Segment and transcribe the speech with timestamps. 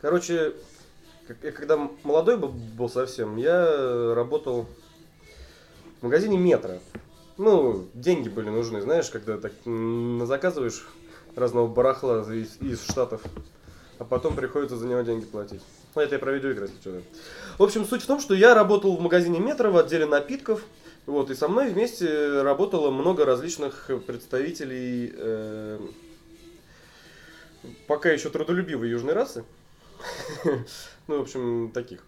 [0.00, 0.52] Короче,
[1.42, 4.66] я когда молодой был, был совсем, я работал
[6.00, 6.78] в магазине метро.
[7.36, 9.52] Ну, деньги были нужны, знаешь, когда так
[10.26, 10.86] заказываешь
[11.34, 13.22] разного барахла из, из Штатов,
[13.98, 15.62] а потом приходится за него деньги платить.
[15.96, 17.02] Ну, это я про видеоигры, если что.
[17.58, 20.64] В общем, суть в том, что я работал в магазине метро в отделе напитков,
[21.06, 25.80] вот, и со мной вместе работало много различных представителей э,
[27.88, 29.44] пока еще трудолюбивой южной расы.
[31.06, 32.04] Ну, в общем, таких.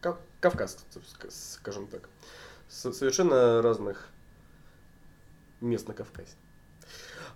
[0.00, 2.08] кав- Кавказцев, ска- скажем так.
[2.68, 4.08] Совершенно разных
[5.60, 6.34] мест на Кавказе.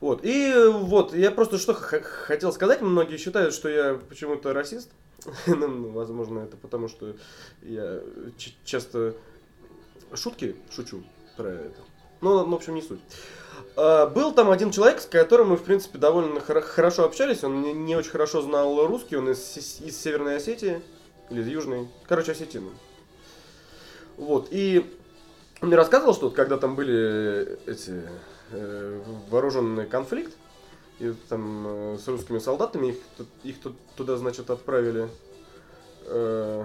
[0.00, 0.20] Вот.
[0.24, 2.80] И вот, я просто что хотел сказать.
[2.82, 4.90] Многие считают, что я почему-то расист.
[5.46, 7.16] Ну, возможно, это потому, что
[7.62, 8.00] я
[8.64, 9.14] часто
[10.14, 11.02] шутки шучу
[11.36, 11.80] про это.
[12.20, 13.00] Ну, в общем, не суть.
[13.76, 17.44] А, Был там один человек, с которым мы, в принципе, довольно хоро- хорошо общались.
[17.44, 20.82] Он не, очень хорошо знал русский, он из, из Северной Осетии,
[21.30, 22.70] или из Южной, короче, Осетин.
[24.16, 24.84] Вот, и
[25.60, 28.02] он мне рассказывал, что вот когда там были эти
[28.50, 30.32] э, вооруженный конфликт,
[30.98, 32.96] и там э, с русскими солдатами, их,
[33.44, 33.56] их
[33.96, 35.08] туда, значит, отправили.
[36.06, 36.64] э,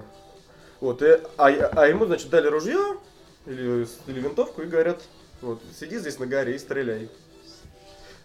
[0.80, 2.98] вот, и- а, а ему, значит, дали ружье
[3.45, 5.02] или, или винтовку и говорят,
[5.44, 7.09] вот, сиди здесь на горе и стреляй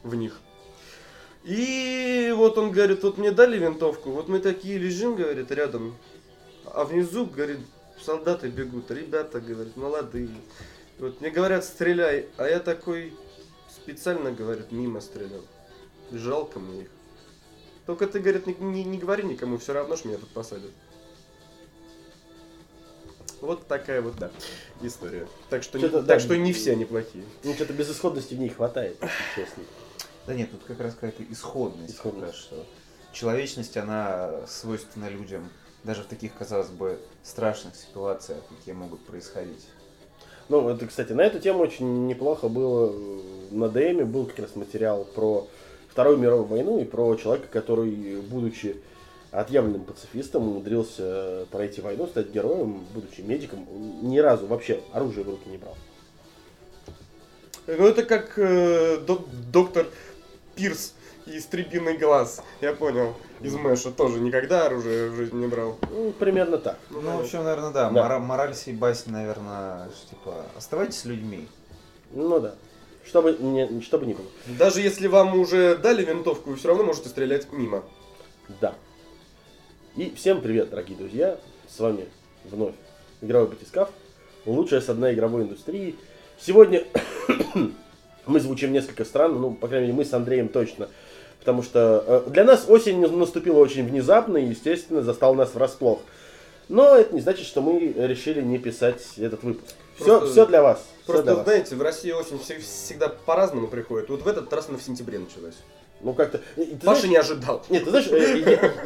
[0.02, 0.38] в них.
[1.44, 5.96] И вот он говорит, вот мне дали винтовку, вот мы такие лежим, говорит, рядом,
[6.64, 7.58] а внизу, говорит,
[8.00, 10.30] солдаты бегут, ребята, говорит, молодые.
[10.98, 13.14] Вот мне говорят, стреляй, а я такой
[13.70, 15.44] специально, говорит, мимо стрелял.
[16.10, 16.88] Жалко мне их.
[17.86, 20.70] Только ты, говорит, не, не- не говори никому, все равно ж меня тут посадят.
[23.40, 24.30] Вот такая вот, да,
[24.82, 25.26] история.
[25.48, 27.24] Так что, не- так да, что не все они плохие.
[27.44, 29.62] Ну, что-то безысходности в ней хватает, если честно.
[30.26, 31.94] Да нет, тут как раз какая-то исходность.
[31.94, 32.36] Исходность.
[32.36, 32.66] что
[33.12, 35.48] человечность, она свойственна людям.
[35.84, 39.64] Даже в таких, казалось бы, страшных ситуациях, какие могут происходить.
[40.48, 42.92] Ну, это, кстати, на эту тему очень неплохо было
[43.50, 45.46] на ДМе, был как раз материал про
[45.88, 48.80] Вторую мировую войну и про человека, который, будучи
[49.30, 53.66] отъявленным пацифистом, умудрился пройти войну, стать героем, будучи медиком,
[54.02, 55.76] ни разу вообще оружие в руки не брал.
[57.66, 59.86] Ну это как э, док- доктор
[60.54, 60.94] Пирс
[61.26, 62.42] из «Трепиный глаз».
[62.62, 63.14] Я понял.
[63.42, 65.76] Из Мэша тоже никогда оружие в жизни не брал.
[65.90, 66.78] Ну, примерно так.
[66.90, 67.90] Ну, в общем, наверное, да.
[67.90, 68.02] Да.
[68.02, 71.46] мора- мораль сей басни, наверное, что, типа, оставайтесь людьми.
[72.12, 72.54] Ну да.
[73.06, 74.26] Чтобы не, чтобы не было.
[74.58, 77.84] Даже если вам уже дали винтовку, вы все равно можете стрелять мимо.
[78.60, 78.74] Да.
[79.98, 81.38] И всем привет, дорогие друзья.
[81.68, 82.06] С вами
[82.44, 82.74] вновь
[83.20, 83.88] игровой батискаф.
[84.46, 85.96] Лучшая со дна игровой индустрии.
[86.40, 86.84] Сегодня
[88.26, 90.88] мы звучим несколько странно, ну, по крайней мере, мы с Андреем точно.
[91.40, 96.00] Потому что э, для нас осень наступила очень внезапно и, естественно, застал нас врасплох.
[96.68, 99.74] Но это не значит, что мы решили не писать этот выпуск.
[99.96, 100.86] Все, Просто- все для вас.
[101.06, 101.44] для Просто, вас.
[101.44, 104.10] знаете, в России осень все- всегда по-разному приходит.
[104.10, 105.56] Вот в этот раз она в сентябре началась.
[106.00, 106.40] Ну, как-то...
[106.56, 107.64] Паша знаешь- не ожидал.
[107.68, 108.38] Нет, ты знаешь, э,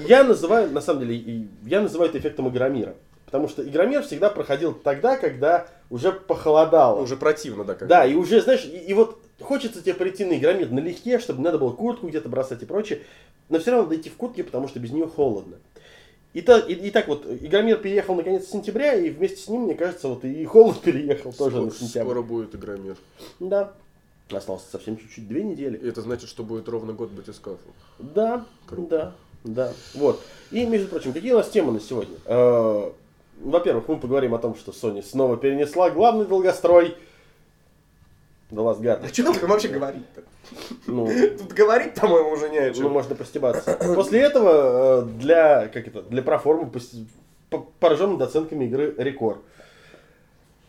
[0.08, 2.94] я, я называю, на самом деле, я называю это эффектом Игромира.
[3.26, 7.00] Потому что Игромир всегда проходил тогда, когда уже похолодало.
[7.00, 10.36] Уже противно, да, как Да, и уже, знаешь, и, и вот хочется тебе прийти на
[10.38, 13.00] Игромир налегке, чтобы не надо было куртку где-то бросать и прочее.
[13.48, 15.56] Но все равно надо идти в куртке, потому что без нее холодно.
[16.34, 19.74] И, та- и, и так вот, Игромир переехал наконец сентября, и вместе с ним, мне
[19.74, 22.06] кажется, вот и холод переехал тоже на Скоро, сентябрь.
[22.06, 22.96] скоро будет Игромир.
[23.40, 23.72] Да.
[24.30, 25.76] Осталось совсем чуть-чуть, две недели.
[25.76, 27.58] И это значит, что будет ровно год батискафу.
[27.98, 29.14] Да, Круто.
[29.44, 29.72] да, да.
[29.94, 30.22] Вот.
[30.50, 32.16] И, между прочим, какие у нас темы на сегодня?
[32.24, 32.90] Э,
[33.40, 36.96] Во-первых, мы поговорим о том, что Sony снова перенесла главный долгострой
[38.50, 39.12] The Last А Guardian.
[39.12, 40.22] что там вообще говорить-то?
[40.86, 41.08] Ну,
[41.38, 42.90] Тут говорить, по-моему, уже не о ну, чем.
[42.90, 43.78] можно постебаться.
[43.94, 46.70] После этого э, для, как это, для проформы
[47.80, 49.40] поражен над оценками игры рекорд.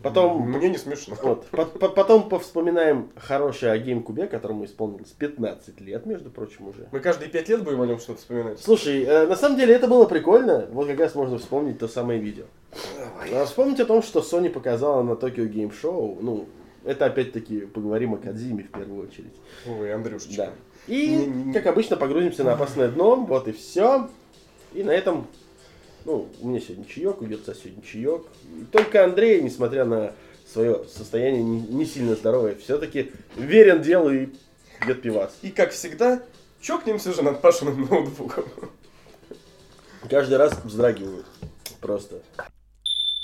[0.03, 1.16] Потом, Мне не смешно.
[1.24, 6.88] вот, по- по- потом повспоминаем хорошее о GameCube, которому исполнилось 15 лет, между прочим, уже.
[6.91, 8.59] Мы каждые пять лет будем о нем что-то вспоминать.
[8.59, 10.67] Слушай, э, на самом деле это было прикольно.
[10.72, 12.44] Вот как раз можно вспомнить то самое видео.
[13.34, 16.17] А Вспомнить о том, что Sony показала на Tokyo Game Show.
[16.22, 16.47] Ну,
[16.84, 19.34] это опять-таки поговорим о Кадзиме в первую очередь.
[19.67, 20.35] Ой, Андрюшечка.
[20.35, 20.94] Да.
[20.94, 21.53] И, Не-не-не.
[21.53, 23.16] как обычно, погрузимся на опасное дно.
[23.16, 24.09] Вот и все.
[24.73, 25.28] И на этом,
[26.05, 28.23] ну, у меня сегодня чаек, у Юрца сегодня чаек.
[28.59, 30.14] И только Андрей, несмотря на
[30.52, 34.29] свое состояние не, не сильно здоровое, все-таки верен делу и
[34.82, 35.34] пьет пивас.
[35.41, 36.22] И как всегда,
[36.61, 38.46] чокнемся же над Пашиным ноутбуком.
[40.09, 41.23] Каждый раз вздрагиваю.
[41.79, 42.22] Просто.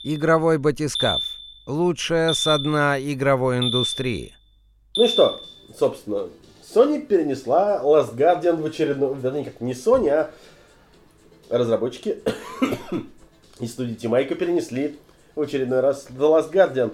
[0.04, 1.22] Игровой батискаф.
[1.68, 4.34] Лучшее со дна игровой индустрии.
[4.96, 5.42] Ну и что,
[5.78, 6.30] собственно,
[6.64, 9.16] Sony перенесла Last Guardian в очередной...
[9.16, 10.32] Вернее, как не Sony, а
[11.50, 12.20] разработчики
[13.60, 14.98] из студии Тимайка перенесли
[15.36, 16.94] в очередной раз The Last Guardian.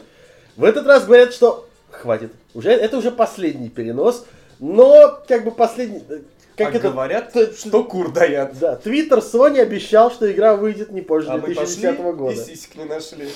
[0.56, 2.32] В этот раз говорят, что хватит.
[2.54, 4.26] Уже, это уже последний перенос,
[4.60, 6.02] но как бы последний...
[6.10, 6.20] э,
[6.56, 6.90] Как а это...
[6.90, 8.58] говорят, т- что кур дают.
[8.60, 12.34] Да, Твиттер Sony обещал, что игра выйдет не позже А мы 2010 пошли года.
[12.34, 13.28] и сисек не нашли.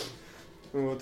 [0.72, 1.02] Вот.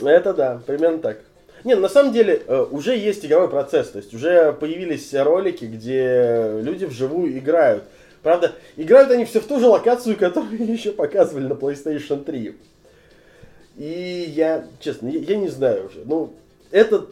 [0.00, 1.18] Это да, примерно так.
[1.64, 5.64] Не, ну, на самом деле э, уже есть игровой процесс, то есть уже появились ролики,
[5.64, 7.84] где люди вживую играют.
[8.26, 12.56] Правда, играют они все в ту же локацию, которую еще показывали на PlayStation 3.
[13.76, 16.00] И я, честно, я, я не знаю уже.
[16.04, 16.34] Ну,
[16.72, 17.06] это,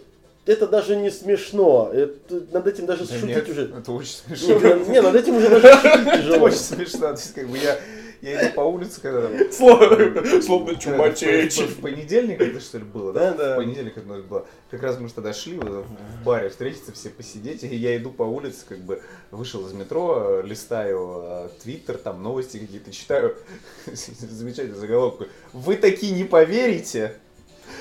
[0.44, 1.88] это даже не смешно.
[1.94, 3.62] Это, над этим даже Да шутить нет, уже.
[3.78, 4.74] Это очень Не, смешно.
[4.90, 6.46] не, над этим уже даже шутить Это тяжело.
[6.46, 6.98] очень смешно.
[6.98, 7.78] То есть, как бы я,
[8.24, 9.28] я иду по улице, когда.
[9.52, 11.68] Словно, чумачечек.
[11.70, 13.32] В понедельник это что ли было, да?
[13.32, 13.54] Да-да.
[13.54, 14.46] В понедельник это было.
[14.70, 15.84] Как раз мы тогда шли в
[16.24, 21.22] баре встретиться, все посидеть, и я иду по улице, как бы вышел из метро, листаю
[21.22, 23.36] э, твиттер, там новости какие-то читаю,
[23.86, 25.28] замечательный заголовок.
[25.52, 27.16] Вы такие не поверите!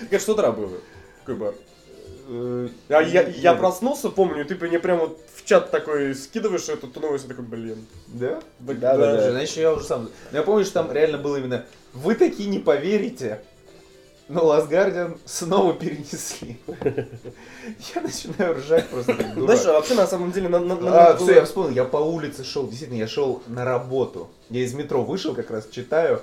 [0.09, 0.77] Как с утра было.
[1.25, 1.55] Как бы.
[2.27, 3.59] Э, А я, я нет.
[3.59, 7.85] проснулся, помню, ты мне прям вот в чат такой скидываешь эту новость, и такой, блин.
[8.07, 8.39] Да?
[8.59, 10.09] Да, Да, да, Слушай, Значит, я уже сам...
[10.31, 13.41] Но я помню, что там реально было именно «Вы такие не поверите!»
[14.29, 16.57] Но Last Guardian снова перенесли.
[17.93, 19.57] Я начинаю ржать просто как дурак.
[19.57, 20.47] Знаешь, а вообще на самом деле...
[20.47, 23.43] На, на- на- А, было- все, я вспомнил, я по улице шел, действительно, я шел
[23.47, 24.29] на работу.
[24.49, 26.21] Я из метро вышел, как раз читаю,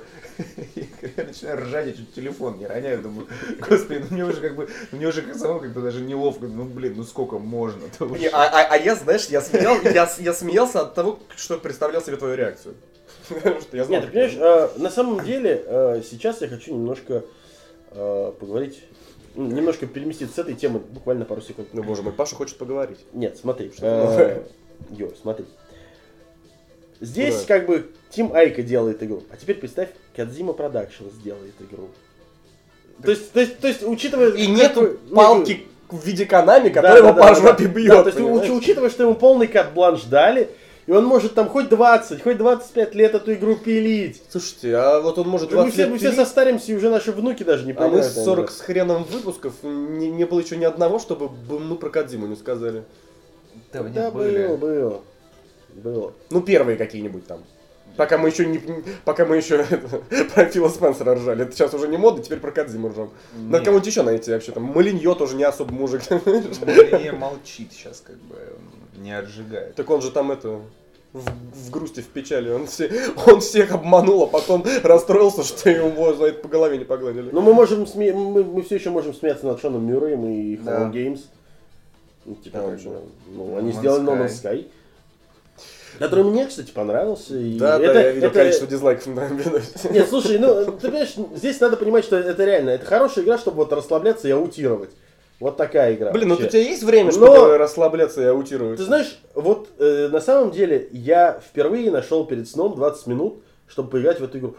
[1.17, 3.27] я начинаю ржать, я чуть телефон не роняю, думаю,
[3.69, 6.95] господи, ну мне уже как бы, мне уже как самому как-то даже неловко, ну блин,
[6.97, 8.29] ну сколько можно-то Не, уже.
[8.29, 12.17] а, а- а я, знаешь, я, смеял, я, я смеялся от того, что представлял себе
[12.17, 12.75] твою реакцию.
[13.29, 14.37] Потому что я знал, Нет, ты понимаешь,
[14.77, 17.25] э, на самом деле, э, сейчас я хочу немножко
[17.93, 18.83] э, поговорить,
[19.37, 21.69] ну, немножко переместиться с этой темы буквально пару секунд.
[21.73, 22.99] Ну, боже мой, Паша хочет поговорить.
[23.13, 23.73] Нет, смотри.
[24.91, 25.45] Юр, смотри.
[27.01, 29.23] Здесь как бы Тим Айка делает игру.
[29.31, 29.89] А теперь представь,
[30.21, 31.89] Кадзима Productions делает игру.
[33.03, 34.31] То есть, то есть, то есть, учитывая...
[34.33, 37.67] И нет какой- ну, палки в виде Канами, которая да, его да, по да, жопе
[37.67, 37.71] да.
[37.73, 37.89] бьет.
[37.89, 38.51] Да, то есть, понимаешь?
[38.51, 40.51] учитывая, что ему полный кат-бланш дали,
[40.87, 44.23] и он может там хоть 20, хоть 25 лет эту игру пилить.
[44.29, 46.77] Слушайте, а вот он может Да мы 20 все, лет мы все пилить, состаримся, и
[46.77, 48.07] уже наши внуки даже не а мы понимают.
[48.07, 51.89] с 40 с хреном выпусков, не, не было еще ни одного, чтобы бы мы про
[51.89, 52.85] Кадзиму не сказали.
[53.73, 55.01] Да, Да, было, было.
[55.71, 56.13] Было.
[56.29, 57.41] Ну, первые какие-нибудь там.
[57.97, 58.61] Пока мы еще не,
[59.05, 59.65] пока мы еще
[60.35, 61.43] про Фила Спенсера ржали.
[61.43, 63.11] Это сейчас уже не мода, теперь про Кадзиму ржем.
[63.35, 63.65] Надо Нет.
[63.65, 64.53] кого-нибудь еще найти вообще.
[64.53, 66.03] Там Малиньо тоже не особо мужик.
[66.11, 68.37] Мария молчит сейчас, как бы,
[68.99, 69.75] не отжигает.
[69.75, 70.61] Так он же там это
[71.13, 72.51] в, в грусти, в печали.
[72.51, 72.91] Он, все,
[73.27, 77.31] он всех обманул, а потом расстроился, что его за это по голове не погладили.
[77.33, 80.83] Но мы можем сме- мы, мы все еще можем смеяться над Шоном Мюрреем и Да.
[80.85, 81.21] Hollow Games.
[82.25, 82.91] Ну, типа, Да,
[83.35, 84.17] ну, они сделали No.
[84.25, 84.67] Man's Sky.
[85.99, 87.37] Который мне, кстати, понравился.
[87.37, 89.29] И Да, это- да, я видел это- количество дизлайков на.
[89.91, 93.59] Нет, слушай, ну, ты понимаешь, здесь надо понимать, что это реально, это хорошая игра, чтобы
[93.59, 94.91] вот расслабляться и аутировать.
[95.41, 96.13] Вот такая игра.
[96.13, 98.77] Блин, ну у тебя есть время, Но- чтобы расслабляться и аутировать?
[98.79, 103.89] Ты знаешь, вот э, на самом деле я впервые нашел перед сном 20 минут, чтобы
[103.91, 104.57] поиграть в эту игру.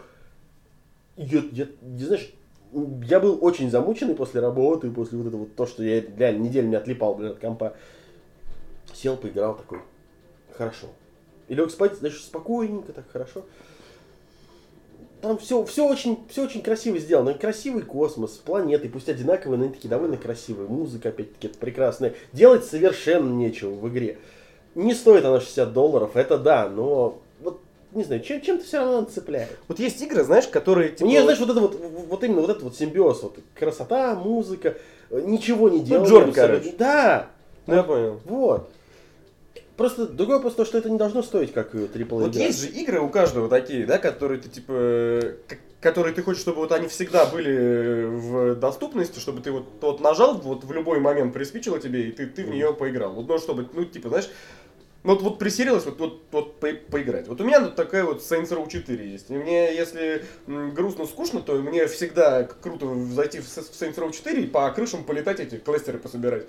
[1.16, 2.32] Я, я- не знаешь,
[3.06, 6.66] я был очень замученный после работы, после вот этого вот то, что я реально неделю
[6.68, 7.74] не отлипал, блин, от компа.
[8.92, 9.78] Сел, поиграл такой,
[10.56, 10.88] хорошо.
[11.48, 13.44] И лег спать, знаешь, спокойненько, так хорошо.
[15.20, 17.34] Там все, все, очень, все очень красиво сделано.
[17.34, 20.68] Красивый космос, планеты, пусть одинаковые, но они такие довольно красивые.
[20.68, 22.14] Музыка, опять-таки, прекрасная.
[22.32, 24.18] Делать совершенно нечего в игре.
[24.74, 27.60] Не стоит она 60 долларов, это да, но вот,
[27.92, 29.50] не знаю, чем, чем-то все равно цепляет.
[29.68, 30.90] Вот есть игры, знаешь, которые...
[30.90, 31.78] Типа, нее, знаешь, вот это вот,
[32.08, 34.76] вот именно вот этот вот симбиоз, вот красота, музыка,
[35.10, 36.08] э, ничего не делать.
[36.08, 36.62] Джордан, абсолютно.
[36.62, 36.76] короче.
[36.78, 37.26] Да,
[37.66, 38.20] Ну, я понял.
[38.24, 38.70] вот.
[39.76, 42.44] Просто другое просто то, что это не должно стоить как AAA Вот игра.
[42.44, 45.34] есть же игры у каждого такие, да, которые ты типа,
[45.80, 50.38] которые ты хочешь, чтобы вот они всегда были в доступности, чтобы ты вот, вот нажал,
[50.38, 53.12] вот в любой момент приспичило тебе, и ты, ты в нее поиграл.
[53.14, 54.28] Вот, ну, чтобы, ну, типа, знаешь,
[55.04, 57.26] ну, вот, вот присерилось вот, вот, вот по- поиграть.
[57.26, 59.30] Вот у меня вот такая вот Saints Row 4 есть.
[59.30, 64.42] И мне, если грустно, скучно, то мне всегда круто зайти в в Saints Row 4
[64.42, 66.46] и по крышам полетать эти кластеры пособирать.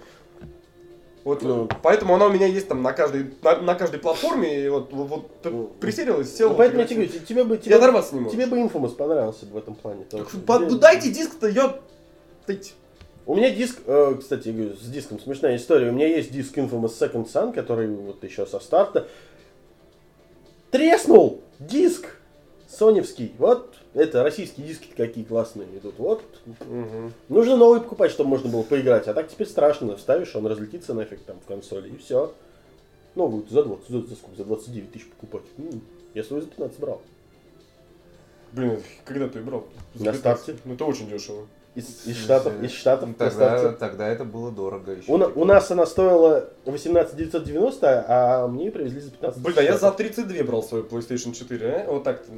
[1.24, 1.70] Вот, Ну.
[1.82, 5.30] поэтому она у меня есть там на каждой, на, на каждой платформе, и вот, вот,
[5.46, 5.72] Ну.
[5.80, 6.50] присерилась, сел.
[6.50, 8.32] Ну, поэтому я тебе тебе бы, Я тебе, оторваться не могу.
[8.34, 10.03] тебе бы Infamous понравился бы в этом плане.
[10.10, 11.80] Так, что по- ну дайте диск-то, я...
[13.25, 15.89] У меня диск, э, кстати, я говорю, с диском смешная история.
[15.89, 19.08] У меня есть диск Infamous Second Son, который вот еще со старта.
[20.72, 22.18] Треснул диск
[22.77, 23.34] соневский.
[23.38, 25.96] Вот, это российские диски какие классные идут.
[25.98, 26.24] Вот,
[26.68, 27.13] Мгм.
[27.30, 29.08] нужно новый покупать, чтобы можно было поиграть.
[29.08, 29.96] А так теперь страшно.
[29.98, 32.34] Вставишь, он разлетится нафиг там в консоли, и все.
[33.15, 34.38] Новую за 20, за, за сколько?
[34.38, 35.44] За 29 тысяч покупать.
[35.58, 35.82] М,
[36.13, 37.01] Я свой за 15 брал.
[38.51, 39.65] Блин, когда ты брал?
[39.96, 40.56] На старте.
[40.65, 41.48] Ну это очень дешево.
[41.75, 45.12] Из, из штатов, из штатов Тогда, тогда это было дорого еще.
[45.12, 49.62] У, на- у нас она стоила 18 990, а мне привезли за 15 Блин, а
[49.63, 51.92] я за 32 брал свою PlayStation 4, а?
[51.92, 52.30] Вот так-то.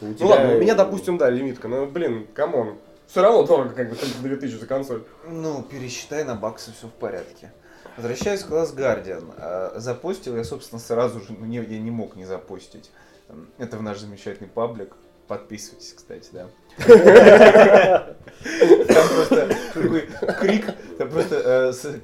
[0.00, 2.76] Ну тебя- ладно, у меня, допустим, да, лимитка, но, блин, come on.
[3.06, 5.04] Все равно дорого, как бы, 32 тысячи за консоль.
[5.30, 7.52] Ну, пересчитай на баксы, все в порядке.
[7.96, 12.16] Возвращаясь к Last Guardian, э, запостил я, собственно, сразу же, ну, не, я не мог
[12.16, 12.90] не запостить.
[13.28, 14.96] Эм, Это в наш замечательный паблик.
[15.28, 16.48] Подписывайтесь, кстати, да.
[18.42, 20.08] Там просто такой
[20.40, 20.66] крик,
[20.98, 21.98] там просто, э,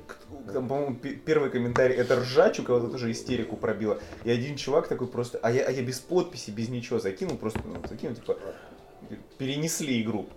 [0.52, 4.00] там, по-моему, пе- первый комментарий, это ржач, у кого-то тоже истерику пробило.
[4.25, 7.60] И один чувак такой просто, а я, а я без подписи, без ничего закинул, просто,
[7.64, 8.37] ну, закинул, типа,
[9.38, 10.28] перенесли игру.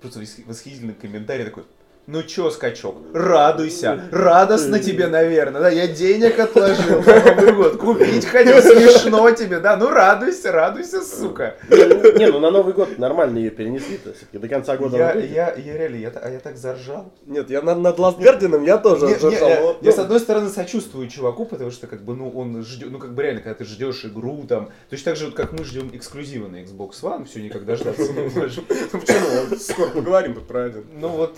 [0.00, 1.64] Просто восхи- восхитительный комментарий такой,
[2.06, 8.24] ну чё, скачок, радуйся, радостно тебе, наверное, да, я денег отложил на Новый год, купить
[8.26, 11.56] хотел, смешно тебе, да, ну радуйся, радуйся, сука.
[11.70, 14.12] Не, ну на Новый год нормально ее перенесли-то.
[14.12, 17.12] всё-таки До конца года Я, я, я реально, я, а я так заржал.
[17.26, 20.20] Нет, я над, над Guardian я тоже Не- не, ржал, я, я, ну, с одной
[20.20, 23.54] стороны сочувствую чуваку, потому что как бы ну он ждет, ну как бы реально, когда
[23.54, 27.24] ты ждешь игру там, точно так же вот как мы ждем эксклюзивы на Xbox One,
[27.26, 28.64] все никогда ждать не можем.
[28.92, 29.56] Ну почему?
[29.58, 30.84] Скоро поговорим тут про один.
[30.92, 31.34] Ну вот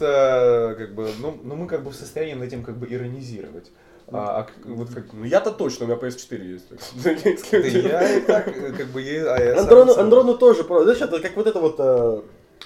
[0.78, 3.70] как бы, ну, ну мы как бы в состоянии над этим как бы иронизировать.
[4.10, 6.66] А, а к- вот как Ну я-то точно, у меня PS4 есть.
[7.84, 10.62] я и так э, как бы я, а Андрону, Андрону тоже.
[10.64, 12.22] Знаешь, это как вот это вот э,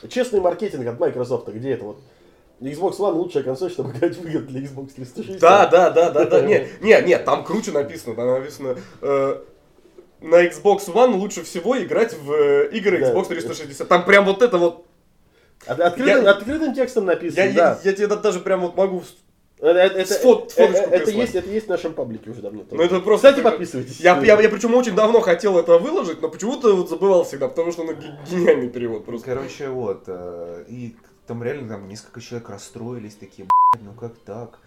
[0.09, 1.99] честный маркетинг от Microsoft, где это вот
[2.61, 5.41] Xbox One лучшая консоль, чтобы играть в игры для Xbox 360.
[5.41, 6.41] Да, да, да, да, да.
[6.43, 8.15] Не, не, не, там круче написано.
[8.15, 8.77] Там написано.
[9.01, 9.41] э,
[10.21, 12.33] на Xbox One лучше всего играть в
[12.69, 13.01] игры.
[13.01, 13.89] Xbox 360.
[13.89, 14.87] Там прям вот это вот.
[15.67, 17.79] От- открытым, Я- открытым текстом написано, Я, да.
[17.85, 19.01] я, я тебе даже прям вот могу.
[19.01, 21.15] в- Это, это, фот- это прислать.
[21.15, 22.65] есть, это есть в нашем паблике уже давно.
[22.71, 23.29] Ну это просто.
[23.29, 24.01] Кстати, подписывайтесь.
[24.01, 27.71] Я, я, я причем очень давно хотел это выложить, но почему-то вот забывал всегда, потому
[27.71, 29.27] что ну, ге- гениальный перевод просто.
[29.35, 30.03] Короче, вот.
[30.09, 30.97] э, И
[31.29, 34.59] там реально там несколько человек расстроились, такие, «Блядь, ну как так?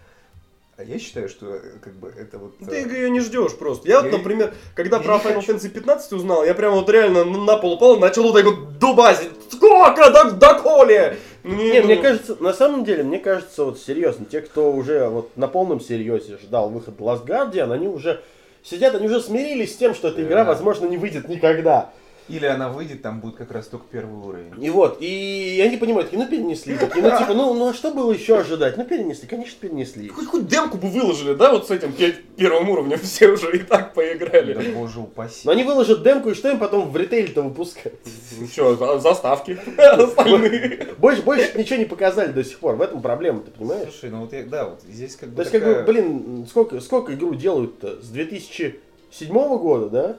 [0.78, 2.58] А я считаю, что э, как бы это вот...
[2.58, 3.88] Ты э, ее не ждешь просто.
[3.88, 5.46] Я, вот, Я- например, когда я про не Final.
[5.46, 9.30] Fantasy 15 узнал, я прям вот реально на пол упал, начал вот так вот дубасить.
[9.50, 10.10] Сколько?
[10.10, 11.16] Да, доколе?
[11.44, 15.48] Не, мне кажется, на самом деле, мне кажется, вот серьезно, те, кто уже вот на
[15.48, 18.20] полном серьезе ждал выход Last Guardian, они уже
[18.62, 20.50] сидят, они уже смирились с тем, что эта игра, Да.
[20.52, 21.90] возможно, не выйдет никогда.
[22.28, 24.52] Или она выйдет, там будет как раз только первый уровень.
[24.64, 27.92] И вот, и они понимают, такие, ну перенесли, такие, ну типа, ну, ну а что
[27.92, 28.76] было еще ожидать?
[28.76, 30.08] Ну перенесли, конечно, перенесли.
[30.08, 33.58] Хоть, хоть демку бы выложили, да, вот с этим пе- первым уровнем все уже и
[33.60, 34.54] так поиграли.
[34.54, 35.42] Да боже упаси.
[35.44, 37.92] Но они выложат демку, и что им потом в ритейле-то выпускать?
[38.40, 40.94] Ну что, за- заставки остальные.
[40.98, 43.88] Больше, больше ничего не показали до сих пор, в этом проблема, ты понимаешь?
[43.90, 46.80] Слушай, ну вот я, да, вот здесь как бы То есть, как бы, блин, сколько,
[46.80, 48.02] сколько игру делают-то?
[48.02, 50.18] С 2007 года, да?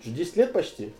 [0.00, 0.92] Уже 10 лет почти.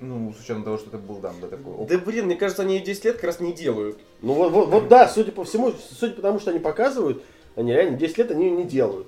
[0.00, 1.86] Ну, с учетом того, что это был там, да, такой...
[1.86, 3.98] Да блин, мне кажется, они 10 лет как раз не делают.
[4.22, 7.22] Ну вот, вот, вот да, судя по всему, судя по тому, что они показывают,
[7.54, 9.06] они реально 10 лет они не делают.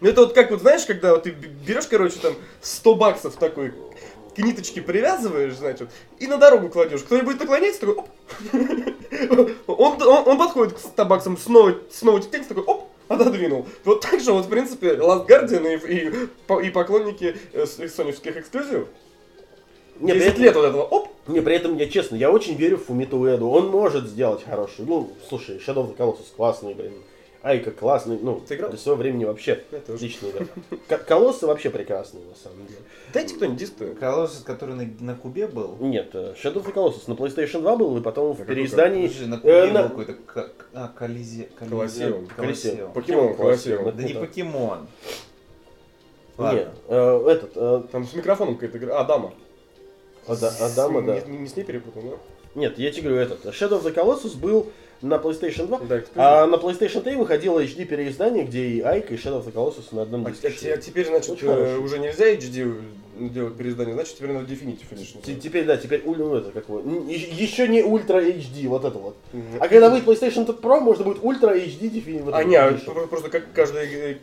[0.00, 3.72] Ну это вот как вот, знаешь, когда вот ты берешь, короче, там 100 баксов такой
[4.34, 7.02] к ниточке привязываешь, значит, и на дорогу кладешь.
[7.02, 8.08] Кто-нибудь наклоняется, такой, оп.
[9.66, 13.66] Он, он, он подходит к 100 баксам, снова, снова текст такой, оп, отодвинул.
[13.84, 18.88] Вот так же вот, в принципе, Last Guardian и, и, и поклонники э, соневских эксклюзивов.
[20.00, 22.54] Не, при 10 этом- лет вот этого, оп, Не, при этом, я честно, я очень
[22.54, 23.48] верю в Фумиту Уэду.
[23.48, 24.84] Он может сделать хороший.
[24.86, 26.92] Ну, слушай, Shadow of the Colossus классный, блин.
[27.48, 28.68] Айка классный, ну, Ты играл?
[28.70, 30.76] для своего времени вообще отличный, да.
[30.98, 32.80] К- Колоссы вообще прекрасные, на самом деле.
[33.14, 35.76] Дайте кто-нибудь диск Колоссус, который на, на кубе был.
[35.80, 39.06] Нет, э, Shadow of the Colossus на PlayStation 2 был, и потом в какой переиздании...
[39.08, 41.48] Подожди, на э, кубе был какой-то ка- а, колизе...
[41.58, 42.26] Колоссеум.
[42.26, 42.92] Колоссеум.
[42.92, 43.96] Покемон Колоссеум.
[43.96, 44.86] Да не покемон.
[46.36, 46.72] Не, Ладно.
[46.88, 49.00] э, этот, Там с микрофоном какая-то игра.
[49.00, 49.32] Адама.
[50.26, 51.18] Ада- Адама, да.
[51.20, 52.16] Не, не с ней перепутал, да?
[52.54, 54.66] Нет, я тебе говорю, этот, Shadow of the Colossus был
[55.02, 59.16] на PlayStation 2, Да, а на PlayStation 3 выходило HD переиздание, где и Айка, и
[59.16, 60.48] Shadow of the Colossus на одном А, диске.
[60.48, 62.80] а те- а теперь, значит, Очень э, уже нельзя HD
[63.18, 65.22] делать переиздание, значит, теперь надо Definitive Edition.
[65.22, 69.16] Т- Теперь, да, теперь ну, это как его, еще не Ultra HD, вот это вот.
[69.32, 69.44] Мгм.
[69.60, 72.30] А когда будет PlayStation Pro, можно будет Ultra HD Definitive.
[72.32, 72.90] А, а Edition.
[72.98, 73.86] это просто как каждый...
[73.86, 74.16] э,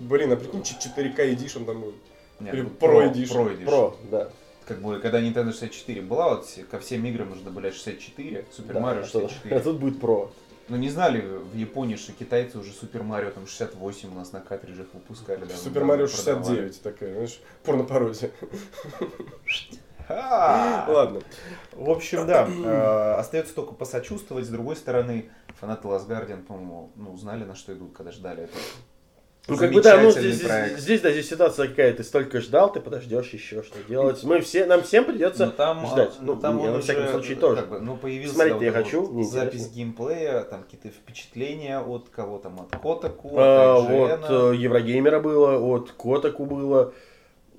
[0.00, 1.94] Блин, а прикинь, 4К Edition там будет.
[2.40, 3.32] Нет, Или ну, Pro Edition.
[3.34, 3.64] Pro Edition.
[3.66, 4.28] Pro, да.
[4.68, 8.80] Как бы, когда Nintendo 64 была, вот ко всем играм нужно было 64, Super Да,
[8.80, 9.56] Mario что- 64.
[9.56, 10.30] А тут будет Pro.
[10.68, 14.40] Ну не знали в Японии, что китайцы уже Супер Марио там 68 у нас на
[14.40, 15.38] картриджах выпускали.
[15.40, 16.44] давно- Супер Марио давно продавали.
[16.68, 18.30] 69 такая, знаешь, порно-пародия.
[20.10, 21.20] Ладно.
[21.72, 24.44] В общем, да, э, остается только посочувствовать.
[24.46, 28.52] С другой стороны, фанаты Last Guardian, по-моему, ну, знали, на что идут, когда ждали это.
[29.48, 30.78] Ну, как бы, да, ну, здесь, проект.
[30.78, 34.22] здесь, да, здесь ситуация какая, ты столько ждал, ты подождешь еще, что делать.
[34.22, 36.12] Мы все, нам всем придется Но там, ждать.
[36.18, 37.62] а, Ну, но там он во всяком уже, случае, тоже.
[37.62, 42.08] Как бы, ну, появился Смотреть да, я хочу, вот запись геймплея, там какие-то впечатления от
[42.10, 43.88] кого там, от Котаку, А, от
[44.24, 44.52] от IGN.
[44.52, 46.92] э, Еврогеймера было, от Котаку было,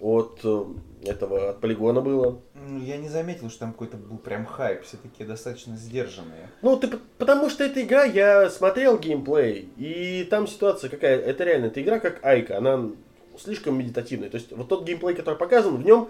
[0.01, 0.63] от э,
[1.03, 2.41] этого, от Полигона было.
[2.55, 6.49] М, Я не заметил, что там какой-то был прям хайп, все такие достаточно сдержанные.
[6.61, 11.65] Ну, ты, потому что эта игра, я смотрел геймплей, и там ситуация какая, это реально,
[11.67, 12.89] эта игра как Айка, она
[13.37, 14.29] слишком медитативная.
[14.29, 16.09] То есть, вот тот геймплей, который показан, в нем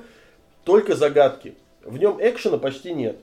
[0.65, 1.55] только загадки.
[1.84, 3.17] В нем экшена почти нет.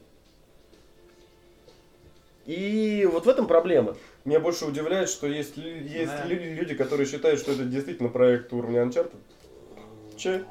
[2.47, 3.97] И вот в этом проблема.
[4.25, 6.25] Меня больше удивляет, что есть, есть Да.
[6.27, 9.17] лю- люди, которые считают, что это действительно проект уровня Uncharted.
[10.17, 10.43] Че?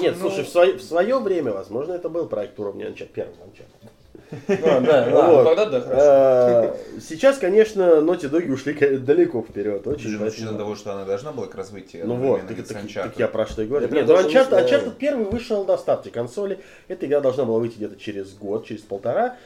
[0.00, 3.34] Нет, Ну- слушай, в, свое, в свое время, возможно, это был проект уровня Uncharted, первого
[3.34, 3.90] Uncharted.
[4.30, 5.44] А, да, Вот.
[5.44, 6.00] ладно, тогда да, хорошо.
[6.04, 9.86] А, Сейчас, конечно, Naughty Dog ушли далеко вперед.
[9.86, 12.86] Очень поэтому- учетом того, что она должна была как раз выйти Ну вот, так, так-
[12.92, 13.88] так я про что и говорю.
[13.88, 14.68] Я Нет, ну даже Uncharted, знаю.
[14.68, 16.58] Uncharted первый вышел на старте консоли.
[16.88, 19.36] Эта игра должна была выйти где-то через год, через полтора.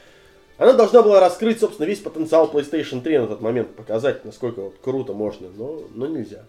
[0.58, 4.74] Она должна была раскрыть, собственно, весь потенциал PlayStation 3 на тот момент, показать, насколько вот
[4.82, 6.44] круто можно, но, но нельзя.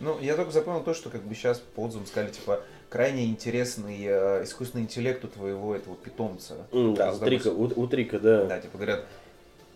[0.00, 3.98] Ну, я только запомнил то, что как бы сейчас по отзывам сказали, типа, крайне интересный
[4.04, 6.54] э, искусственный интеллект у твоего этого питомца.
[6.72, 8.44] М, да, у Трика, у, у Трика, да.
[8.46, 9.04] Да, типа говорят,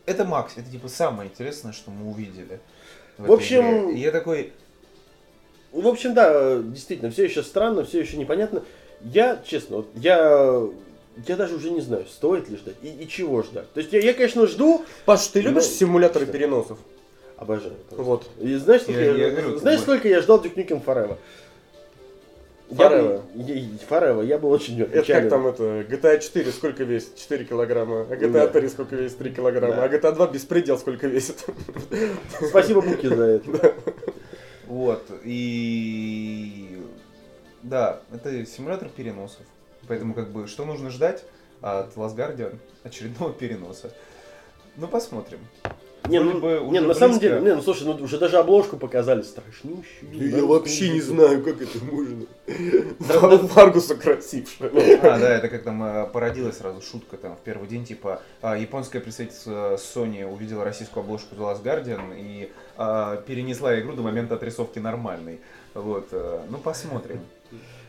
[0.07, 2.59] это Макс, это типа самое интересное, что мы увидели.
[3.19, 3.97] В этой общем- игре».
[3.99, 4.53] И я такой,
[5.73, 8.63] В общем, да, действительно, все еще странно, все еще непонятно.
[9.03, 10.63] Я, честно, вот я,
[11.27, 13.71] я даже уже не знаю, стоит ли ждать и, и чего ждать.
[13.73, 16.33] То есть я, я, конечно, жду, Паш, ты любишь Ну, симуляторы что?
[16.33, 16.79] переносов?
[17.45, 17.75] Обожаю.
[17.89, 18.03] просто.
[18.03, 18.29] Вот.
[18.41, 21.17] И знаешь, сколько Я- я, я говорю, знаешь, как сколько я ждал Duke Nukem Forever?
[22.71, 22.89] Я,
[23.89, 24.25] Forever.
[24.27, 25.29] я- был очень Это как печален.
[25.31, 27.15] там это, GTA 4 сколько весит?
[27.17, 28.07] 4 килограмма.
[28.11, 28.47] А GTA Да.
[28.49, 29.19] 3 сколько весит?
[29.19, 29.75] 3 килограмма.
[29.77, 29.85] Да.
[29.85, 31.45] А GTA 2 беспредел сколько весит?
[32.49, 33.75] Спасибо Буки за это.
[34.67, 36.83] вот, и...
[37.63, 39.43] Да, это симулятор переносов.
[39.87, 41.23] Поэтому как бы, что нужно ждать
[41.61, 42.57] от Last Guardian?
[42.83, 43.91] Очередного переноса.
[44.77, 45.39] Ну, посмотрим.
[46.09, 49.23] Не, ну, бы не, на самом деле, не, ну слушай, ну уже даже обложку показали
[49.23, 49.85] страшнющую.
[50.13, 52.27] я вообще не знаю, как это можно.
[52.99, 54.71] Да, Фаргуса красившая.
[55.03, 58.57] А, да, это как там э, породилась сразу шутка там в первый день, типа, а,
[58.57, 64.35] японская представительство Sony увидела российскую обложку The Last Guardian и а, перенесла игру до момента
[64.35, 65.41] отрисовки нормальной.
[65.73, 67.21] Вот, э, ну посмотрим.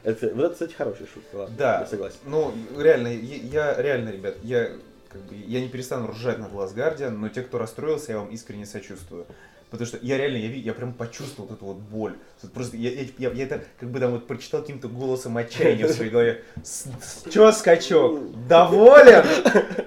[0.04, 2.18] Это, вот это, кстати, хорошая шутка, ладно, Да, я согласен.
[2.26, 4.70] Ну, реально, я, я реально, ребят, я
[5.16, 8.30] как бы я не перестану ржать над Last Guardian, но те, кто расстроился, я вам
[8.30, 9.26] искренне сочувствую.
[9.72, 12.14] Потому что я реально, я, я прям почувствовал вот эту вот боль.
[12.54, 15.92] Просто я, я, я- я это как бы там вот прочитал каким-то голосом отчаяния в
[15.92, 16.44] своей голове.
[16.64, 18.20] С- с- Чё, скачок?
[18.48, 19.26] Доволен?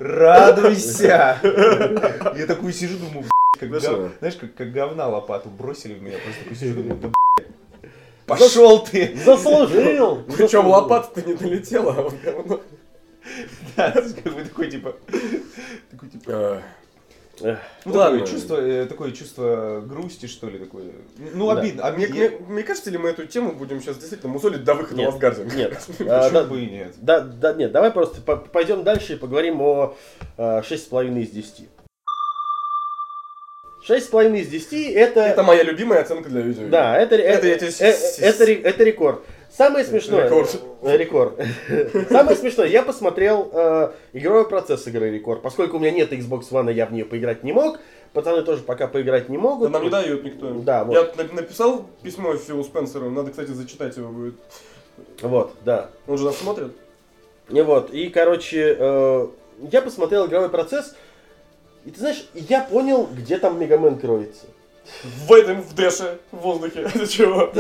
[0.01, 1.39] Радуйся!
[2.37, 6.17] Я такой сижу, думаю, «Б***ь, как гов- знаешь, как, как говна лопату бросили в меня.
[6.25, 7.11] Просто такой сижу, думаю, да
[8.27, 9.17] пошел ты!
[9.25, 10.23] Заслужил!
[10.37, 12.61] Причем лопата-то не долетела, а вот говно.
[13.77, 14.97] Да, как бы такой типа,
[15.91, 16.63] такой типа,
[17.41, 18.19] Эх, Ну, Ладно.
[18.19, 20.87] такое чувство, э, такое чувство грусти, что ли, такое.
[21.35, 21.61] Ну, Да.
[21.61, 21.87] обидно.
[21.87, 24.75] А мне, Я- мне, мне кажется ли мы эту тему будем сейчас действительно мусолить до
[24.75, 25.55] выхода Нет, Guardian?
[25.55, 25.79] Нет.
[25.87, 26.95] Почему А, да, бы и нет?
[27.01, 29.97] Да, да, нет, давай просто по- пойдем дальше и поговорим о
[30.37, 31.69] э, 6,5 из 10.
[33.89, 35.21] 6,5 из 10 это...
[35.21, 36.69] Это моя любимая оценка для видео.
[36.69, 39.23] Да, это, Это это, я тебе э, это ре- это рекорд.
[39.51, 40.25] Самое смешное...
[40.25, 40.61] Рекорд.
[40.83, 41.41] Э, Рекорд.
[42.11, 45.43] Самое смешное, я посмотрел э, игровой процесс игры Рекорд.
[45.43, 47.79] Поскольку у меня нет Xbox One, я в нее поиграть не мог.
[48.13, 49.71] Пацаны тоже пока поиграть не Да могут.
[49.71, 50.51] нам не дают никто.
[50.55, 50.95] Да, вот.
[50.95, 54.35] Я на- написал письмо Филу Спенсеру, надо, кстати, зачитать его будет.
[55.23, 55.91] Вот, да.
[56.07, 56.73] Он же нас смотрит.
[57.51, 59.27] И вот, и, короче, э,
[59.71, 60.95] я посмотрел игровой процесс,
[61.85, 64.47] и ты знаешь, я понял, где там Мегамен кроется.
[65.03, 66.81] В этом, в Дэше, в воздухе.
[66.95, 67.51] Это чего?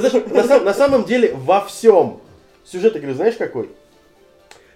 [0.65, 2.21] На самом деле во всем.
[2.65, 3.71] Сюжет игры знаешь какой?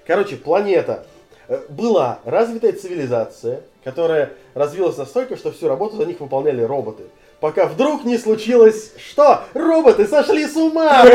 [0.06, 1.06] Короче, планета.
[1.48, 7.04] Э, Была развитая цивилизация, которая развилась настолько, что всю работу за них выполняли роботы.
[7.42, 9.42] Пока вдруг не случилось что?
[9.52, 11.02] Роботы сошли с ума!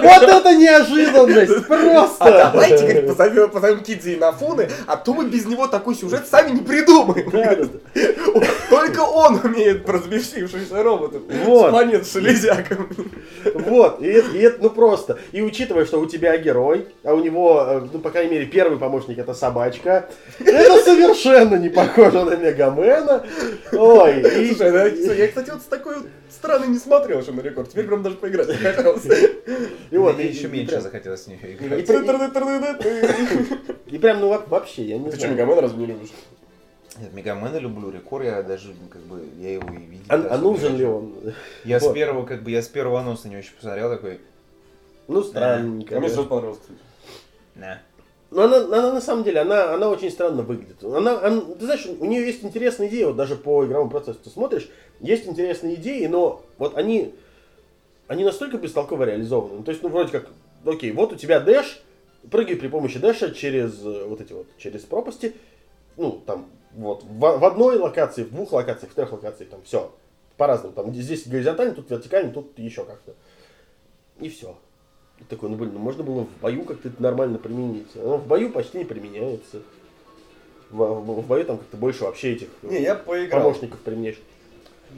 [0.00, 1.66] Вот это неожиданность!
[1.66, 2.48] Просто!
[2.48, 6.28] А давайте, говорит, позовем, позовем Кидзи и Нафуны, а то мы без него такой сюжет
[6.28, 7.28] сами не придумаем.
[7.30, 8.46] Да, да, да.
[8.70, 11.22] Только он умеет про взбесившихся роботов.
[11.44, 11.66] Вот.
[11.66, 12.14] С планет с.
[13.54, 15.18] Вот, и, это- и это, ну просто.
[15.32, 18.78] И учитывая, что у тебя герой, а у него, э, ну, по крайней мере, первый
[18.78, 23.24] помощник это собачка, это совершенно не похоже на Мегамена.
[23.72, 24.54] Ой, и...
[24.54, 27.68] Слушай, да, я, кстати, вот с такой вот стороны не смотрел еще на рекорд.
[27.70, 29.04] Теперь прям даже поиграть захотелось.
[29.90, 31.88] и вот, Мне и- еще меньше захотелось нее И, играть.
[33.86, 35.34] и прям, ну, во- вообще, я не Ты что, знаю.
[35.34, 36.10] Мегамен разве не любишь?
[37.00, 40.04] Нет, Мегамена люблю, Рекор я даже, как бы, я его и видел.
[40.08, 41.14] А, а нужен ли он?
[41.64, 41.90] Я Вот.
[41.90, 44.20] с первого, как бы, я с первого анонса не очень посмотрел, такой,
[45.06, 45.96] Ну, странненько.
[45.96, 46.14] А мне да.
[46.14, 46.78] сразу понравилось, кстати.
[47.54, 47.78] на.
[48.30, 50.82] Но она, она на самом деле, она, она очень странно выглядит.
[50.84, 54.28] Она, она- ты знаешь, у нее есть интересные идеи, вот даже по игровому процессу ты
[54.30, 54.68] смотришь,
[55.00, 57.14] есть интересные идеи, но вот они,
[58.06, 59.56] они настолько бестолково реализованы.
[59.58, 60.28] Ну, то есть, ну, вроде как,
[60.64, 61.82] окей, вот у тебя дэш,
[62.30, 65.34] прыгай при помощи дэша через э, вот эти вот, через пропасти,
[65.96, 69.92] ну, там, вот, в, в одной локации, в двух локациях, в трех локациях, там, все,
[70.36, 73.14] по-разному, там, здесь горизонтально, тут вертикально, тут еще как-то.
[74.20, 74.56] И все.
[75.20, 77.88] И такой, ну блин, ну можно было в бою как-то это нормально применить.
[77.96, 79.62] Оно в бою почти не применяется.
[80.70, 83.42] В, в- в бою там как-то больше вообще этих э, Не, я поиграл.
[83.42, 84.20] помощников применяешь.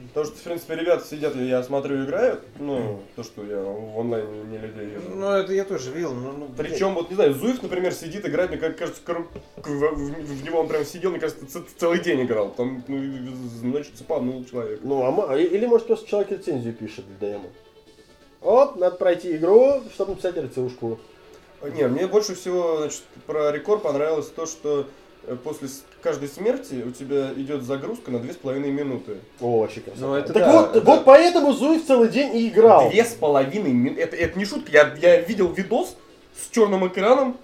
[0.09, 2.43] Потому что, в принципе, ребята сидят, и я смотрю, играют.
[2.59, 5.09] Ну, то, что я в онлайн не людей вижу.
[5.15, 8.49] Ну, это я тоже видел, ну, ну, Причем, вот, не знаю, Зуев, например, сидит, играет,
[8.51, 9.27] мне кажется, кор-
[9.57, 12.49] в, в- в него он прям сидел, мне кажется, ц- целый день играл.
[12.51, 13.01] Там, ну,
[13.59, 14.79] значит, цепанул человек.
[14.83, 17.45] Ну, а ма- или может просто человек рецензию пишет для демо.
[18.39, 20.99] Вот, надо пройти игру, чтобы написать рецензушку.
[21.75, 24.87] Не, мне больше всего, значит, про рекорд понравилось то, что
[25.27, 25.67] э, после
[26.01, 29.17] каждой смерти у тебя идет загрузка на 2,5 минуты.
[29.39, 30.05] О, вообще красота.
[30.07, 32.89] Ну, это так да, вот, это- вот поэтому Зуев целый день и играл.
[32.89, 34.01] Две с половиной минуты.
[34.01, 34.71] Это, это не шутка.
[34.71, 35.95] Я, я видел видос
[36.39, 37.37] с черным экраном,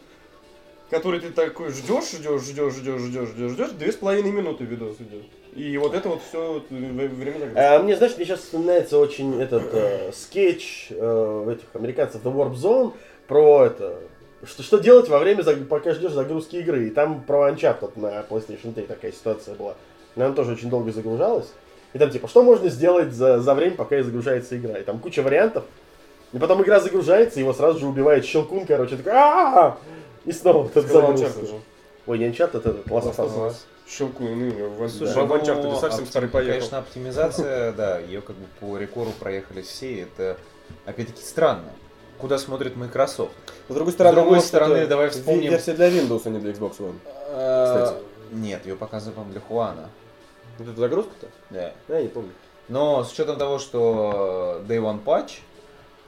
[0.90, 3.72] который ты такой ждешь, ждешь, ждешь, ждешь, ждешь, ждешь, ждешь.
[3.72, 5.24] Две с половиной минуты видос идет.
[5.56, 7.52] И вот это вот все время загрузки.
[7.56, 12.54] А, мне, знаешь, мне сейчас вспоминается очень этот э, скетч э, этих американцев The Warp
[12.54, 12.94] Zone
[13.28, 14.00] про это.
[14.44, 16.88] Что, что делать во время, пока ждешь загрузки игры.
[16.88, 19.76] И там про Uncharted на PlayStation 3 такая ситуация была.
[20.16, 21.52] Она тоже очень долго загружалась.
[21.94, 24.78] И там типа, что можно сделать за, за время, пока загружается игра.
[24.78, 25.64] И там куча вариантов.
[26.34, 29.78] И потом игра загружается, его сразу же убивает щелкун, короче, такой «А-а-а!»
[30.26, 31.56] И снова Сказал загрузка.
[32.06, 33.54] Ой, не Uncharted, это Last of Us.
[33.86, 36.54] В Слушай, в ну, Uncharted совсем старый поехал.
[36.54, 40.38] Конечно, оптимизация, да, ее как бы по рекорду проехали все, это
[40.86, 41.70] опять-таки странно.
[42.20, 43.32] Куда смотрит Microsoft?
[43.70, 46.78] С другой С другой стороны, это давай вспомним- Версия для Windows, а не для Xbox
[46.80, 46.98] One.
[47.06, 48.04] Кстати.
[48.32, 49.90] Нет, ее показывали, по-моему, для Хуана.
[50.58, 51.28] Вот эта загрузка-то?
[51.50, 51.72] Да.
[51.88, 52.32] Я не помню.
[52.68, 55.40] Но с учетом того, что Day One Patch,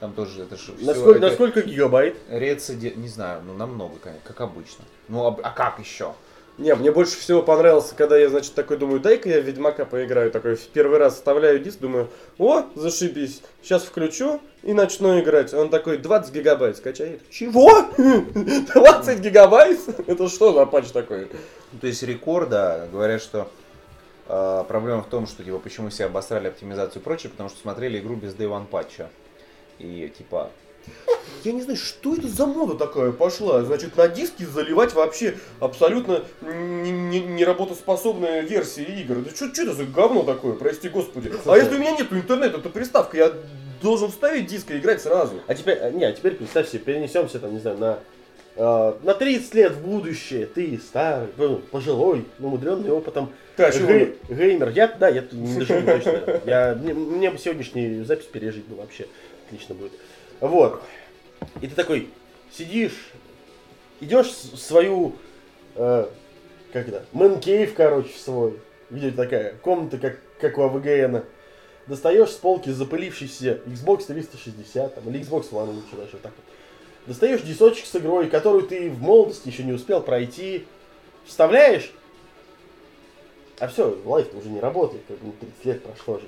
[0.00, 2.16] там тоже это же Насколько, насколько гигабайт?
[2.28, 4.84] Рецидив, не знаю, ну намного, конечно, как обычно.
[5.08, 6.14] Ну а, а как еще?
[6.60, 10.30] Не, мне больше всего понравился, когда я, значит, такой думаю, дай-ка я в Ведьмака поиграю.
[10.30, 15.54] Такой в первый раз вставляю диск, думаю, о, зашибись, сейчас включу и начну играть.
[15.54, 17.22] Он такой, 20 гигабайт скачает.
[17.30, 17.70] Чего?
[17.96, 19.80] 20 гигабайт?
[20.06, 21.28] Это что за патч такой?
[21.72, 23.50] Ну, то есть рекорда говорят, что
[24.28, 28.00] э, проблема в том, что типа почему все обосрали оптимизацию и прочее, потому что смотрели
[28.00, 29.08] игру без Day One патча.
[29.78, 30.50] И типа
[31.44, 33.62] Я не знаю, что это за мода такая пошла.
[33.62, 39.16] Значит, на диски заливать вообще абсолютно не- не- неработоспособные версии игр.
[39.22, 41.32] Да что это за говно такое, прости господи.
[41.46, 43.32] А если у меня нету интернета, то приставка, я
[43.82, 45.40] должен вставить диск и играть сразу.
[45.46, 47.98] А теперь, э, не, а теперь представь себе, перенесемся там, не знаю, на,
[48.56, 50.44] э, на 30 лет в будущее.
[50.44, 53.86] Ты старый, ну, пожилой, умудренный опытом Ты о чем?
[53.86, 54.68] гей- геймер.
[54.70, 56.40] Я, да, я не доживу точно.
[56.44, 59.06] Я, мне, мне бы сегодняшнюю запись пережить бы вообще.
[59.46, 59.92] Отлично будет.
[60.40, 60.82] Вот.
[61.60, 62.08] И ты такой
[62.50, 63.12] сидишь,
[64.00, 65.14] идешь свою,
[65.74, 66.06] э,
[66.72, 71.24] как это, мэн-кейв, короче, свой, где такая комната, как, как у АВГН.
[71.86, 76.44] Достаешь с полки запылившийся Xbox 360, там, или Xbox One лучше даже так вот.
[77.06, 80.66] Достаешь дисочек с игрой, которую ты в молодости еще не успел пройти,
[81.24, 81.92] вставляешь,
[83.58, 86.26] а все, лайф уже не работает, как бы 30 лет прошло же.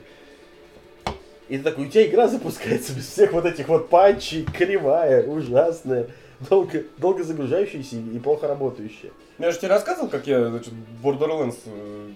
[1.52, 6.06] И ты такой, у тебя игра запускается без всех вот этих вот патчей, кривая, ужасная,
[6.48, 9.10] долго, долго загружающаяся и плохо работающая.
[9.38, 10.72] Я же тебе рассказывал, как я, значит,
[11.04, 12.12] Borderlands э,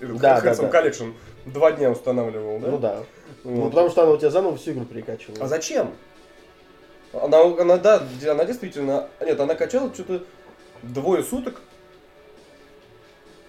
[0.00, 0.68] э, Да, да, да.
[0.68, 1.14] Collection
[1.46, 2.70] два дня устанавливал, да?
[2.70, 3.02] Ну да.
[3.42, 3.70] Ну Вот.
[3.70, 5.44] потому что она у тебя заново всю игру перекачивала.
[5.44, 5.92] А зачем?
[7.12, 9.08] Она, она, да, она действительно...
[9.20, 10.22] Нет, она качала что-то
[10.84, 11.60] двое суток.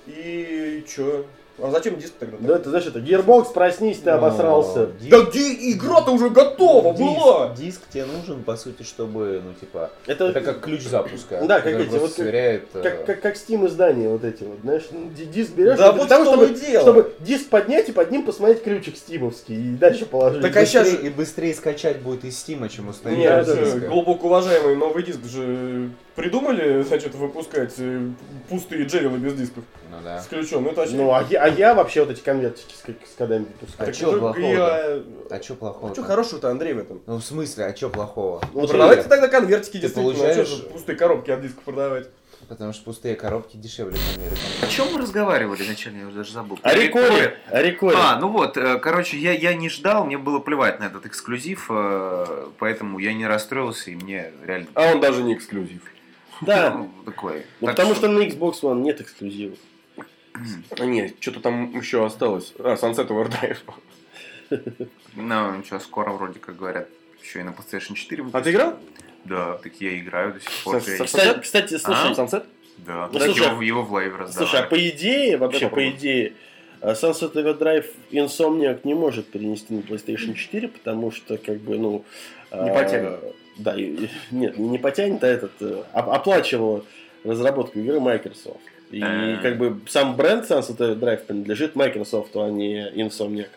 [0.08, 1.28] И чё?
[1.60, 2.38] А зачем диск тогда?
[2.40, 4.88] Да, ты знаешь, это Gearbox, проснись, ты Ну, обосрался.
[5.00, 7.54] диск- Да где игра-то уже готова была?
[7.56, 11.44] Диск, тебе нужен, по сути, чтобы, ну, типа, Это, это как ключ запуска.
[11.46, 14.60] Да, как эти, вот как- сверяет, э, как, как, как Steam издания вот эти вот,
[14.64, 18.24] знаешь, ну, ди- диск берешь Да вот того, чтобы, чтобы диск поднять и под ним
[18.26, 20.42] посмотреть ключик стимовский и дальше положить.
[20.42, 25.04] Так а же- и быстрее скачать будет из Стима, чем установить Нет, глубоко уважаемый новый
[25.04, 28.10] диск же придумали, значит, выпускать э,
[28.50, 30.22] пустые джевелы без дисков Ну да.
[30.22, 30.68] с ключом.
[30.68, 30.96] Это вообще...
[30.96, 32.80] Ну, а я, а я вообще вот эти конвертики с,
[33.12, 33.90] с кодами выпускаю.
[33.90, 34.40] А уже плохого-то?
[34.42, 35.90] я- А чё плохого?
[35.92, 37.02] А что хорошего-то, Андрей, в этом?
[37.06, 38.42] Ну, в смысле, а чё плохого?
[38.54, 40.12] Ну, Продавайте смотри, тогда конвертики, Ты действительно.
[40.12, 42.10] а получаешь- же пустые коробки от дисков продавать?
[42.50, 44.42] Потому что пустые коробки дешевле в Америке.
[44.64, 46.60] О чем мы разговаривали изначально, я уже даже забыл.
[46.64, 47.38] О рекоре.
[47.48, 47.96] О рекоре.
[47.98, 51.68] А, ну вот, э, короче, я, я не ждал, мне было плевать на этот эксклюзив,
[51.70, 54.68] э, поэтому я не расстроился, и мне реально...
[54.74, 55.82] А он даже не эксклюзив.
[56.46, 56.74] Да.
[56.74, 57.46] Ну, такой.
[57.60, 59.58] Ну, Так потому что на Xbox One нет эксклюзивов.
[60.80, 62.54] А нет, что-то там еще осталось.
[62.60, 63.58] А, Sunset Overdrive.
[65.16, 66.90] Ну, ничего, скоро вроде как говорят,
[67.24, 68.78] еще и на PlayStation 4 А ты играл?
[69.24, 70.82] Да, так я играю до сих пор.
[70.82, 72.14] Кстати, кстати, слушай, А?
[72.14, 72.46] Sunset?
[72.80, 74.50] Да, Ну, слушай, его, его в Live раздавали.
[74.50, 76.34] Слушай, а по идее, вообще по идее,
[76.82, 82.04] э, Sunset Overdrive Insomniac не может перенести на PlayStation 4, потому что, как бы, ну...
[82.52, 83.20] Не потянет.
[83.58, 86.84] Да, и- нет, не потянет, а этот, э, оп- оплачивала
[87.24, 88.60] разработку игры Microsoft.
[88.92, 89.38] И, Э.
[89.42, 93.50] как бы, сам бренд Sunset Overdrive принадлежит Microsoft, а не Insomniac.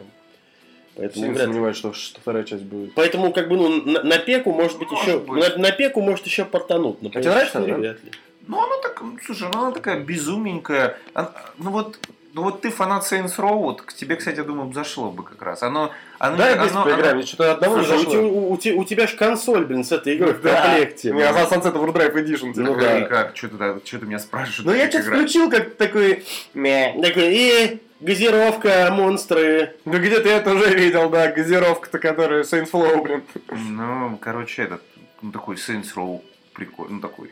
[0.97, 2.95] Поэтому, Сильно вряд сомневаюсь, что, что вторая часть будет.
[2.95, 5.19] Поэтому, как бы, ну, на, на пеку, может быть, Может еще...
[5.19, 5.57] быть.
[5.57, 7.03] На, на пеку, может, еще портануть.
[7.03, 7.75] На А тебе нравится, PS4 да?
[7.79, 8.11] вряд ли.
[8.47, 10.97] Ну, она так, ну, слушай, ну, она такая безумненькая.
[11.15, 11.99] Она- ну вот,
[12.35, 15.41] ну вот ты фанат Saints Row, вот к тебе, кстати, я думаю, зашло бы как
[15.41, 15.63] раз.
[15.63, 18.21] Оно, оно, Да, оно, вместе поиграем, мне что-то одного не Слушай, у, зашло.
[18.23, 20.63] у- у те- у тебя же консоль, блин, с этой игрой в Да.
[20.63, 21.11] комплекте.
[21.13, 22.53] У меня Sunset Overdrive Edition.
[22.57, 22.99] Ну Ну, да.
[22.99, 24.65] и как, что ты, что ты меня спрашиваешь?
[24.65, 26.25] Ну я что-то включил, как такой...
[26.55, 26.93] Мя.
[27.01, 29.77] Такой, и газировка, монстры.
[29.85, 33.23] Ну где-то я это уже видел, да, газировка-то, которая Saints Flow, блин.
[33.51, 34.83] Ну, короче, этот,
[35.23, 36.21] ну, такой Saints Row
[36.53, 37.31] прикольный, ну, такой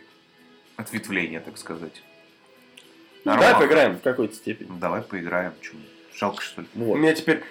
[0.77, 2.03] ответвление, так сказать.
[3.25, 3.59] Давай Нормально.
[3.67, 3.97] поиграем.
[3.99, 4.69] В какой-то степени.
[4.81, 5.53] Давай поиграем.
[5.61, 5.73] Чё,
[6.15, 6.67] жалко, что ли?
[6.75, 6.97] У Вот.
[6.97, 7.43] меня теперь...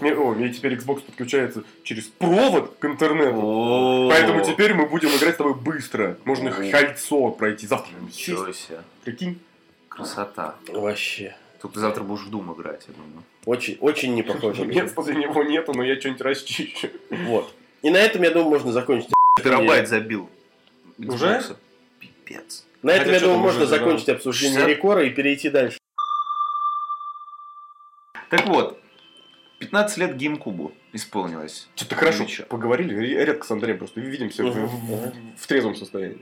[0.00, 3.38] мне- О, у меня теперь Xbox подключается через провод к интернету.
[3.40, 6.16] О, Поэтому теперь мы будем играть с тобой быстро.
[6.24, 6.70] Можно О.
[6.70, 7.92] кольцо пройти завтра.
[8.00, 8.82] Ничего себе.
[9.04, 9.38] Прикинь.
[9.88, 10.54] Красота.
[10.68, 11.36] Вообще.
[11.60, 13.24] Только ты завтра будешь в Doom играть, я думаю.
[13.44, 14.64] Очень, очень не похоже.
[14.64, 16.88] Места для него нету, но я что-нибудь расчищу.
[17.10, 17.52] Вот.
[17.82, 19.10] И на этом, я думаю, можно закончить.
[19.42, 20.28] Терабайт забил.
[20.98, 21.42] Уже?
[21.98, 22.64] Пипец.
[22.82, 24.68] На этом, я думаю, можно закончить обсуждение 60?
[24.76, 25.78] рекора и перейти дальше.
[28.30, 28.78] Так вот,
[29.58, 31.68] 15 лет GameCube исполнилось.
[31.74, 32.44] Что-то хорошо и чё?
[32.44, 32.94] поговорили.
[32.94, 35.34] Ре- Редко с Андреем просто видимся в- Мгм, в, мгм.
[35.36, 36.18] в трезвом состоянии.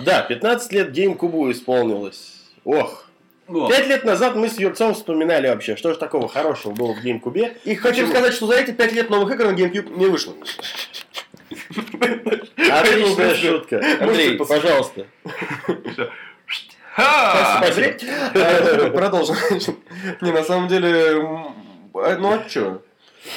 [0.00, 2.34] Да, 15 лет GameCube исполнилось.
[2.64, 3.06] Ох.
[3.46, 7.04] О, Пять лет назад мы с Юрцом вспоминали вообще, что же такого хорошего было в
[7.04, 7.58] GameCube.
[7.64, 10.34] И хочу сказать, что за эти пять лет новых игр на GameCube не вышло.
[12.56, 13.80] Отличная шутка.
[14.00, 15.06] Андрей, пожалуйста.
[16.94, 18.90] Спасибо.
[18.90, 19.36] Продолжим.
[20.20, 21.14] Не, на самом деле,
[21.92, 22.82] ну а чё?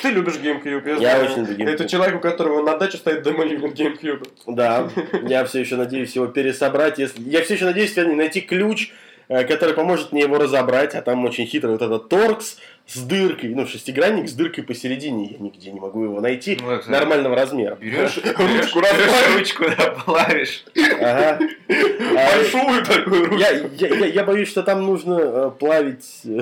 [0.02, 1.24] Ты любишь GameCube, Я знаю.
[1.26, 1.70] очень люблю GameCube.
[1.70, 4.28] Это человек, у которого на даче стоит демо-юнит GameCube.
[4.46, 4.89] Да,
[5.24, 7.00] я все еще надеюсь его пересобрать.
[7.00, 7.22] Если...
[7.22, 8.91] Я все еще надеюсь найти ключ,
[9.28, 10.96] который поможет мне его разобрать.
[10.96, 15.28] А там очень хитрый вот этот торкс с дыркой, ну, шестигранник с дыркой посередине.
[15.32, 17.76] Я нигде не могу его найти Ну, это- нормального размера.
[17.76, 18.98] Берешь Ручку берешь- расплавишь.
[18.98, 20.63] берешь ручку, да, плавишь.
[21.02, 21.40] Ага.
[22.13, 23.36] Большую такую руку.
[23.38, 26.42] Я, я, я, я боюсь, что там нужно э, плавить э,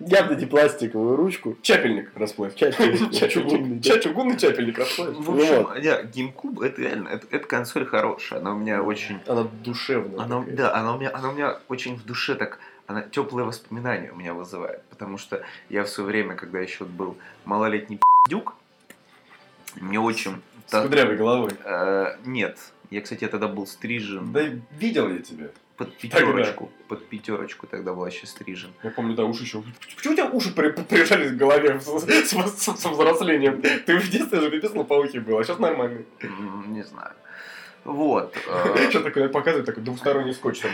[0.00, 1.56] явно не пластиковую ручку.
[1.62, 2.54] Чапельник расплавь.
[2.54, 5.14] Чапельник, Ча- чугунный, ча- Чугунный чапельник расплавь.
[5.16, 5.82] В общем, вот.
[5.82, 9.20] да, GameCube, это реально, это, это консоль хорошая, она у меня очень...
[9.26, 10.20] Она душевная.
[10.20, 10.56] Она, такая.
[10.56, 14.16] да, она у, меня, она у меня очень в душе так, она теплые воспоминания у
[14.16, 18.54] меня вызывает, потому что я в свое время, когда еще был малолетний пиздюк,
[19.80, 20.40] мне очень...
[20.66, 21.52] С кудрявой головой.
[21.64, 22.58] Э, нет,
[22.90, 24.42] я, кстати, я тогда был стрижен Да
[24.78, 25.48] видел я тебя.
[25.78, 28.70] Под пятерочку, под пятерочку тогда был еще стрижен.
[28.82, 29.62] Я помню, да, уши еще.
[29.96, 33.62] Почему у тебя уши при- прижались к голове с, с- с- с взрослением?
[33.62, 36.04] Ты в детстве же пипец лопоухий был, а сейчас нормальный.
[36.66, 37.12] Не знаю.
[37.84, 38.36] Вот.
[38.46, 40.60] э, Что такое показывает, такой двусторонний скотч.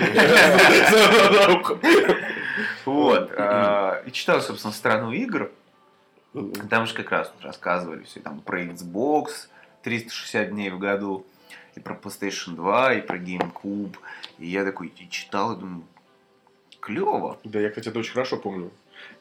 [2.85, 3.31] Вот.
[3.37, 5.51] э, И читал, собственно, «Страну игр».
[6.69, 9.49] Там же как раз рассказывали все там про Xbox
[9.83, 11.25] 360 дней в году,
[11.77, 13.95] и про PlayStation 2, и про GameCube.
[14.39, 15.85] И я такой и читал и думаю,
[16.81, 17.39] клево.
[17.45, 18.71] Да, я, кстати, это очень хорошо помню.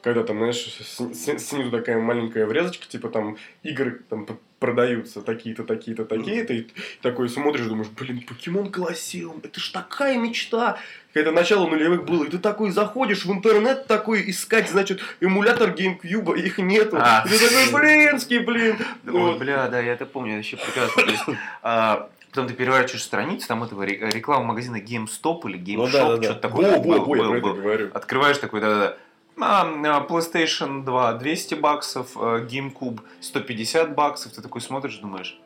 [0.02, 4.26] Когда там, знаешь, снизу такая маленькая врезочка, типа там игры там
[4.58, 6.66] продаются такие-то, такие-то, такие-то, и
[7.02, 10.78] такой смотришь, думаешь, блин, покемон Колоссеум, это ж такая мечта.
[11.12, 16.38] Когда начало нулевых было, и ты такой заходишь в интернет такой искать, значит, эмулятор GameCube,
[16.38, 16.96] их нету.
[16.98, 17.24] А.
[17.26, 18.78] И ты такой, блинский, блин.
[19.06, 19.38] Ой, Вот.
[19.38, 21.02] бля, да, я это помню, это еще прекрасно.
[21.02, 21.24] То есть,
[21.62, 26.08] а, потом ты переворачиваешь страницу, там этого ре- реклама магазина GameStop или Ну GameShop, да,
[26.08, 26.22] да, да.
[26.24, 26.78] что-то такое.
[26.78, 27.90] Во, во, во, я про это говорю.
[27.94, 28.96] Открываешь такой, да-да-да.
[29.40, 34.32] А, а, PlayStation 2 200 баксов, э, GameCube 150 баксов.
[34.32, 35.38] Ты такой смотришь, думаешь,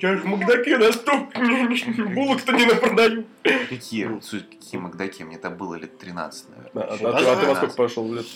[0.00, 1.12] Я в Макдаке расту,
[2.14, 3.24] булок-то не напродаю.
[3.68, 6.84] какие, какие Макдаки, мне это было лет 13, наверное.
[6.84, 7.56] А, а ты- а ты во 13.
[7.56, 8.26] сколько пошел в лет?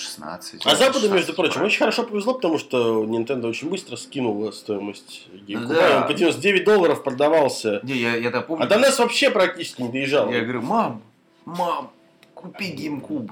[0.00, 0.66] В 16.
[0.66, 1.66] А Западу, 16, между прочим, правильно.
[1.66, 5.66] очень хорошо повезло, потому что Nintendo очень быстро скинула стоимость GameCube.
[5.66, 6.00] Да.
[6.02, 7.80] Он по 99 долларов продавался.
[7.82, 8.64] Не, я, я помню.
[8.64, 10.30] А до нас вообще практически не доезжал.
[10.30, 11.02] Я говорю, мам,
[11.44, 11.92] мам,
[12.34, 13.30] купи GameCube.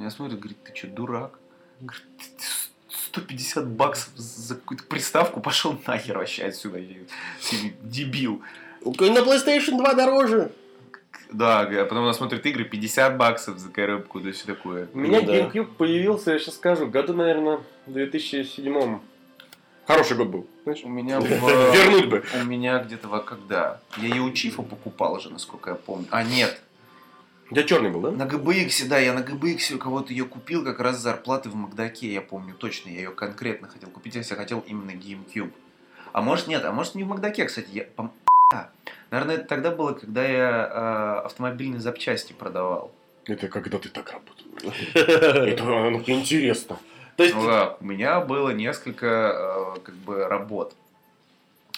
[0.00, 1.38] Я смотрю, говорит, ты что, дурак?
[1.80, 2.44] Говорит, «Ты- ты
[3.16, 6.80] 150 баксов за какую-то приставку пошел нахер вообще отсюда,
[7.82, 8.42] дебил.
[8.84, 10.52] На PlayStation 2 дороже.
[11.32, 14.88] Да, а потом она смотрит игры 50 баксов за коробку, да все такое.
[14.92, 15.38] У меня Ну да.
[15.38, 19.00] GameCube появился, я сейчас скажу, году, наверное, в 2007
[19.86, 20.46] Хороший год был.
[20.64, 20.82] Знаешь?
[20.82, 21.24] У меня в...
[21.24, 22.24] Вернуть бы.
[22.40, 23.80] У меня где-то во когда?
[23.98, 26.06] Я ее у Чифа покупал же, насколько я помню.
[26.10, 26.60] А, нет,
[27.50, 28.10] У тебя черный был, да?
[28.10, 32.12] На GBX, да, я на GBX у кого-то ее купил как раз зарплаты в Макдаке,
[32.12, 35.52] я помню точно, я ее конкретно хотел купить, если я хотел именно GameCube.
[36.12, 37.86] А может нет, а может не в Макдаке, кстати, я...
[38.52, 38.70] а,
[39.10, 42.92] Наверное, это тогда было, когда я э, автомобильные запчасти продавал.
[43.26, 44.46] Это когда ты так работал.
[44.94, 46.78] Это ну, интересно.
[47.16, 49.06] То есть, Ну да, у меня было несколько
[49.76, 50.74] э, как бы работ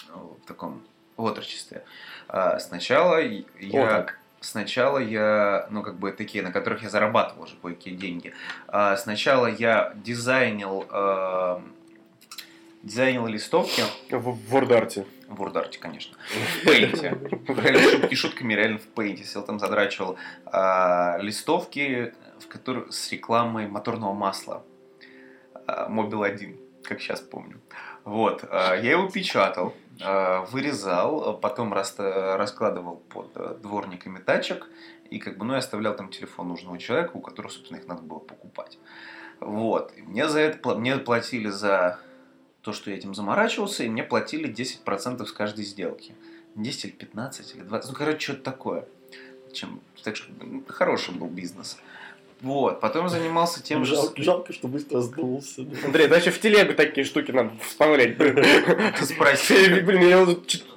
[0.09, 0.81] э, в таком
[1.17, 1.83] отрочестве.
[2.27, 3.21] А, Сначала
[3.59, 4.07] я...
[4.41, 8.33] Сначала я, ну, как бы такие, на которых я зарабатывал уже кое-какие деньги.
[8.69, 11.59] А, Сначала я дизайнил, э,
[12.83, 15.05] дизайнил листовки В в WordArt.
[15.29, 16.17] В WordArt, конечно,
[16.63, 16.67] в.
[16.67, 19.23] Реально, шутки шутками, реально в Paint.
[19.23, 24.65] Сел там, задрачивал а, листовки, в которых с рекламой моторного масла.
[25.87, 27.61] Мобил 1, как сейчас помню.
[28.03, 34.67] Вот, а, я его печатал, а, вырезал, а потом раскладывал под а, дворниками тачек,
[35.09, 38.01] и как бы, ну, я оставлял там телефон нужного человека, у которого, собственно, их надо
[38.01, 38.79] было покупать.
[39.39, 41.99] Вот, и мне за это, мне платили за
[42.61, 46.13] то, что я этим заморачивался, и мне платили 10% с каждой сделки.
[46.55, 48.85] 10 или 15 или 20, ну, короче, что-то такое.
[49.53, 51.77] Чем, так что ну, хороший был бизнес.
[52.41, 53.95] Вот, потом занимался тем же...
[53.95, 55.63] жалко, жалко, что быстро сдулся.
[55.63, 55.77] да.
[55.85, 58.15] Андрей, значит в телегу такие штуки надо блин.
[58.15, 59.81] Ты спроси.
[59.81, 60.25] Блин, я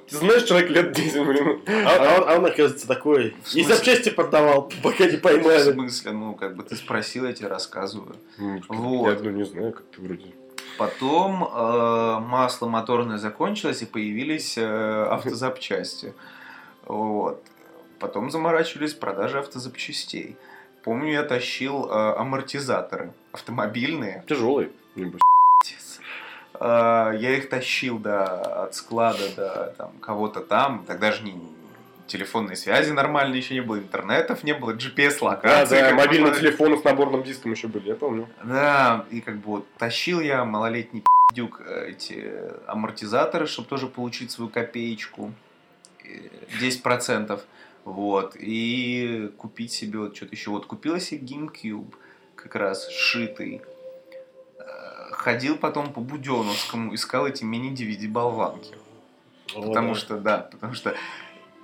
[0.09, 1.61] знаешь, человек лет 10, блин.
[1.67, 3.35] А, а он, а он, оказывается, такой.
[3.43, 5.71] В И запчасти продавал, пока не В поймали.
[5.71, 8.15] смысле, ну, как бы ты спросил, я тебе рассказываю.
[8.37, 8.63] Вот.
[8.67, 9.23] Вот.
[9.23, 10.33] Я ну, не знаю, как ты вроде.
[10.77, 16.13] Потом э, масло моторное закончилось, и появились э, автозапчасти.
[16.85, 17.43] Вот.
[17.99, 20.35] Потом заморачивались продажи автозапчастей.
[20.83, 24.23] Помню, я тащил э, амортизаторы автомобильные.
[24.95, 25.21] Небось.
[25.63, 25.99] Пиздец.
[26.55, 30.83] А, Я их тащил до, от склада до там, кого-то там.
[30.85, 31.33] Тогда же не
[32.07, 35.75] телефонной связи нормально еще не было, интернетов не было, Да, GPS-локации.
[35.75, 38.27] да, как мобильные можно- телефоны с наборным диском еще были, я помню.
[38.43, 42.31] Да, и как бы вот тащил я малолетний пиздюк э, эти
[42.67, 45.31] амортизаторы, чтобы тоже получить свою копеечку.
[46.03, 46.29] э,
[46.61, 47.41] 10%.
[47.85, 48.35] Вот.
[48.37, 50.49] И купить себе вот что-то еще.
[50.51, 51.93] Вот купила себе GameCube,
[52.35, 53.61] как раз сшитый.
[54.59, 58.75] Э, Ходил потом по Буденовскому, искал эти мини-DVD-болванки.
[59.55, 60.93] Потому что, да, потому что...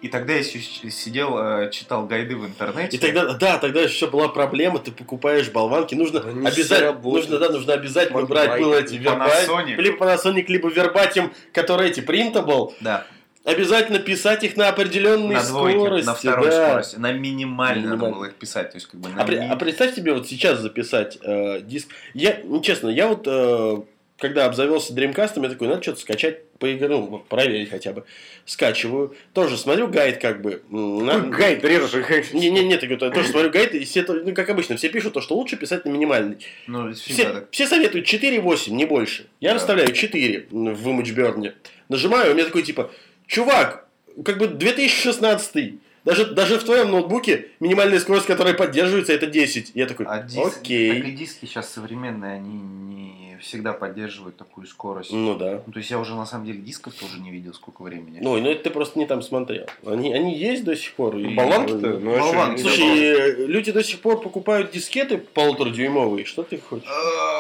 [0.02, 2.96] И тогда я еще сидел, э, читал гайды в интернете.
[2.96, 7.38] И тогда, да, тогда еще была проблема, ты покупаешь болванки, нужно Они все обязательно, нужно,
[7.40, 12.74] да, нужно обязательно Смарт брать было эти вербатим, либо Panasonic, либо вербатим, которые эти printable,
[12.80, 13.06] Да.
[13.44, 16.06] обязательно писать их на определенной на двойке, скорости.
[16.08, 16.68] на второй да.
[16.70, 18.16] скорости, на минимальной надо Минимально.
[18.16, 20.28] было их писать, то есть как бы на А, при- ми- а представь себе вот
[20.30, 21.90] сейчас записать э, диск.
[22.14, 23.78] Я, ну, честно, я вот э,
[24.20, 28.04] когда обзавелся Dreamcast, я такой, надо что-то скачать, поиграть, ну, проверить хотя бы.
[28.46, 29.16] Скачиваю.
[29.34, 30.62] Тоже смотрю гайд как бы.
[30.70, 32.32] на- Какой Гайд, режешь.
[32.34, 34.90] Не, не, нет, я говорю, я тоже смотрю гайд, и все, ну, как обычно, все
[34.90, 36.38] пишут то, что лучше писать на минимальный.
[36.68, 37.48] ну Все, так.
[37.52, 39.28] все советуют 4-8, не больше.
[39.40, 39.56] Я Да.
[39.56, 41.54] расставляю 4 в ImageBurn.
[41.90, 42.92] Нажимаю, у меня такой типа,
[43.28, 43.88] чувак,
[44.26, 49.72] как бы 2016 даже, даже в твоем ноутбуке минимальная скорость, которая поддерживается, это 10.
[49.76, 50.94] Я такой, А диск, окей.
[51.02, 55.12] так и диски сейчас современные, они не всегда поддерживают такую скорость.
[55.12, 55.62] Ну да.
[55.66, 58.20] Ну, то есть я уже на самом деле дисков тоже не видел сколько времени.
[58.22, 59.66] Ну, ну это ты просто не там смотрел.
[59.86, 61.18] Они, они есть до сих пор.
[61.18, 62.00] и- Болванки-то?
[62.00, 62.62] Ну, а Болванки.
[62.62, 66.26] Слушай, э, люди до сих пор покупают дискеты полуторадюймовые.
[66.26, 66.88] Что ты хочешь?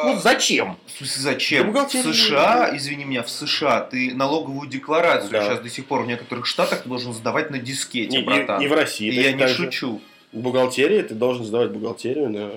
[0.05, 0.77] Ну, зачем?
[0.87, 1.73] В смысле, зачем?
[1.73, 1.91] Да В.
[1.91, 5.43] США, извини меня, в США ты налоговую декларацию Да.
[5.43, 8.61] сейчас до сих пор в некоторых штатах ты должен сдавать на дискете, И, и- братан.
[8.61, 9.07] и в России.
[9.11, 10.01] И я не шучу.
[10.31, 12.51] В бухгалтерии ты должен сдавать бухгалтерию на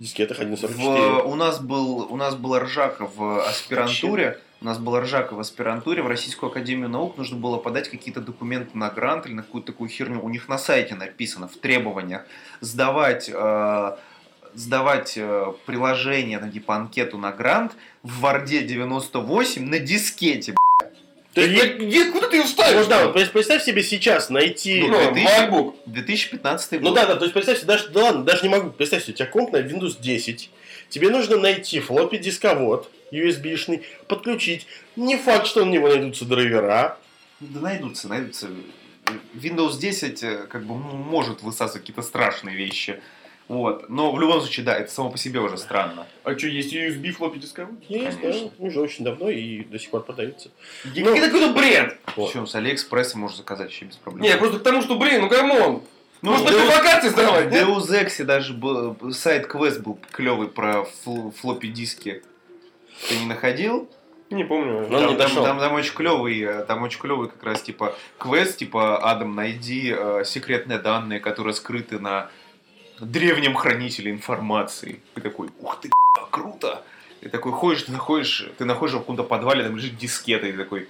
[0.00, 0.68] дискетах 1.44.
[0.68, 4.40] В, у, нас был, у нас была ржака в аспирантуре.
[4.60, 6.02] У нас была ржака в аспирантуре.
[6.02, 9.88] В Российскую Академию Наук нужно было подать какие-то документы на грант или на какую-то такую
[9.88, 10.20] херню.
[10.20, 12.26] У них на сайте написано в требованиях
[12.60, 13.96] сдавать, э,
[14.54, 20.56] сдавать э, приложение, ну, типа анкету на грант в Варде 98 на дискете.
[21.34, 22.78] То есть, Я- где- куда ты ее ставишь?
[22.80, 24.80] вот, да, вот представь- себе сейчас найти...
[24.80, 25.74] Ну, Ну, 2000 MacBook.
[25.86, 26.94] 2015 Ну год.
[26.94, 29.16] да, да, то есть представь себе, даже, да ладно, даже не могу, представь себе, у
[29.16, 30.50] тебя комп на Windows 10,
[30.88, 34.66] тебе нужно найти флоппи дисковод USB-шный, подключить.
[34.96, 36.98] Не факт, что на него найдутся драйвера.
[37.40, 38.48] Да найдутся, найдутся.
[39.34, 43.00] Windows 10 э, как бы может высасывать какие-то страшные вещи.
[43.48, 43.88] Вот.
[43.88, 46.06] Но в любом случае, да, это само по себе уже странно.
[46.22, 47.76] А что, есть USB флоппи дисковод?
[47.88, 48.50] Есть, Конечно.
[48.58, 50.50] да, уже очень давно и до сих пор продается.
[50.84, 51.96] Ну, это какой-то бред.
[52.16, 52.30] Вот.
[52.30, 54.22] Причем с Алиэкспресса можно заказать вообще без проблем.
[54.22, 55.82] Не, просто к тому, что, блин, ну come on.
[56.20, 57.64] Ну, Можно Deus- В сдавать, нет?
[57.68, 62.22] Deus Ex даже был, side квест был клевый про фл- флоппи диски.
[63.08, 63.88] Ты не находил?
[64.28, 64.84] Не помню.
[64.84, 67.94] Он там, не там- там- там очень клевый, э, там очень клевый как раз типа
[68.18, 72.28] квест, типа Адам, найди э, секретные данные, которые скрыты на
[73.00, 75.00] древнем хранителе информации.
[75.14, 75.90] Ты такой, ух ты,
[76.30, 76.82] круто!
[77.20, 80.58] Ты такой ходишь, ты находишь, ты находишь в каком-то подвале, там лежит дискета, и ты
[80.58, 80.88] такой,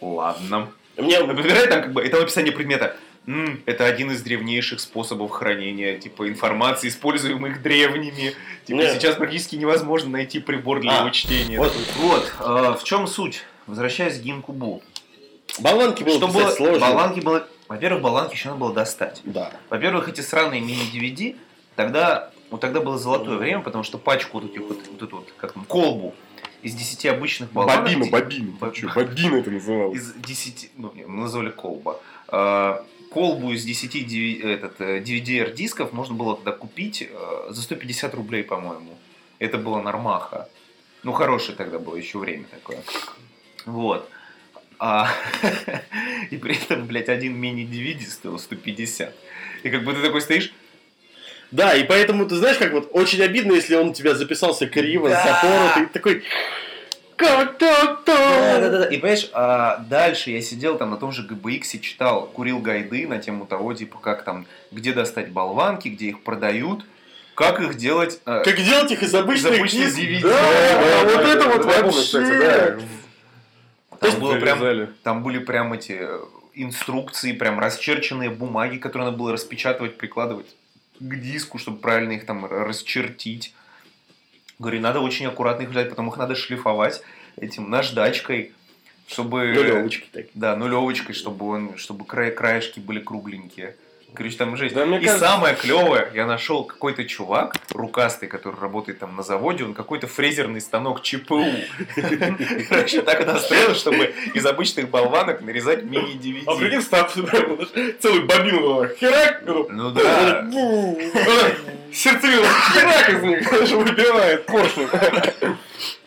[0.00, 0.68] ладно.
[0.96, 2.96] Мне, Подбирай там как бы, и там описание предмета.
[3.26, 8.34] М, это один из древнейших способов хранения, типа, информации, используемых древними.
[8.64, 8.94] Типа, Не.
[8.94, 11.58] сейчас практически невозможно найти прибор для А, его чтения.
[11.58, 11.72] вот.
[11.98, 13.42] Вот, э, в чем суть?
[13.66, 14.82] Возвращаясь к геймкубу.
[15.58, 16.50] болванки было Что писать было?
[16.52, 16.78] сложно.
[16.80, 17.46] Болванки было...
[17.68, 19.20] Во-первых, болванки еще надо было достать.
[19.24, 19.52] Да.
[19.70, 21.36] Во-первых, эти сраные мини-DVD,
[21.76, 25.32] тогда, вот тогда было золотое время, потому что пачку вот этих вот, вот эту вот,
[25.36, 26.14] как там, колбу
[26.62, 27.84] из 10 обычных болванок...
[27.84, 28.52] Бобина, бобина.
[28.58, 29.96] Бо- Ты чё, Бобина это называлось.
[29.98, 32.00] из 10, ну, не, мы назвали колба.
[32.28, 32.78] Э,
[33.12, 38.42] колбу из 10 диви- этот, э, DVD-дисков можно было тогда купить э, за 150 рублей,
[38.42, 38.96] по-моему.
[39.38, 40.48] Это было нормаха.
[41.04, 42.82] Ну, хорошее тогда было еще время такое.
[43.66, 44.08] Вот.
[44.78, 45.08] А,
[46.30, 49.12] и при этом, блядь, один мини-DVD стоил 150.
[49.64, 50.52] И как бы ты такой стоишь,
[51.50, 55.08] Да, и поэтому, ты знаешь, как вот очень обидно, если он у тебя записался криво,
[55.08, 55.22] Да.
[55.24, 56.22] запоротый, ты такой...
[57.16, 58.84] Как так Да, да, да.
[58.84, 63.08] И понимаешь, а дальше я сидел там на том же GBX и читал, курил гайды
[63.08, 66.84] на тему того, типа, как там, где достать болванки, где их продают,
[67.34, 68.20] как их делать.
[68.24, 70.04] э, Как делать их из обычных обычных дисков?
[70.04, 70.20] DVD.
[70.22, 72.00] Да, Да, вот да, это да, вот да, вообще.
[72.02, 72.78] кстати, да.
[74.00, 76.20] Там, было прям, там были прям эти э,
[76.54, 80.46] инструкции, прям расчерченные бумаги, которые надо было распечатывать, прикладывать
[81.00, 83.54] к диску, чтобы правильно их там расчертить.
[84.58, 87.02] Говорю, надо очень аккуратно их взять, потом их надо шлифовать
[87.36, 88.52] этим наждачкой,
[89.06, 89.52] чтобы...
[89.54, 90.26] Нулевочки так.
[90.34, 93.76] Да, нулевочкой, чтобы он, чтобы край, краешки были кругленькие.
[94.14, 94.74] Короче, там жесть.
[94.74, 99.64] Да, и кажется- самое клевое, я нашел какой-то чувак, рукастый, который работает там на заводе,
[99.64, 101.44] он какой-то фрезерный станок ЧПУ.
[102.68, 106.58] Короче, так настроил, чтобы из обычных болванок нарезать А мини-DVD.
[106.58, 110.44] прикинь, став целый бобин, херак, Ну да.
[111.92, 114.88] Сердцевина, херак из них, даже выбивает поршню.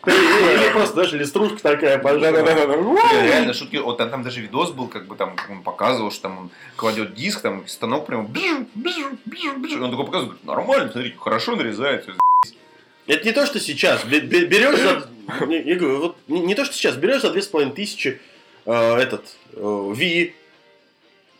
[0.04, 1.98] Или просто, знаешь, листрушка такая.
[1.98, 3.76] Не, Реально, шутки.
[3.76, 7.14] Вот там, там даже видос был, как бы там он показывал, что там он кладет
[7.14, 9.84] диск, там станок прям бжу, бжу, бжу, бжу.
[9.84, 12.12] Он такой показывает, говорит, нормально, смотри, хорошо нарезается.
[13.06, 14.04] Это не то, что сейчас.
[14.04, 15.08] Бе- бе- Берешь за...
[15.46, 16.96] не- Я говорю, вот не то, что сейчас.
[16.96, 18.20] Берешь за две с половиной тысячи
[18.66, 19.24] э, этот
[19.54, 19.92] э,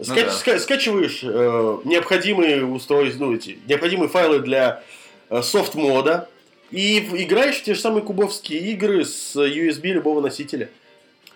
[0.03, 0.30] Ви, Ну да.
[0.30, 4.82] ска- скачиваешь э, необходимые устройства, ну, эти, необходимые файлы для
[5.30, 6.28] э, софт-мода
[6.70, 10.68] и играешь в те же самые кубовские игры с USB любого носителя.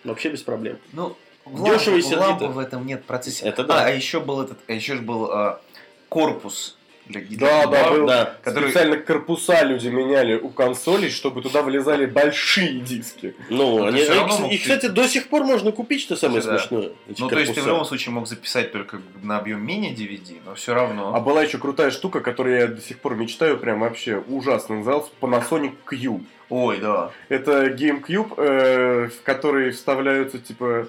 [0.03, 0.77] Вообще без проблем.
[0.93, 1.15] Ну,
[1.45, 2.47] Дешево и в лампу сердито.
[2.47, 3.45] в этом нет процесса.
[3.45, 3.83] Это да.
[3.83, 5.61] А, а еще был этот, а еще же был а,
[6.09, 6.76] корпус
[7.09, 8.07] Да, да, был.
[8.07, 8.33] Да.
[8.43, 13.35] который- Специально корпуса люди меняли у консолей, чтобы туда влезали большие диски.
[13.49, 16.57] Ну, они, равно и, мог и, кстати, до сих пор можно купить, что самое Да.
[16.59, 16.91] смешное.
[17.09, 17.67] эти Ну, то есть ты в корпуса.
[17.69, 21.13] любом случае мог записать только на объем мини-DVD, но все равно.
[21.15, 25.09] А была еще крутая штука, которую я до сих пор мечтаю, прям вообще ужасно, назывался
[25.21, 26.23] Panasonic Cube.
[26.49, 27.11] Ой, да.
[27.29, 30.87] Это GameCube, э, в который вставляются, типа,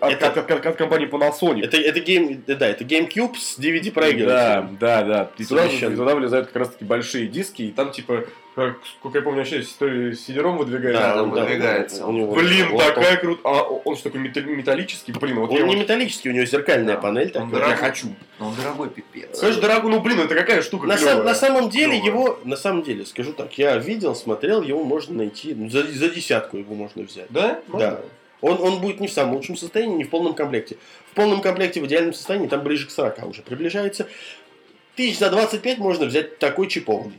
[0.00, 1.64] от, Это- от- от- от компании Panasonic.
[1.64, 3.92] Это, это, гейм, да, это GameCube с DVD
[4.26, 5.30] Да, да, да.
[5.38, 8.24] И туда, и туда влезают как раз таки большие диски, и там, типа,
[8.58, 11.00] как, сколько я помню, вообще история с CD-ROM выдвигается.
[11.02, 12.06] Да, там вот- выдвигается.
[12.06, 13.54] у него- Блин, вот такая крутая.
[13.54, 16.32] А он же такой металл- металлический, блин, вот Он, я он не вот- металлический, у
[16.32, 17.00] него зеркальная Да.
[17.00, 17.44] панель Он такая.
[17.44, 17.76] я дорогой.
[17.76, 18.06] хочу.
[18.38, 19.36] Но он дорогой пипец.
[19.36, 22.06] Скажешь, дорогой, ну блин, это какая штука На, сам- на самом деле Клёвая.
[22.06, 26.08] его, на самом деле, скажу так, я видел, смотрел, его можно найти, ну, за, за
[26.08, 27.26] десятку его можно взять.
[27.30, 27.60] Да?
[27.68, 28.00] Да.
[28.40, 30.76] Он, он будет не в самом лучшем состоянии, не в полном комплекте.
[31.10, 34.06] В полном комплекте, в идеальном состоянии, там ближе к 40 уже приближается.
[34.94, 37.18] Тысяч за 25 можно взять такой чипованный.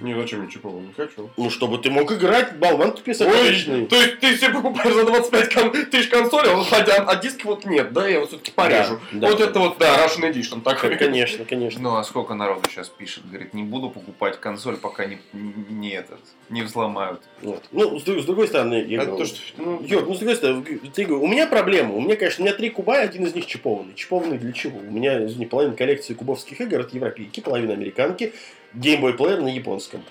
[0.00, 0.88] Не, зачем мне чипованный?
[0.88, 1.30] Не хочу.
[1.36, 3.86] Ну, чтобы ты мог играть, болванки писать обычные.
[3.86, 7.66] то есть ты себе покупаешь за 25 кон- тысяч консоли, а, а, а диски вот
[7.66, 9.00] нет, да, я вот все-таки порежу.
[9.12, 9.44] Да, вот да.
[9.44, 10.96] это вот, да, Russian Edition такой.
[10.96, 11.80] Конечно, конечно.
[11.80, 13.28] Ну а сколько народу сейчас пишет?
[13.28, 17.20] Говорит, не буду покупать консоль, пока не, не этот, не взломают.
[17.42, 17.62] Вот.
[17.70, 20.64] Ну, с, с другой стороны, я говорю, то, что, ну, Юр, ну с другой стороны,
[20.94, 21.94] ты говорю, у меня проблема.
[21.94, 23.94] У меня, конечно, у меня три куба, и один из них чипованный.
[23.94, 24.78] Чипованный для чего?
[24.78, 28.32] У меня, извини, половина коллекции кубовских игр от европейки, половина американки,
[28.74, 30.02] Game Boy Player на японском.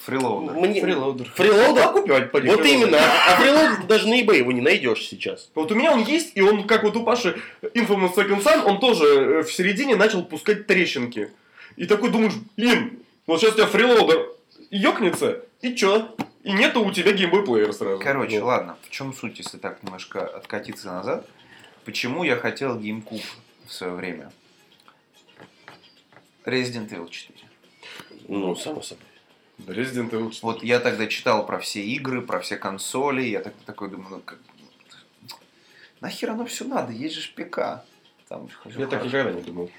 [0.00, 0.54] Freeloader.
[0.54, 0.80] Мне...
[0.80, 1.30] Freeloader.
[1.34, 1.88] Freeloader?
[1.90, 2.66] купить, поди, Вот Freeloader.
[2.88, 2.98] именно.
[2.98, 5.50] А Freeloader даже на eBay его не найдешь сейчас.
[5.54, 8.80] Вот у меня он есть, и он, как вот у Паши Infamous Second Son, он
[8.80, 11.30] тоже э, в середине начал пускать трещинки.
[11.76, 14.28] И такой думаешь, блин, вот сейчас у тебя фрилоудер
[14.70, 16.14] ёкнется, и чё?
[16.42, 18.00] И нету у тебя геймбой плеера сразу.
[18.02, 18.46] Короче, Вот.
[18.46, 21.26] ладно, в чем суть, если так немножко откатиться назад?
[21.84, 23.24] Почему я хотел GameCube
[23.66, 24.30] в свое время?
[26.48, 27.38] Resident Evil 4.
[28.28, 29.04] Ну, само собой.
[29.58, 30.40] Resident Evil 4.
[30.42, 34.20] Вот я тогда читал про все игры, про все консоли, я так, такой думаю, ну
[34.20, 34.38] как...
[36.00, 37.84] Нахер оно все надо, есть же ПК.
[38.28, 39.70] Там Я так никогда не думал.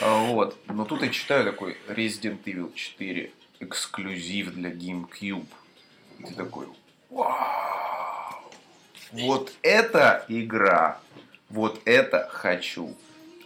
[0.00, 0.56] А, Вот.
[0.66, 5.46] Но тут я читаю такой Resident Evil 4 эксклюзив для GameCube.
[6.18, 6.66] И ты такой,
[7.10, 8.52] вау!
[9.12, 11.00] Вот это игра!
[11.50, 12.94] Вот это хочу!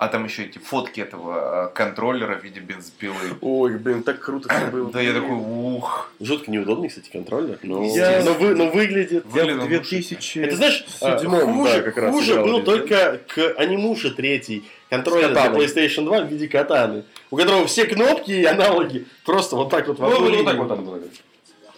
[0.02, 3.14] А там еще эти фотки этого э, контроллера в виде бензопилы.
[3.40, 4.90] Ой, блин, так круто все было.
[4.90, 6.10] Да я такой, ух!
[6.18, 7.56] Жутко неудобный, кстати, контроллер.
[7.62, 9.24] Но, Я- но, вы, но выглядит.
[9.32, 10.38] Я Выглядел в 2000...
[10.40, 12.62] Это знаешь, а, седьмом, хуже, да, как раз хуже был везде.
[12.64, 15.46] только к анимуше третий контроллер для.
[15.46, 20.00] PlayStation 2 в виде катаны, у которого все кнопки и аналоги просто вот так вот
[20.00, 21.10] Ну, одну вот, так вот.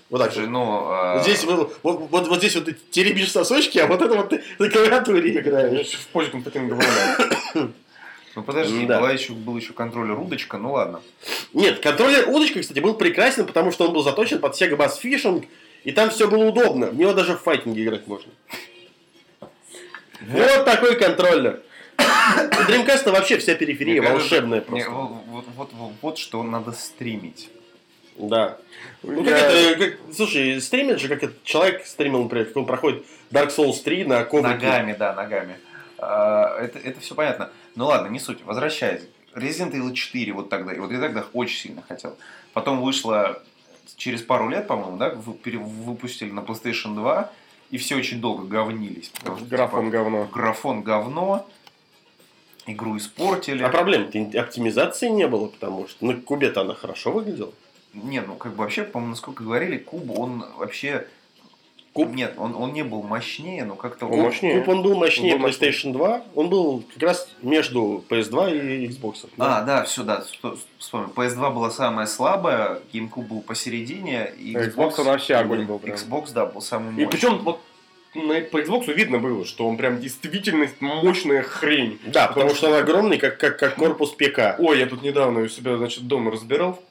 [0.09, 0.49] Вот так вот.
[0.49, 0.79] ну...
[0.87, 4.15] а, Вот здесь, вот, вот, вот- вот здесь вот ты теребишь сосочки, а вот это
[4.15, 5.99] вот ты на клавиатуре играешь.
[6.11, 7.71] В Константина Гаврилова.
[8.37, 8.99] Ну подожди, Да.
[8.99, 11.01] была еще, был еще контроллер удочка, ну ладно.
[11.53, 15.47] Нет, контроллер удочка, кстати, был прекрасен, потому что он был заточен под Sega Bass Fishing,
[15.85, 16.87] и там все было удобно.
[16.89, 18.33] В него даже в файтинге играть можно.
[20.21, 21.61] Вот такой контроллер.
[21.99, 22.03] У
[22.71, 24.91] Dreamcast вообще вся периферия Мне кажется, волшебная мне- просто.
[24.91, 27.51] вот, вот, вот, вот, вот что надо стримить.
[28.17, 28.59] Да.
[29.03, 33.51] Ну, как это, как- слушай, стримит же, как это, человек стримил, например, он проходит Dark
[33.55, 34.55] Souls 3 на коврике.
[34.55, 35.57] Ногами, да, ногами.
[36.05, 37.51] А, это, это все понятно.
[37.75, 38.45] Ну ладно, не суть.
[38.45, 39.03] Возвращаясь.
[39.35, 40.73] Resident Evil 4 вот тогда.
[40.73, 42.17] И вот я тогда очень сильно хотел.
[42.53, 43.43] Потом вышло
[43.97, 47.31] через пару лет, по-моему, да, выпустили на PlayStation 2,
[47.71, 49.09] и все очень долго говнились.
[49.09, 50.29] потому что, Графон типа, говно.
[50.33, 51.47] графон говно,
[52.67, 53.63] игру испортили.
[53.63, 57.53] А проблем-то оптимизации не было, потому что на кубе-то она хорошо выглядела.
[57.93, 61.07] Не, ну как бы вообще, по-моему, насколько говорили, Куб, он вообще...
[61.95, 62.13] Куб?
[62.13, 64.07] Нет, он, он не был мощнее, но как-то...
[64.07, 64.59] Он мощнее.
[64.59, 65.71] Куб он был мощнее Он был мощнее.
[65.71, 69.29] PlayStation 2, он был как раз между PS2 и Xbox.
[69.39, 70.25] А, да, все, да,
[70.79, 71.11] вспомнил.
[71.15, 75.95] PS2 была самая слабая, GameCube был посередине, и А Xbox он вообще огонь был прям.
[75.95, 77.07] Xbox, да, был самый И мощный.
[77.07, 77.61] причем вот
[78.15, 82.01] на, по Xbox видно было, что он прям действительно мощная хрень.
[82.07, 84.57] Да, потому что он огромный, как, как, как корпус ПК.
[84.59, 86.83] Ой, я тут недавно у себя, значит, дома разбирал.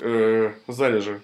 [0.00, 1.20] Э, залежи.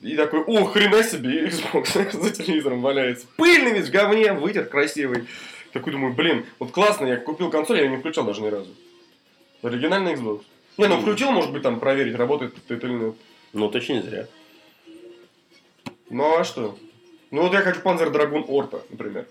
[0.00, 3.26] И такой, о, хрена себе, Xbox за телевизором валяется.
[3.36, 5.24] Пыльный весь в говне, вытер красивый.
[5.72, 8.70] Такой думаю, блин, вот классно, я купил консоль, я ее не включал даже ни разу.
[9.62, 10.42] Оригинальный Xbox.
[10.76, 13.14] Не, ну включил, может быть, там проверить, работает это или нет.
[13.52, 14.26] Ну, точнее зря.
[16.10, 16.78] Ну а что?
[17.30, 19.26] Ну вот я хочу Panzer Dragoon Орта, например.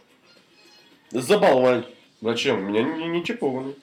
[1.12, 1.86] Заболвань.
[2.22, 2.60] Зачем?
[2.60, 3.76] У меня не, не чипованный.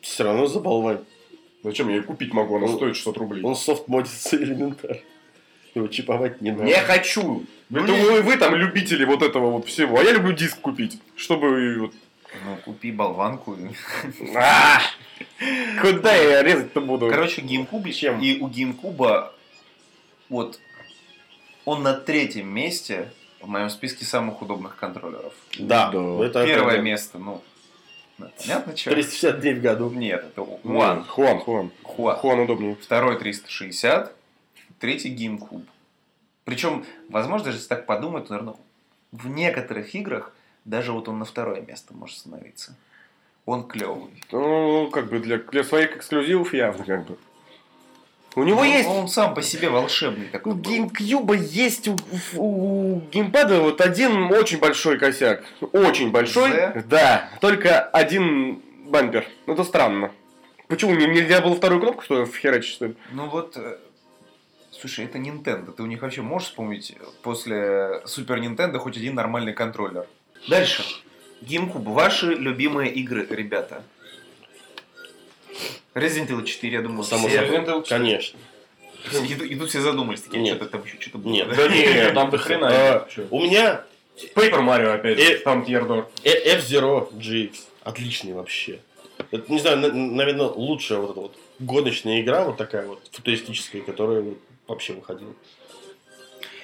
[0.00, 1.04] Все равно заболвань.
[1.62, 1.88] Зачем?
[1.88, 3.42] Я ее купить могу, она Он- стоит 600 рублей.
[3.44, 5.00] Он софт модится элементарно.
[5.74, 6.64] Его чиповать не надо.
[6.64, 7.44] Не хочу!
[7.70, 9.98] Вы, думаю, вы там любители вот этого вот всего.
[9.98, 11.90] А я люблю диск купить, чтобы.
[12.44, 13.56] Ну, купи болванку.
[14.36, 14.80] А!
[15.80, 17.08] Куда я резать-то буду?
[17.08, 17.42] Короче,
[17.92, 18.20] Чем?
[18.20, 19.30] и у GameCube
[20.28, 20.58] вот
[21.64, 25.32] он на третьем месте в моем списке самых удобных контроллеров.
[25.58, 26.24] Да, Да.
[26.24, 27.42] это Первое место, ну,
[28.18, 28.90] понятно, что?
[28.90, 29.90] 360 дней в году.
[29.90, 31.04] Нет, это Хуан, One.
[31.06, 31.70] Хуан, Хуан.
[31.82, 32.16] Хуан.
[32.16, 32.76] Хуан удобнее.
[32.76, 34.12] Второй 360,
[34.82, 35.64] третий GameCube.
[36.44, 38.56] Причем, возможно, даже если так подумать, то, наверное,
[39.12, 40.32] в некоторых играх
[40.64, 42.74] даже вот он на второе место может становиться.
[43.46, 44.10] Он клевый.
[44.32, 47.16] Ну, как бы для, для своих эксклюзивов явно как бы.
[48.34, 48.88] У него Он- есть...
[48.88, 50.54] Он сам по себе волшебный У такой.
[50.54, 50.86] был.
[50.86, 51.96] GameCube есть у,
[52.36, 55.44] у геймпада вот один очень большой косяк.
[55.72, 56.50] Очень большой.
[56.50, 56.84] Z?
[56.88, 59.26] Да, только один бампер.
[59.46, 60.10] Ну, Это странно.
[60.66, 62.96] Почему не- нельзя было вторую кнопку что ли, вхерачить, что ли?
[63.12, 63.76] Ну вот, э,
[64.82, 65.72] слушай, это Nintendo.
[65.72, 70.06] Ты у них вообще можешь вспомнить после Супер Nintendo хоть один нормальный контроллер?
[70.48, 70.82] Дальше.
[71.40, 71.84] GameCube.
[71.92, 73.84] Ваши любимые игры, ребята.
[75.94, 77.38] Resident Evil 4, я думаю, Само все.
[77.42, 78.38] Resident Evil Конечно.
[79.12, 80.56] И, и тут все задумались, такие, Нет.
[80.56, 81.32] что-то там еще что-то было.
[81.32, 81.48] Нет.
[81.48, 81.54] да?
[81.54, 82.68] Да не, там до хрена.
[82.70, 83.08] А?
[83.30, 83.84] У меня
[84.34, 86.08] Paper Mario опять, Э, там Тьердор.
[86.24, 87.54] Э- F-Zero GX.
[87.84, 88.80] Отличный вообще.
[89.30, 93.82] Это, не знаю, на- наверное, лучшая вот эта вот гоночная игра, вот такая вот футуристическая,
[93.82, 94.38] которая вот
[94.72, 95.32] вообще выходила.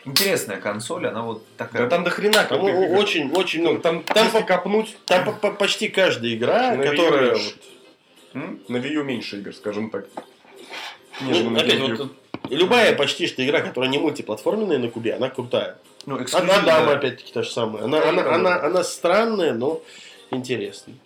[0.05, 1.89] Интересная консоль, она вот Да такая.
[1.89, 3.81] там до хрена Там очень, очень много.
[3.81, 7.33] Там, там по- копнуть, Там по- по- почти каждая игра, На которая...
[7.35, 7.55] меньше.
[8.35, 10.07] вот, на Wii U меньше игр, скажем так.
[11.21, 12.13] ну, Нежели на опять, вот,
[12.51, 15.77] любая почти что игра, которая не мультиплатформенная на кубе, она крутая.
[16.07, 17.85] Ну, Она, дама, опять-таки, та же самая.
[17.85, 19.83] Она, она, она, она странная, но
[20.31, 20.97] интересная.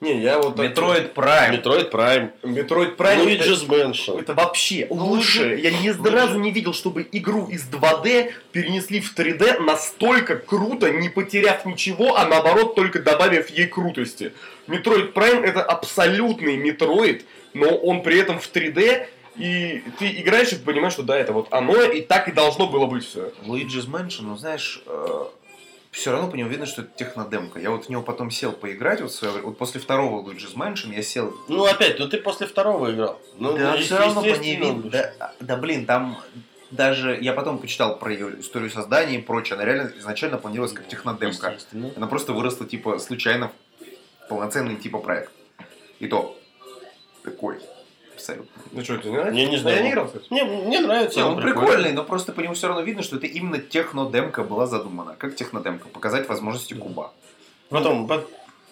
[0.00, 0.58] Не, я вот...
[0.58, 1.62] Prime.
[1.62, 3.34] Metroid Prime, Metroid Prime...
[3.34, 4.18] это- Luigi's Mansion.
[4.18, 5.60] Это вообще лучше.
[5.62, 11.10] Я ни разу не видел, чтобы игру из 2D перенесли в 3D настолько круто, не
[11.10, 14.32] потеряв ничего, а наоборот только добавив ей крутости.
[14.66, 17.22] Metroid Prime это абсолютный Metroid,
[17.52, 21.48] но он при этом в 3D, и ты играешь и понимаешь, что да, это вот
[21.50, 23.32] оно, и так и должно было быть все.
[23.44, 24.82] Luigi's Mansion, ну знаешь,
[25.90, 27.58] все равно по нему видно, что это технодемка.
[27.58, 29.42] Я вот в него потом сел поиграть, вот, время.
[29.42, 31.34] вот после второго Luigi's Mansion я сел...
[31.48, 33.20] Ну, опять, ну ты после второго играл.
[33.38, 34.90] Ну, да, ну, все равно по ней видно.
[34.90, 36.18] Да, да, блин, там
[36.70, 37.18] даже...
[37.20, 39.56] Я потом почитал про ее историю создания и прочее.
[39.56, 41.56] Она реально изначально планировалась как технодемка.
[41.96, 43.50] Она просто выросла, типа, случайно
[44.24, 45.32] в полноценный, типа, проект.
[45.98, 46.38] И то
[47.24, 47.58] такой.
[48.20, 48.62] Абсолютно.
[48.72, 49.40] Ну что, тебе не нравится?
[49.40, 49.76] Я не знаю.
[49.76, 50.26] Я не играл, кстати.
[50.30, 51.18] Мне, мне нравится.
[51.18, 54.44] Не, он он прикольный, но просто по нему все равно видно, что это именно технодемка
[54.44, 55.16] была задумана.
[55.16, 55.88] Как технодемка?
[55.88, 57.12] Показать возможности куба.
[57.70, 58.24] Потом, по-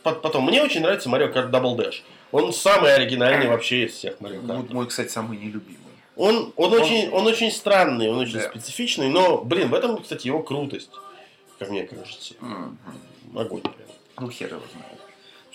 [0.03, 2.03] по- потом, мне очень нравится Mario Kart Double Dash.
[2.31, 4.73] Он самый оригинальный вообще из всех Mario Ну, Kart.
[4.75, 5.79] мой, кстати, самый нелюбимый.
[6.17, 8.49] Он, он, очень, он очень странный, он очень Да.
[8.51, 10.91] специфичный, но, блин, в этом, кстати, его крутость,
[11.61, 12.35] как мне кажется.
[12.41, 12.77] Мгм.
[13.37, 13.75] Огонь прям.
[14.21, 14.99] Ну, хер его знает.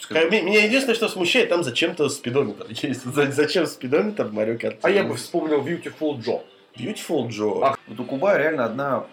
[0.10, 3.04] Как- ме- Меня единственное, что смущает, там зачем-то спидометр есть.
[3.06, 4.80] За- Зачем спидометр в Kart?
[4.82, 6.42] А я бы вспомнил Beautiful Joe.
[6.76, 7.64] Beautiful Joe.
[7.64, 9.06] А, Вот у Куба реально одна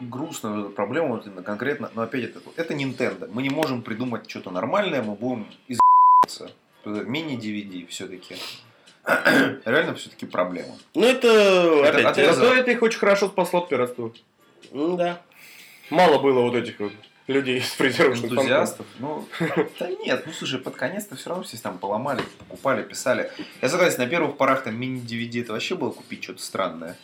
[0.00, 3.28] грустная проблема, вот именно конкретно, но опять это, это Nintendo.
[3.32, 6.50] Мы не можем придумать что-то нормальное, мы будем из***ться.
[6.84, 8.36] Мини-DVD все-таки.
[9.64, 10.74] Реально все-таки проблема.
[10.94, 12.34] Ну, это, опять, отрезок.
[12.36, 14.12] Зато это их очень хорошо спасло от пиратства.
[14.72, 15.20] ну, да.
[15.90, 16.92] Мало было вот этих вот
[17.26, 18.86] людей с фрезеровочным Энтузиастов?
[18.98, 19.26] Ну,
[19.78, 23.30] да нет, ну слушай, под конец-то все равно все там поломали, покупали, писали.
[23.62, 26.96] Я согласен, на первых порах там мини-DVD это вообще было купить что-то странное.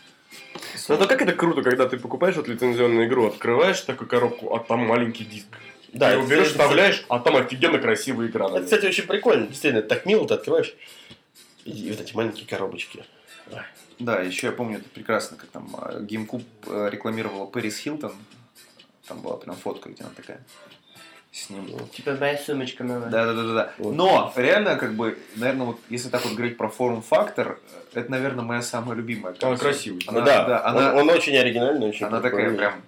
[0.89, 4.61] Ну то как это круто, когда ты покупаешь вот лицензионную игру, открываешь такую коробку, а
[4.61, 5.47] там маленький диск.
[5.93, 8.49] Да, ты его берешь, вставляешь, а там офигенно красивая игра.
[8.49, 9.47] Это, кстати, очень прикольно.
[9.47, 10.75] Действительно, так мило, ты открываешь.
[11.65, 13.05] И вот эти маленькие коробочки.
[13.99, 18.13] Да, еще я помню это прекрасно, как там э, GameCube э, рекламировала Пэрис Хилтон.
[19.09, 20.41] Там была прям фотка, где она такая
[21.33, 21.69] с ним.
[21.93, 23.11] Типа моя сумочка новая.
[23.11, 23.73] Да, да, да, да, да.
[23.79, 23.95] Вот.
[23.95, 27.61] Но реально, как бы, наверное, вот если так вот говорить про форм-фактор,
[27.93, 29.33] это, наверное, моя самая любимая.
[29.33, 29.59] Она консоль.
[29.59, 30.01] красивая.
[30.07, 32.83] Она, Ну да, да, она, он, он очень оригинальный, очень она такая прям.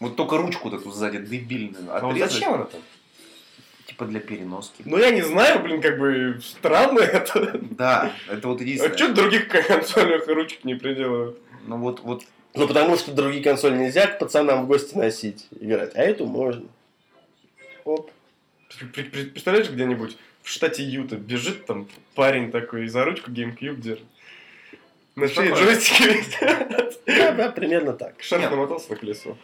[0.00, 2.80] Вот только ручку вот эту сзади дебильную А вот отрезать, зачем она там?
[3.86, 4.82] типа для переноски.
[4.84, 7.58] Ну я не знаю, блин, как бы странно это.
[7.70, 8.96] Да, это вот А единственное.
[8.96, 11.38] что других консолях ручки не приделывают?
[11.66, 12.22] Ну вот, вот
[12.54, 15.94] Ну, потому что другие консоли нельзя к пацанам в гости носить, играть.
[15.96, 16.66] А эту можно.
[17.84, 18.10] Оп.
[18.92, 24.06] Представляешь, где-нибудь в штате Юта бежит там парень такой и за ручку GameCube держит.
[25.16, 26.24] На шее джойстики.
[27.06, 28.14] Да, да, примерно так.
[28.22, 29.36] Шарф намотался на колесо.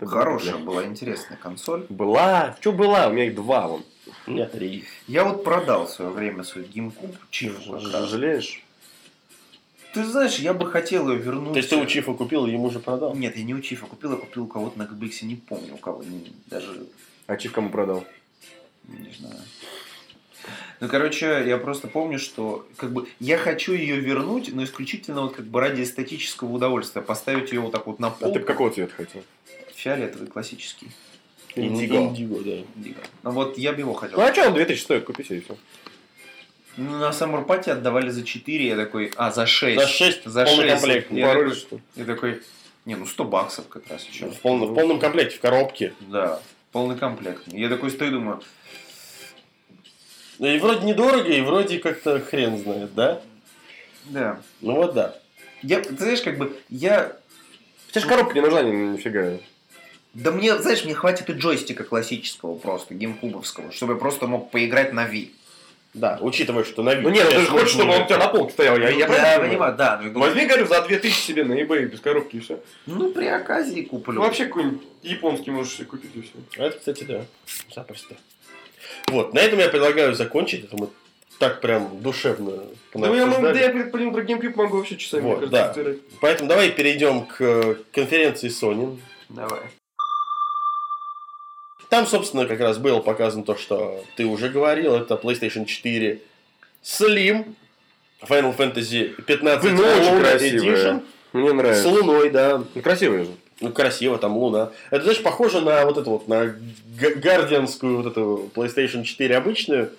[0.00, 0.64] Хорошая было.
[0.64, 1.86] была интересная консоль.
[1.88, 2.56] Была.
[2.60, 3.08] Что была?
[3.08, 3.84] У меня их два вон.
[4.26, 4.84] У меня три.
[5.06, 8.08] Я вот продал в свое время свой GameCube раз.
[8.08, 8.62] Жалеешь?
[9.94, 11.52] Ты знаешь, я бы хотел ее вернуть.
[11.54, 13.14] То есть ты у Чифа купил и ему же продал?
[13.14, 15.78] Нет, я не у Чифа купил, я купил у кого-то на Гбиксе, не помню у
[15.78, 16.86] кого, не- даже
[17.26, 18.04] А Чиф кому продал?
[18.86, 19.36] не знаю.
[20.80, 25.34] Ну, короче, я просто помню, что как бы я хочу ее вернуть, но исключительно вот
[25.34, 27.02] как бы ради эстетического удовольствия.
[27.02, 28.32] Поставить ее вот так вот на А пол.
[28.32, 29.22] ты бы какого цвета хотел?
[29.74, 30.88] Фиолетовый, классический.
[31.56, 31.96] Индиго.
[31.96, 32.52] Индиго, да.
[32.76, 33.00] Индиго.
[33.24, 34.18] Ну вот я бы его хотел.
[34.18, 35.04] Ну а что он 2000 стоит?
[35.04, 35.56] Купи себе и все.
[36.78, 39.80] Ну, на Саммерпате отдавали за 4, я такой, а, за 6.
[39.80, 40.74] За 6 За полный 6.
[40.80, 41.10] комплект.
[41.10, 42.42] Я Пароль, такой, что я такой,
[42.84, 44.26] не, ну 100 баксов как раз еще.
[44.26, 45.92] В полном, в полном комплекте, в коробке.
[46.00, 47.42] Да, полный комплект.
[47.48, 48.40] Я такой стою, думаю,
[50.38, 53.20] Ну и вроде недорого, и вроде как-то хрен знает, да?
[54.04, 54.40] да.
[54.60, 55.18] Ну вот да.
[55.62, 57.16] Я, ты знаешь, как бы, я...
[57.88, 59.38] Хотя же коробка не нужна ни- нифига.
[60.14, 64.92] Да мне, знаешь, мне хватит и джойстика классического просто, геймкубовского, чтобы я просто мог поиграть
[64.92, 65.34] на Ви.
[65.98, 68.28] Да, учитывая, что на Ну нет, ну ты же хочешь, чтобы он у тебя на
[68.28, 68.78] полке стоял.
[68.78, 69.96] Я, я, я, понимаю, да.
[69.96, 72.60] но я говорю, Возьми, говорю, за 2000 себе на eBay без коробки и все.
[72.86, 74.14] Ну, при оказии куплю.
[74.14, 76.64] Ну вообще какой-нибудь японский можешь себе купить и все.
[76.64, 77.24] Это, кстати, да.
[77.74, 78.16] Запросто.
[79.08, 80.64] Вот, на этом я предлагаю закончить.
[80.64, 80.88] Это мы
[81.38, 85.22] так прям душевно Да я, могу- да я по ним про GameCube могу вообще часами
[85.22, 85.68] Вот, да.
[85.68, 85.98] кажется, стирать.
[86.20, 88.98] Поэтому давай перейдем к э, конференции Sony.
[89.28, 89.60] Давай.
[91.88, 96.20] Там, собственно, как раз было показано то, что ты уже говорил, это PlayStation 4
[96.82, 97.54] Slim,
[98.22, 100.76] Final Fantasy 15 Ну, очень красивая.
[100.76, 101.88] Edition, Мне с нравится.
[101.88, 102.62] луной, да.
[102.74, 103.30] Ну, красивая же.
[103.60, 104.70] Ну, красиво, там луна.
[104.90, 106.54] Это, знаешь, похоже на вот эту вот, на
[106.98, 109.90] гардианскую вот эту PlayStation 4 обычную,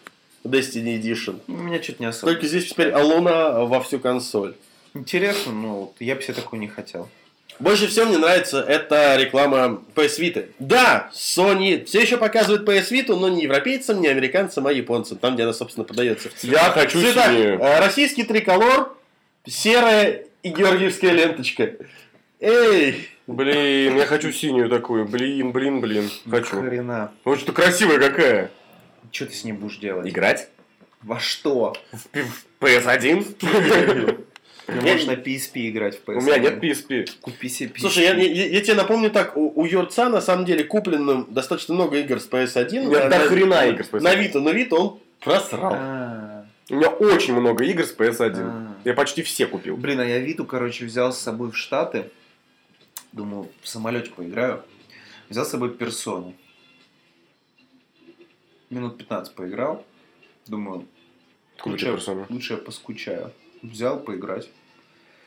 [0.45, 1.39] Destiny Edition.
[1.47, 2.33] У меня что-то не особо.
[2.33, 4.53] Только здесь теперь а луна во всю консоль.
[4.93, 7.09] Интересно, но вот я бы себе такую не хотел.
[7.59, 10.49] Больше всего мне нравится эта реклама PS Vita.
[10.59, 15.33] Да, Sony все еще показывает PS Vita, но не европейцам, не американцам, а японцам, там,
[15.33, 16.29] где она, собственно, продается.
[16.41, 17.25] Я хочу Цвета.
[17.25, 17.59] синюю.
[17.59, 18.95] Э, Российский триколор,
[19.45, 21.73] серая и георгиевская ленточка.
[22.39, 23.09] Эй!
[23.27, 25.05] Блин, я хочу синюю такую.
[25.05, 26.09] Блин, блин, блин.
[26.29, 26.61] Хочу.
[26.61, 27.11] Хрена.
[27.25, 28.51] Вот что красивая какая.
[29.11, 30.07] Что ты с ней будешь делать?
[30.07, 30.47] Играть?
[31.01, 31.75] Во что?
[31.91, 34.25] В PS1?
[34.71, 36.17] Ты можешь на PSP играть в PS.
[36.17, 37.09] У меня нет PSP.
[37.21, 37.79] Купи себе PSP.
[37.79, 41.73] Слушай, я, я- я тебе напомню так, у, у Юрца на самом деле куплено достаточно
[41.75, 42.79] много игр с PS1.
[42.85, 44.01] У меня На- до на- хрена игр с PS1.
[44.01, 45.73] На Виту, но Виту он просрал.
[45.75, 48.33] А, У меня очень много игр с PS1.
[48.37, 48.75] а.
[48.85, 49.77] Я почти все купил.
[49.77, 52.09] Блин, а я Виту, короче, взял с собой в Штаты.
[53.11, 54.63] Думаю, в самолете поиграю.
[55.29, 56.33] Взял с собой персону.
[58.69, 59.83] Минут 15 поиграл.
[60.47, 60.85] Думаю,
[61.65, 61.97] лучше,
[62.29, 63.31] лучше я поскучаю.
[63.61, 64.49] Взял поиграть.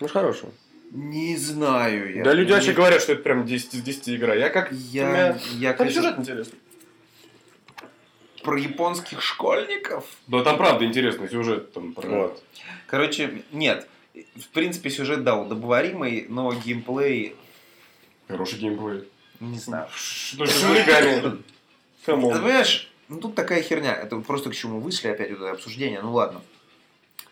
[0.01, 0.49] Ну, хорошо.
[0.91, 2.25] Не знаю я.
[2.25, 4.35] Да, люди Не- вообще говорят, что это прям 10 из 10 игра.
[4.35, 4.73] Я как...
[4.73, 6.59] Я, я Там конечно, сюжет интересный.
[8.43, 10.05] про японских школьников.
[10.27, 11.73] Да, там правда интересный сюжет.
[11.73, 12.09] Там про...
[12.09, 12.43] Вот.
[12.87, 13.89] Короче, нет.
[14.37, 17.35] В принципе, сюжет, да, удобоваримый, но геймплей,
[18.29, 19.05] Хороший геймплей.
[19.41, 19.89] не знаю.
[19.95, 21.39] Что с шумигами?
[22.05, 23.95] Ты понимаешь, ну тут такая херня.
[23.95, 26.03] Это просто к чему вышли опять вот это обсуждение.
[26.03, 26.43] Ну ладно.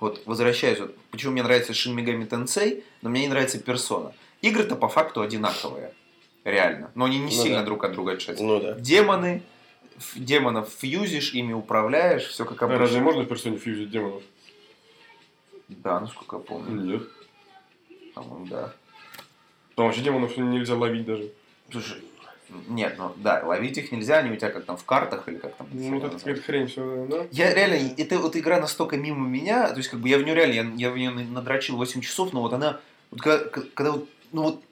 [0.00, 0.78] Вот возвращаюсь.
[0.80, 4.12] Вот, почему мне нравится Shin Megami Tensei, но мне не нравится Persona.
[4.40, 5.92] Игры-то по факту одинаковые.
[6.44, 6.90] Реально.
[6.94, 7.64] Но они не Ну сильно да.
[7.66, 8.42] друг от друга отличаются.
[8.42, 8.72] Ну да.
[8.74, 9.42] Демоны,
[9.98, 12.80] ф- демонов фьюзишь, ими управляешь, все как А обычно.
[12.84, 14.22] разве можно в персоне фьюзить демонов?
[15.68, 16.80] Да, насколько я помню.
[16.80, 17.02] Нет.
[18.14, 18.72] По-моему, да.
[19.76, 21.30] Там вообще демонов нельзя ловить даже.
[21.70, 22.02] Слушай,
[22.68, 25.54] нет, ну да, ловить их нельзя, они у тебя как там в картах или как
[25.54, 25.66] там.
[25.72, 27.26] Ну, вот это хрень все, да?
[27.30, 30.34] Я реально, это вот игра настолько мимо меня, то есть как бы я в нее
[30.34, 32.80] реально, я, я в нее надрочил 8 часов, но вот она,
[33.10, 33.44] вот когда,
[33.74, 34.62] когда вот, ну вот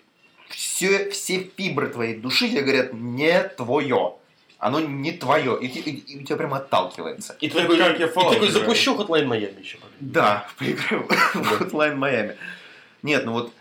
[0.49, 4.15] все, все фибры твоей души тебе говорят, не твое.
[4.61, 5.57] Оно не твое.
[5.61, 7.37] И, ты- и- и у тебя прям отталкивается.
[7.41, 8.53] И Это такой, как я и Fallout такой играю.
[8.53, 9.79] запущу Hotline Miami еще.
[10.01, 12.35] Да, поиграю в Hotline Miami.
[13.05, 13.53] Нет, ну вот,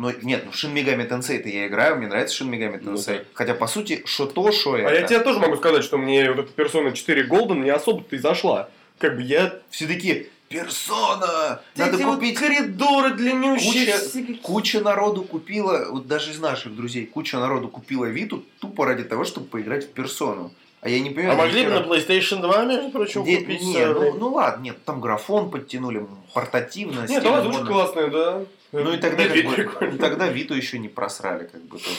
[0.00, 3.26] ну, нет, ну Shin Megami Tensei-то я играю, мне нравится Shin Megami Ну Tensei.
[3.34, 4.88] Хотя, по сути, что то, что это.
[4.88, 8.16] А я тебе тоже могу сказать, что мне вот эта персона 4 Golden не особо-то
[8.16, 8.70] и зашла.
[8.98, 9.54] Как бы я...
[9.68, 11.60] Все такие, персона!
[11.76, 13.94] Надо Эти вот купить коридоры длиннющие.
[13.94, 19.04] Куча, куча народу купила, вот даже из наших друзей, куча народу купила Виту тупо ради
[19.04, 20.52] того, чтобы поиграть в персону.
[20.80, 21.34] А я не понимаю.
[21.34, 23.62] А могли бы на PlayStation 2, между прочим, Где- купить?
[23.62, 27.10] не, э, ну, ну ладно, нет, там графон подтянули, портативность.
[27.10, 28.42] Нет, там озвучка классная, да.
[28.72, 31.96] Ну и тогда, как бы, тогда Виту еще не просрали, как бы тоже.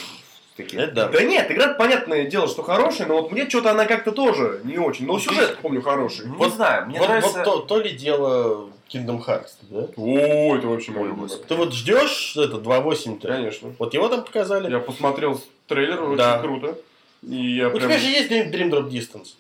[0.58, 0.82] Такие.
[0.84, 1.08] Это да.
[1.10, 4.78] Да нет, игра понятное дело, что хорошая, но вот мне что-то она как-то тоже не
[4.78, 5.06] очень.
[5.06, 6.28] Но сюжет, помню, хороший.
[6.28, 7.32] Ну, Вот- не знаю, мне вот, нравится...
[7.38, 9.88] вот то, то ли дело Kingdom Hearts, да?
[9.96, 11.48] О, это вообще мой господи.
[11.48, 13.28] Ты вот ждешь это 2.8-то?
[13.30, 13.74] Конечно.
[13.80, 14.70] Вот его там показали?
[14.70, 16.40] Я посмотрел трейлер, очень Да.
[16.40, 16.78] круто.
[17.24, 17.84] И я У прям...
[17.84, 19.36] тебя же есть Dream Dream Drop Distance.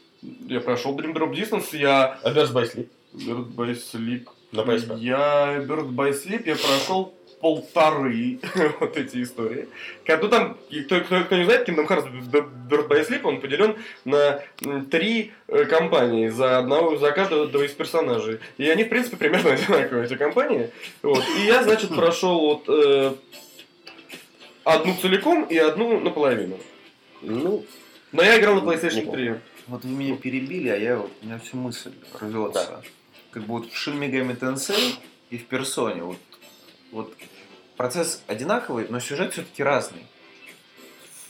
[0.47, 2.17] Я прошел Dream Drop Distance, я...
[2.23, 2.87] А Birds by Sleep?
[3.13, 4.27] Bird by Sleep.
[4.53, 4.99] На PSP.
[4.99, 8.39] Я Bird by Sleep я прошел полторы
[8.79, 9.67] вот эти истории.
[10.05, 12.07] Как- Ну там, кто, кто, кто не знает, Kingdom Hearts
[12.69, 13.75] Bird by Sleep, он поделен
[14.05, 14.41] на
[14.89, 18.39] три э, компании за одного, за каждого из персонажей.
[18.57, 20.69] И они, в принципе, примерно одинаковые, эти компании.
[21.01, 21.23] Вот.
[21.39, 23.13] И я, значит, прошел вот э,
[24.63, 26.57] одну целиком и одну наполовину.
[27.21, 27.65] Ну,
[28.11, 29.17] Но я играл на PlayStation Неплохо.
[29.17, 29.35] 3.
[29.67, 32.83] Вот вы меня перебили, а я у меня всю мысль рвется.
[33.31, 34.95] Как бы вот в Shin Megami Tensei
[35.29, 36.17] и в Персоне вот,
[36.91, 37.13] вот
[37.77, 40.05] процесс одинаковый, но сюжет все-таки разный.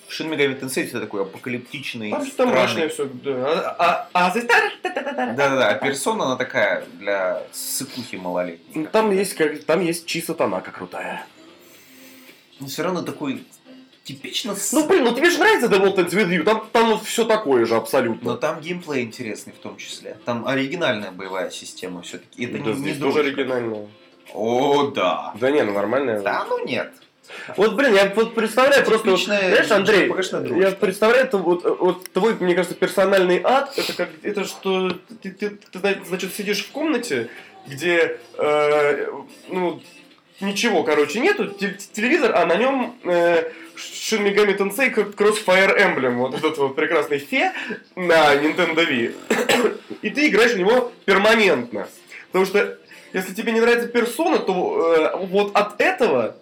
[0.08, 3.06] В Shin Megami Tensei это такой апокалиптичный, Там, там мрачное все.
[3.06, 3.76] Да.
[3.80, 4.46] А, а, а здесь
[4.84, 8.88] Да-да-да, а Персона она такая для сыкухи малолетней.
[8.88, 11.26] Там есть, как, там есть чисто тонака крутая.
[12.60, 13.46] Но все равно такой
[14.04, 14.54] типично...
[14.74, 17.76] Ну, блин, ну тебе же нравится Devil Tends With You, там, там все такое же
[17.76, 18.32] абсолютно.
[18.32, 20.18] Но там геймплей интересный в том числе.
[20.26, 22.44] Там оригинальная боевая система все-таки.
[22.44, 23.42] Это Да не, не здесь тоже дрочка.
[23.42, 23.88] оригинальная.
[24.34, 25.34] О, да.
[25.40, 26.22] Да не, ну нормальная.
[26.22, 26.92] Да, ну нет.
[27.56, 30.60] Вот, блин, я вот представляю просто, вот, Типичная знаешь, Андрей, дружба.
[30.60, 34.90] я представляю, это вот, вот твой, мне кажется, персональный ад, это как, это что,
[35.22, 37.30] ты, ты- ты, зна- значит, сидишь в комнате,
[37.68, 39.08] где, э,
[39.48, 39.82] ну,
[40.42, 46.36] ничего, короче, нету, те- телевизор, а на нем э, Shin Megami Tensei Crossfire Emblem, вот
[46.36, 47.54] этот вот прекрасный фе
[47.96, 49.78] на Nintendo Wii.
[50.02, 51.88] И ты играешь в него перманентно.
[52.28, 52.78] Потому что,
[53.14, 56.36] если тебе не нравится персона, то э, вот от этого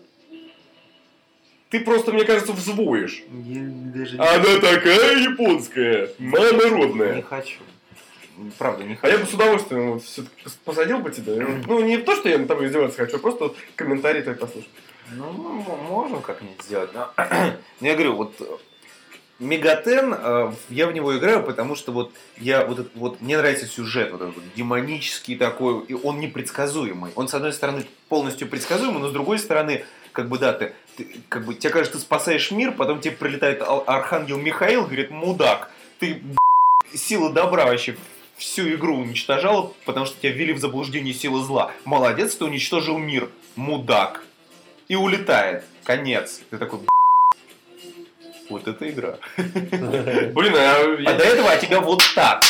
[1.70, 3.24] ты просто, мне кажется, взвоишь.
[4.18, 7.22] Она такая японская, Не монородная.
[7.22, 7.60] хочу.
[8.58, 9.14] Правда, не А хочу.
[9.14, 11.34] я бы с удовольствием вот всё-таки пос- посадил бы тебя.
[11.68, 14.70] Ну, не то, что я на тобой издеваться хочу, а просто комментарий твой послушать.
[15.12, 15.26] Ну,
[15.90, 16.90] можем как-нибудь сделать.
[16.94, 17.12] Но...
[17.18, 17.54] но
[17.88, 18.62] я говорю, вот
[19.40, 24.12] Мегатен, э, я в него играю, потому что вот я вот, вот мне нравится сюжет,
[24.12, 27.12] вот этот вот демонический такой, и он непредсказуемый.
[27.16, 31.22] Он, с одной стороны, полностью предсказуемый, но с другой стороны, как бы, да, ты, ты-
[31.30, 36.22] как бы, тебе кажется, ты спасаешь мир, потом тебе прилетает Архангел Михаил, говорит, мудак, ты,
[36.94, 37.96] сила добра вообще
[38.36, 41.72] всю игру уничтожал, потому что тебя ввели в заблуждение силы зла.
[41.86, 44.26] Молодец, ты уничтожил мир, мудак.
[44.88, 45.64] И улетает.
[45.84, 46.42] Конец.
[46.50, 46.88] Ты такой, «Б***ь,
[48.50, 49.18] вот это игра.
[49.38, 52.44] Блин, а, А до этого от тебя вот так.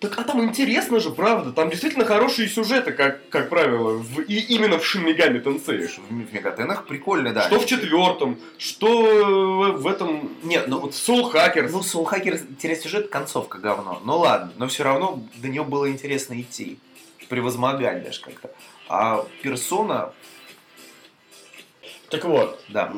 [0.00, 1.52] Так, а там интересно же, правда.
[1.52, 5.86] Там действительно хорошие сюжеты, как, как правило, в- и именно в Megami Tensei.
[6.08, 7.42] В Мегатенах прикольно, да.
[7.42, 10.34] Что в четвертом, что э, в этом...
[10.42, 11.68] Нет, ну Вот Soul Hackers.
[11.70, 14.00] Ну, Soul Hacker терять сюжет, концовка говно.
[14.02, 16.78] Ну ладно, но все равно до нее было интересно идти.
[17.28, 18.50] Превозмогать даже как-то.
[18.88, 20.14] А персона,
[22.08, 22.90] Так вот, да.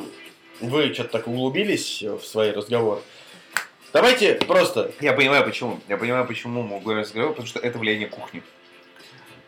[0.62, 3.00] Вы что-то так углубились в свои разговоры.
[3.92, 5.80] Давайте просто Я понимаю почему.
[5.88, 8.42] Я понимаю, почему мы говорим разговор, потому что это влияние кухни.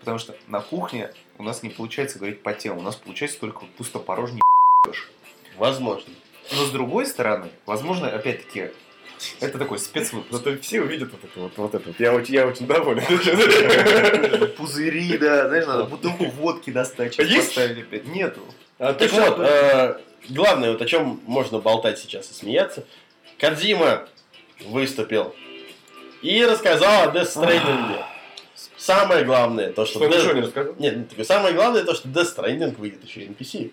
[0.01, 3.65] Потому что на кухне у нас не получается говорить по темам, у нас получается только
[3.79, 4.43] пустопорожний
[5.57, 6.13] возможно.
[6.53, 8.71] Но с другой стороны, возможно, опять-таки,
[9.41, 10.31] это такой спецвыпуск.
[10.31, 11.99] Зато все увидят вот это вот, вот это вот.
[11.99, 13.03] Я очень, я очень доволен.
[14.57, 17.49] Пузыри, да, знаешь, надо бутылку водки достать, Есть?
[17.49, 18.07] поставить опять.
[18.07, 18.43] Нету.
[18.79, 22.85] А ты Так вот, э, главное, вот о чем можно болтать сейчас и смеяться.
[23.39, 24.09] Кадзима
[24.67, 25.35] выступил
[26.23, 28.03] и рассказал о Death Stranding.
[28.77, 29.99] Самое главное, то, что...
[29.99, 30.75] что, Death- ничего не рассказал?
[30.79, 33.73] Нет, такое, самое главное то, что Death Stranding выйдет еще и NPC.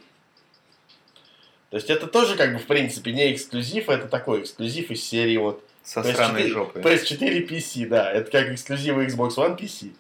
[1.70, 5.38] То есть это тоже как бы в принципе не эксклюзив, это такой эксклюзив из серии
[5.38, 6.82] вот Со PS4 странной жопой.
[6.82, 9.92] PS4 PC, да, это как эксклюзивы Xbox One PC.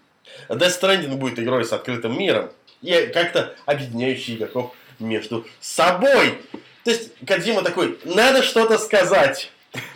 [0.49, 6.38] А Death Stranding будет игрой с открытым миром и как-то объединяющий игроков между собой.
[6.84, 9.52] То есть Кадзима такой, надо что-то сказать.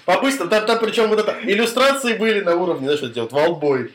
[0.05, 3.91] Побыстро, там, там причем вот это, иллюстрации были на уровне, знаешь, эти вот волбой.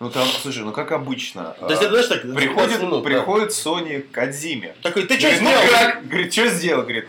[0.00, 1.56] Ну там, слушай, ну как обычно.
[1.58, 3.10] То есть а, это, знаешь, так, Приходит, 15 минут, да.
[3.10, 4.74] приходит Sony к Кадзиме.
[4.82, 5.62] Такой, ты что ну сделал?
[5.70, 6.06] как?
[6.06, 6.82] Говорит, что сделал?
[6.82, 7.08] Говорит,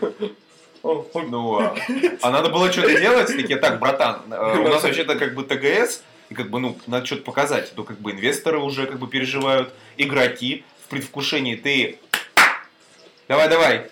[0.82, 1.76] ну, а,
[2.22, 3.28] а надо было что-то делать?
[3.28, 7.06] Такие, так, братан, э, у нас вообще-то как бы ТГС, и как бы, ну, надо
[7.06, 7.72] что-то показать.
[7.74, 11.98] То как бы инвесторы уже как бы переживают, игроки в предвкушении, ты
[13.30, 13.90] давай, давай.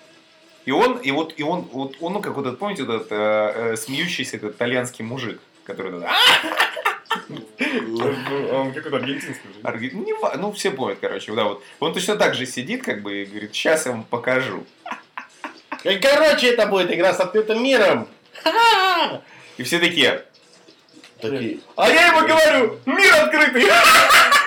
[0.66, 3.08] И он, и вот, и он, вот он, ну, как вот этот, помните, вот этот
[3.12, 6.08] э, э, смеющийся этот итальянский мужик, который этот,
[8.52, 9.60] Он какой-то аргентинский уже.
[9.62, 11.64] Арги- Ну, не ва- ну, все помнят, короче, да, вот.
[11.80, 14.66] Он точно так же сидит, как бы, и говорит, сейчас я вам покажу.
[15.82, 18.08] Короче, это будет игра с открытым миром.
[19.56, 20.24] И все такие,
[21.20, 23.64] Такие, А я ему говорю, мир открытый!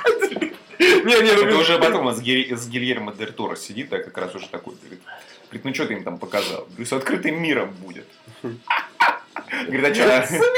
[0.82, 4.34] Не, не, это уже потом с, Гиль- с Гильермо Дель Торо сидит, да, как раз
[4.34, 5.00] уже такой, говорит,
[5.46, 6.66] говорит, ну что ты им там показал?
[6.70, 8.08] Говорю, с открытым миром будет.
[8.42, 10.44] Говорит, а что?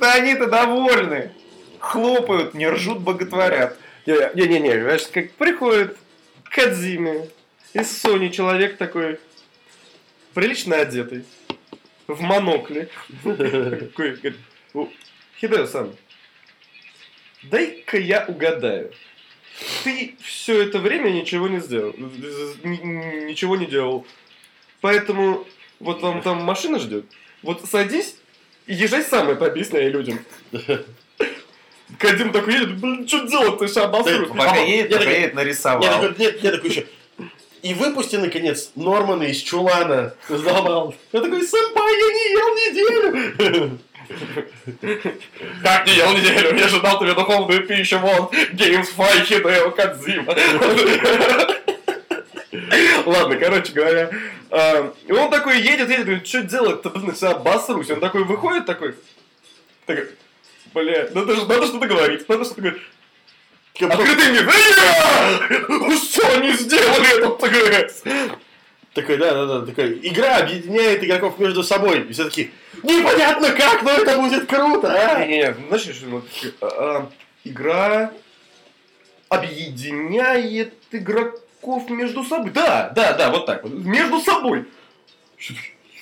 [0.00, 1.32] Да они-то довольны.
[1.80, 3.76] Хлопают, не ржут, боготворят.
[4.06, 5.96] Не-не-не, знаешь, как приходит
[6.44, 7.28] Кадзиме
[7.72, 9.18] из Sony человек такой,
[10.34, 11.24] прилично одетый,
[12.06, 12.88] в монокле.
[13.24, 14.36] Такой, говорит,
[14.72, 14.92] «Ну,
[15.40, 15.94] Хидео-сан,
[17.42, 18.92] дай-ка я угадаю.
[19.84, 21.92] Ты все это время ничего не сделал,
[22.62, 24.06] ничего не делал.
[24.80, 25.46] Поэтому
[25.80, 27.04] вот вам там машина ждет.
[27.42, 28.16] Вот садись
[28.66, 30.20] и езжай сам это объясняй людям.
[31.98, 34.28] Кадим такой едет, блин, что делать, ты сейчас обосрусь.
[34.28, 35.82] Пока едет, я пока едет, Я нарисовал.
[35.82, 36.86] такой, нет, я такой еще.
[37.62, 40.14] И выпусти, наконец, Нормана из чулана.
[40.28, 40.94] Сдавал.
[41.12, 43.78] Я такой, сэмпай, я не ел неделю.
[45.62, 46.56] Как не ел неделю?
[46.56, 50.34] Я же дал тебе духовную пищу, вот, Games Fight Хидео Кадзима.
[53.06, 54.10] Ладно, короче говоря,
[54.50, 57.90] а, и он такой едет, едет, говорит, что делать-то, блин, сейчас обосрусь.
[57.90, 58.94] Он такой выходит, такой,
[59.86, 60.08] такой,
[60.74, 62.82] бля, надо, надо что-то говорить, надо что-то говорить.
[63.80, 64.48] Открытый мир!
[64.48, 68.02] Э, Что они сделали этот ТГС?
[68.98, 72.00] Такой, да, да, да, такой, игра объединяет игроков между собой.
[72.00, 72.50] И все такие,
[72.82, 75.24] непонятно как, но это будет круто, а?
[75.24, 76.24] Нет, знаешь, что
[76.60, 77.10] а, а,
[77.44, 78.10] игра
[79.28, 82.50] объединяет игроков между собой.
[82.50, 83.72] Да, да, да, вот так вот.
[83.72, 84.64] Между собой.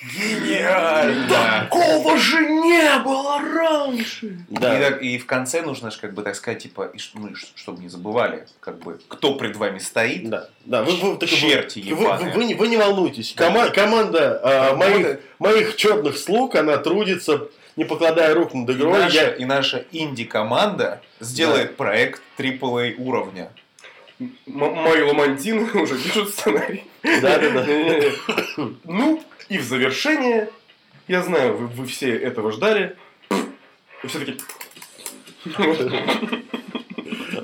[0.01, 1.27] Гениально!
[1.69, 4.37] Такого же не было раньше.
[4.49, 4.79] И, Да.
[4.79, 7.11] так- и в конце нужно же, как бы, так сказать, типа, и ш-
[7.55, 10.29] чтобы не забывали, как бы, кто пред вами стоит.
[10.29, 13.33] Да, да, вы, вы, такой, Черти вы, вы, вы не, вы не волнуйтесь.
[13.35, 18.99] Кома- команда а, моих, моих черных слуг, она трудится, не покладая рук над И игрой.
[18.99, 23.51] наша, Я- и наша инди-команда сделает проект AAA уровня.
[24.19, 26.83] М- Мой Ламантин уже пишет сценарий.
[27.03, 27.65] Да, да, да.
[27.65, 28.11] Не-не-не.
[28.85, 30.49] Ну, и в завершение,
[31.07, 32.95] я знаю, вы, вы все этого ждали.
[34.03, 34.37] И все таки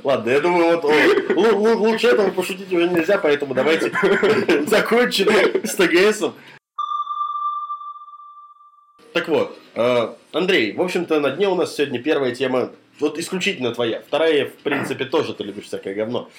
[0.04, 0.90] Ладно, я думаю, вот о,
[1.34, 3.90] лу- лу- лучше этого пошутить уже нельзя, поэтому давайте
[4.68, 5.28] закончим
[5.66, 6.34] с ТГСом.
[9.14, 13.74] Так вот, э, Андрей, в общем-то, на дне у нас сегодня первая тема, вот исключительно
[13.74, 14.02] твоя.
[14.02, 16.30] Вторая, в принципе, тоже ты любишь всякое говно.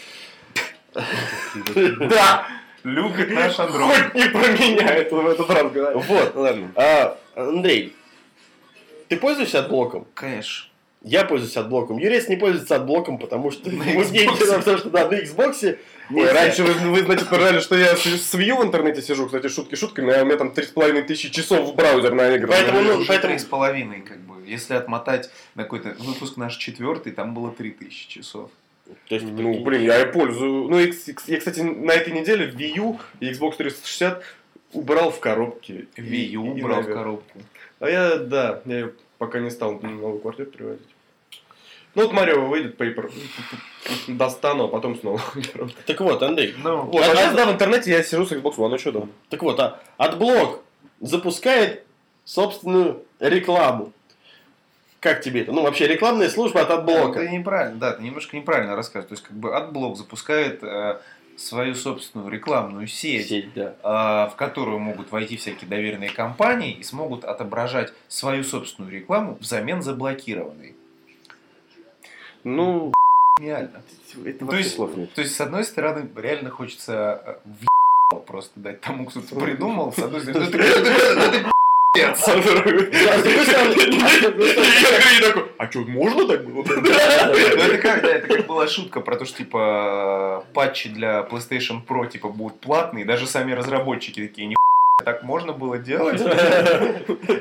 [0.95, 2.47] Да!
[2.85, 4.13] Любит наш Андрей.
[4.13, 5.99] Хоть не про меня это в этот раз говорю.
[6.01, 6.71] Вот, Ладно.
[6.77, 7.97] а, Андрей,
[9.09, 10.07] ты пользуешься Adblock ом?
[10.13, 10.69] Конечно.
[11.03, 11.99] Я пользуюсь Adblock ом.
[11.99, 14.59] Юрец не пользуется Adblock ом, потому что На Xbox.
[14.59, 15.79] потому что да, на Xbox.
[16.11, 19.75] Ой, раньше вы, вы, значит, поржали, что я с, Wii в интернете сижу, кстати, шутки
[19.75, 22.49] шутками, а у меня там 3,5 тысячи часов в браузер на игры.
[22.49, 24.34] Поэтому, ну, поэтому- три с половиной, как бы.
[24.47, 28.51] Если отмотать на какой-то выпуск наш четвертый, там было 3000 часов.
[29.09, 30.69] То есть, Ну, блин, я и пользую.
[30.69, 30.93] Ну, и,
[31.27, 34.23] я, кстати, на этой неделе Wii U и Xbox 360
[34.73, 35.87] убрал в коробке.
[35.97, 36.99] Wii U И- и убрал в наверх.
[36.99, 37.39] коробку.
[37.81, 40.87] А я, да, я её пока не стал на новую квартиру переводить.
[41.95, 43.11] Ну, вот Марио выйдет, Paper,
[44.09, 45.71] достану, а потом снова уберу.
[45.87, 48.69] Так вот, Андрей, Ну, Вот, а сейчас, да, в интернете я сижу с Xbox One,
[48.69, 49.07] ну что, да.
[49.31, 50.61] Так вот, а Adblock
[51.01, 51.85] запускает
[52.25, 53.93] собственную рекламу.
[55.05, 55.53] Как тебе это?
[55.53, 57.21] Ну, вообще, рекламная служба от Ну, Adblock а.
[57.21, 59.09] Ты неправильно, да, ты немножко неправильно рассказываешь.
[59.11, 60.99] То есть, как бы Adblock запускает э,
[61.37, 63.75] свою собственную рекламную сеть, Сеть, да.
[63.83, 69.83] э, в которую могут войти всякие доверенные компании и смогут отображать свою собственную рекламу взамен
[69.83, 70.75] заблокированной.
[72.43, 72.91] Ну,
[73.39, 73.83] Гениально.
[74.25, 75.13] это То есть- слов нет.
[75.13, 77.49] То есть, с одной стороны, реально хочется э,
[78.11, 79.93] в просто дать тому, кто это придумал.
[79.93, 81.45] С одной стороны,
[81.95, 82.15] Я
[85.29, 86.65] такой, а что, можно так было?
[86.67, 91.81] Ну, это как, да, это как была шутка про то, что типа патчи для PlayStation
[91.87, 94.57] Pro типа будут платные, даже сами разработчики такие, не
[95.05, 96.21] так можно было делать.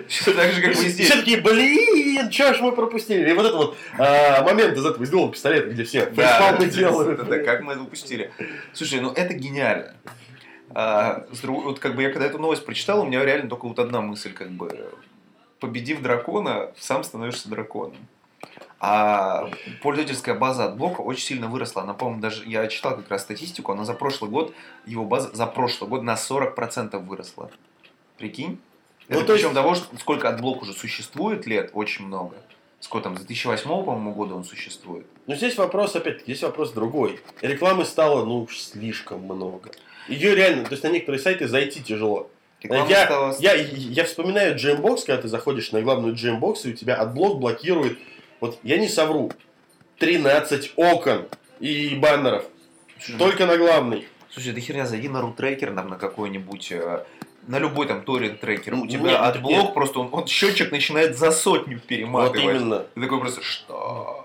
[0.08, 1.08] Всё Так же, как бы здесь.
[1.08, 3.30] Все такие, блин, чё ж мы пропустили?
[3.30, 7.46] И вот этот вот а, момент из этого, из пистолета, где все Да, фейспалмы делают.
[7.46, 8.32] как мы это упустили.
[8.74, 9.96] Слушай, ну это гениально.
[10.76, 14.02] А, вот как бы я когда эту новость прочитал, у меня реально только вот одна
[14.02, 14.90] мысль, как бы
[15.60, 17.96] победив дракона, сам становишься драконом.
[18.80, 19.50] А
[19.82, 21.84] пользовательская база от блока очень сильно выросла.
[21.84, 24.54] Она, по-моему, даже я читал как раз статистику, она за прошлый год,
[24.86, 27.50] его база за прошлый год на 40% выросла.
[28.18, 28.60] Прикинь?
[29.08, 32.36] Ну, Это то есть- причем того, что сколько Adblock а уже существует лет, очень много.
[32.82, 35.06] Сколько там, с 2008, по-моему, года он существует.
[35.28, 37.22] Но здесь вопрос, опять-таки, здесь вопрос другой.
[37.42, 39.72] Рекламы стало, ну, слишком много.
[40.08, 42.30] Ее реально, то есть на некоторые сайты зайти тяжело.
[42.62, 46.96] Реклама я, я, я вспоминаю Jambox, когда ты заходишь на главную Jambox, и у тебя
[46.96, 47.98] Adblock блокирует,
[48.40, 49.32] вот я не совру,
[50.00, 51.28] 13 окон
[51.60, 52.46] и баннеров.
[53.00, 54.08] Слушай, Только на главной.
[54.30, 57.04] Слушай, это херня, зайди на рутрекер там на какой-нибудь, э,
[57.48, 58.74] на любой там торрент трекер.
[58.74, 59.20] У Нет, тебя нет.
[59.22, 62.42] Adblock просто, он, он счетчик начинает за сотню Вот перематывать.
[62.44, 62.80] именно.
[62.96, 64.23] Ты такой просто, что?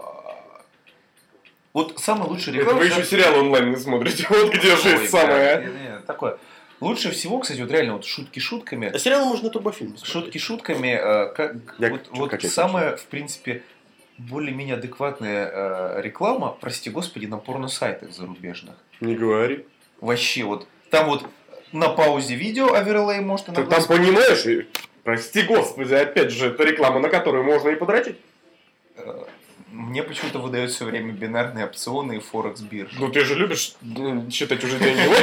[1.79, 2.81] Вот самый лучший Это реклама...
[2.81, 4.27] вы еще сериал онлайн не смотрите.
[4.31, 4.77] Вот где
[5.07, 5.65] самая.
[5.65, 6.03] а.
[6.05, 6.37] Такое.
[6.81, 8.91] Лучше всего, кстати, вот реально вот шутки шутками.
[8.93, 10.05] А сериалы можно смотреть.
[10.05, 13.63] Шутки шутками, э, как, Я вот, вот качать самая, в принципе,
[14.17, 18.75] более-менее адекватная э, реклама, прости господи, на порно-сайтах зарубежных.
[19.01, 19.65] Не говори.
[20.01, 21.27] Вообще, вот там вот
[21.71, 24.67] на паузе видео оверлей может Так иногда там понимаешь,
[25.05, 28.17] прости господи, опять же, это реклама, на которую можно и подрачить.
[29.79, 32.97] Э, Мне почему-то выдают все время бинарные опционы и Форекс биржи.
[32.99, 35.01] Ну ты же любишь м, считать уже деньги.
[35.07, 35.19] Вот,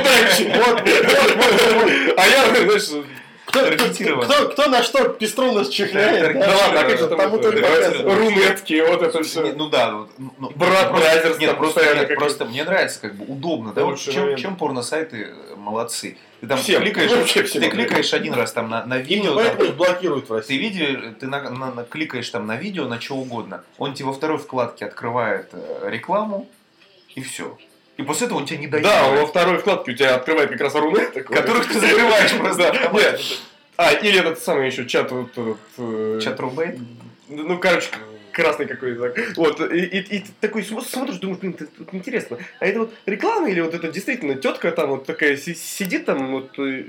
[0.56, 1.92] вот, вот, вот.
[2.18, 3.06] А я, знаешь,
[3.46, 3.88] Кто, кто,
[4.22, 6.34] кто- кто на что пестру чихляет?
[6.34, 6.48] Да, да?
[6.48, 9.54] да ладно, а как же там Тому рунетки, вот это Не, все.
[9.54, 13.72] ну да, вот, ну, Brazzers нет, просто, нет, как- просто мне нравится, как бы удобно,
[13.74, 16.18] да, вот чем, чем порно-сайты э, молодцы.
[16.42, 19.36] Ты там Всем, кликаешь, вообще всем ты кликаешь один раз там на, на Именно видео,
[19.36, 20.58] там, поэтому их блокируют в ты России.
[20.58, 24.14] видео, ты на, на- на- кликаешь там на видео, на что угодно, он тебе во
[24.14, 26.50] второй вкладке открывает э, рекламу,
[27.16, 27.58] И все.
[27.98, 28.84] И после этого он тебя не дает.
[28.84, 31.06] Да, во второй вкладке у тебя открывает как раз руны.
[31.06, 32.92] Которых ты закрываешь просто.
[33.78, 36.78] А, или этот самый еще чат э, Chaturbate?
[37.28, 37.88] Ну, короче,
[38.32, 39.14] красный какой-то.
[39.36, 42.38] Вот, и, и- и такой см- смотришь, думаешь, блин, это вот интересно.
[42.60, 46.32] А это вот реклама или вот это действительно тетка там вот такая си- сидит там,
[46.32, 46.84] вот, э,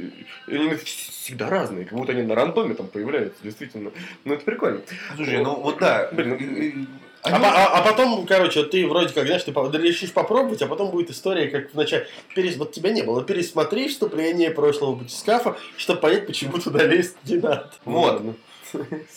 [0.49, 3.91] и они всегда разные, как будто они на рандоме там появляются, действительно.
[4.25, 4.81] Ну, это прикольно.
[5.17, 6.09] Слушай, ну вот да.
[6.13, 6.89] Блин,
[7.33, 11.11] А, а- а потом, короче, ты вроде как, знаешь, ты решишь попробовать, а потом будет
[11.11, 12.07] история, как вначале.
[12.35, 12.57] Перес...
[12.57, 13.23] Вот тебя не было.
[13.25, 17.71] Пересмотри вступление прошлого батискафа, чтобы понять, почему туда лезть не надо.
[17.85, 18.23] Вот.
[18.23, 18.35] Ну.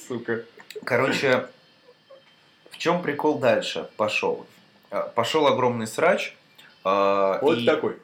[0.08, 0.44] Сука.
[0.84, 1.48] Короче,
[2.72, 4.46] в чем прикол дальше пошел?
[4.92, 6.36] Э, Пошел огромный срач.
[6.86, 7.98] э, Вот и такой.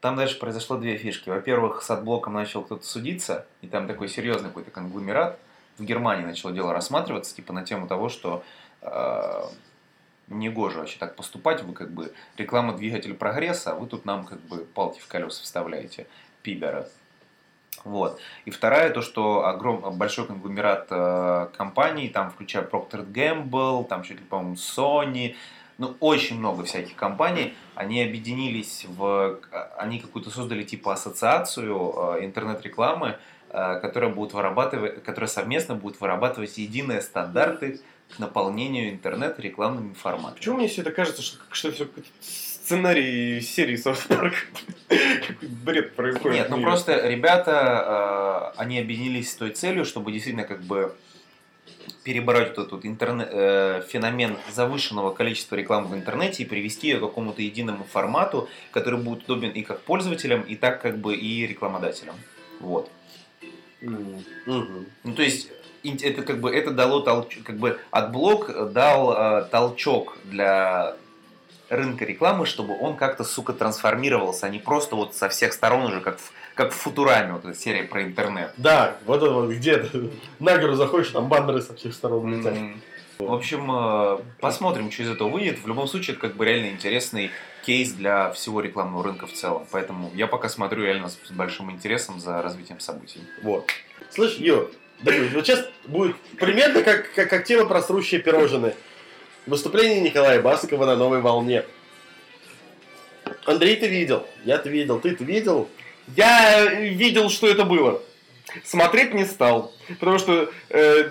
[0.00, 1.28] Там дальше произошло две фишки.
[1.28, 5.38] Во-первых, с отблоком начал кто-то судиться, и там такой серьезный какой-то конгломерат.
[5.76, 8.42] В Германии начало дело рассматриваться, типа на тему того, что
[10.28, 14.40] негоже вообще так поступать, вы как бы реклама двигатель прогресса, а вы тут нам как
[14.40, 16.06] бы палки в колеса вставляете,
[16.42, 16.86] пидоры.
[17.84, 18.20] Вот.
[18.44, 19.96] И вторая, то, что огром...
[19.96, 25.36] большой конгломерат э, компаний, там включая Procter Gamble, там чуть ли, по-моему, Sony,
[25.78, 29.40] ну, очень много всяких компаний, они объединились в...
[29.76, 33.18] Они какую-то создали типа ассоциацию э, интернет-рекламы,
[33.50, 37.80] э, которая, будет вырабатывать, которая совместно будет вырабатывать единые стандарты
[38.14, 40.38] к наполнению интернета рекламными форматами.
[40.38, 41.88] Почему мне все это кажется, что, что все
[42.20, 44.34] сценарий серии South Park?
[44.88, 46.36] Какой бред происходит.
[46.36, 50.94] Нет, ну просто ребята, э, они объединились с той целью, чтобы действительно как бы
[52.04, 57.00] перебороть вот этот интернет, э, феномен завышенного количества рекламы в интернете и привести ее к
[57.00, 62.16] какому-то единому формату, который будет удобен и как пользователям, и так как бы и рекламодателям.
[62.60, 62.90] Вот.
[63.80, 64.86] Мгм.
[65.04, 65.50] Ну, то есть,
[65.82, 67.38] это как бы это дало толч...
[67.44, 70.96] как бы Adblock дал э, толчок для
[71.68, 76.00] рынка рекламы, чтобы он как-то, сука, трансформировался, а не просто вот со всех сторон уже,
[76.00, 78.52] как в, как в Футураме, вот эта серия про интернет.
[78.56, 80.10] Да, вот это вот где-то.
[80.38, 82.56] На гору заходишь, там баннеры со всех сторон летят.
[82.56, 82.80] М.
[83.18, 85.58] В общем, э, посмотрим, что из этого выйдет.
[85.58, 87.32] В любом случае, это как бы реально интересный
[87.64, 89.66] кейс для всего рекламного рынка в целом.
[89.72, 93.20] Поэтому я пока смотрю реально с большим интересом за развитием событий.
[93.42, 93.68] Вот.
[94.10, 94.70] Слышь, Ё,
[95.00, 98.74] Дорогой, вот сейчас будет примерно как, как, как тема про срущие пирожные.
[99.46, 101.64] Выступление Николая Баскова на новой волне.
[103.44, 104.26] Андрей, ты видел?
[104.44, 105.00] Я-то видел.
[105.00, 105.68] Ты-то видел?
[106.16, 108.02] Я видел, что это было.
[108.64, 109.72] Смотреть не стал.
[110.00, 111.10] Потому что э,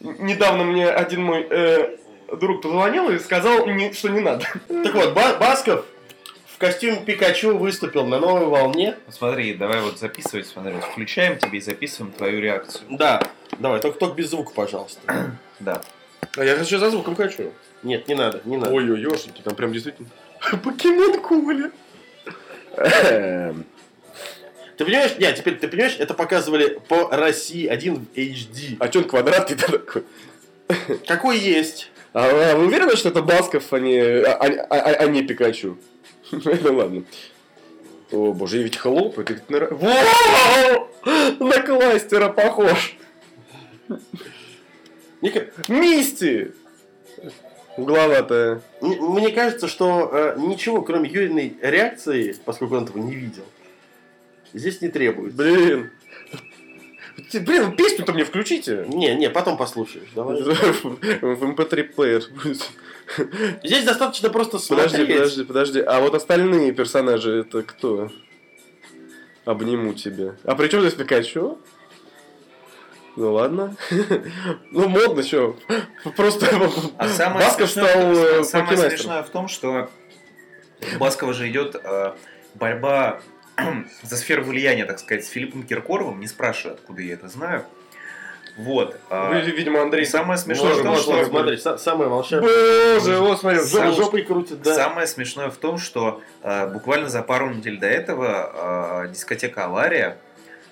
[0.00, 1.96] недавно мне один мой э,
[2.40, 4.46] друг позвонил и сказал, что не надо.
[4.68, 5.84] Так вот, Ба- Басков
[6.58, 8.96] в костюме Пикачу выступил на новой волне.
[9.10, 12.82] Смотри, давай вот записывать, смотри, вот включаем тебе и записываем твою реакцию.
[12.90, 13.22] Да.
[13.60, 15.00] Давай, только, только без звука, пожалуйста.
[15.60, 15.82] Да.
[16.36, 17.52] А я сейчас за звуком хочу.
[17.84, 18.72] Нет, не надо, не надо.
[18.72, 20.08] Ой-ой, ёшеньки, там прям действительно...
[20.64, 21.70] Покемон Коля.
[22.76, 23.54] Ты
[24.84, 25.16] понимаешь?
[25.18, 28.76] Нет, теперь ты понимаешь, это показывали по России 1 в HD.
[28.80, 30.02] А чё он квадратный-то такой?
[31.06, 31.90] Какой есть?
[32.12, 35.78] А, а вы уверены, что это Басков, а не, а, а- а- а не Пикачу?
[36.32, 37.04] Ну ладно.
[38.10, 38.76] О боже, и ведь
[39.28, 41.44] и ведь нра- Во!
[41.44, 42.96] На кластера похож.
[45.68, 46.52] Мисти!
[47.76, 48.60] Угловатая.
[48.80, 53.44] мне кажется, что э, ничего, кроме Юриной реакции, поскольку он этого не видел,
[54.52, 55.36] здесь не требуется.
[55.36, 55.90] Блин.
[57.30, 58.84] Ты, Блин, песню-то мне включите.
[58.88, 60.08] Не, не, потом послушаешь.
[60.14, 60.42] Давай.
[60.42, 62.22] В MP3 плеер.
[63.62, 65.16] Здесь достаточно просто Подожди, смотреть.
[65.16, 65.80] подожди, подожди.
[65.80, 68.10] А вот остальные персонажи это кто?
[69.44, 70.36] Обниму тебя.
[70.44, 71.58] А при чем здесь Пикачу?
[73.16, 73.76] Ну ладно.
[74.70, 75.56] Ну модно, что?
[76.16, 76.46] Просто
[76.98, 79.90] А самое Басков смешное, стал э, самое смешное в том, что
[80.94, 82.12] у Баскова же идет э,
[82.54, 83.20] борьба
[84.02, 86.20] за сферу влияния, так сказать, с Филиппом Киркоровым.
[86.20, 87.64] Не спрашивай, откуда я это знаю.
[88.56, 88.98] Вот.
[89.08, 90.02] а, Вы, Видимо, Андрей...
[90.02, 90.82] и самое смешное что...
[90.82, 92.98] может, Смотри, са- самое волшебное.
[92.98, 94.74] Боже, вот смотри, жо- Жопой крутит, да.
[94.74, 100.18] Самое смешное в том, что э, буквально за пару недель до этого э, дискотека «Авария»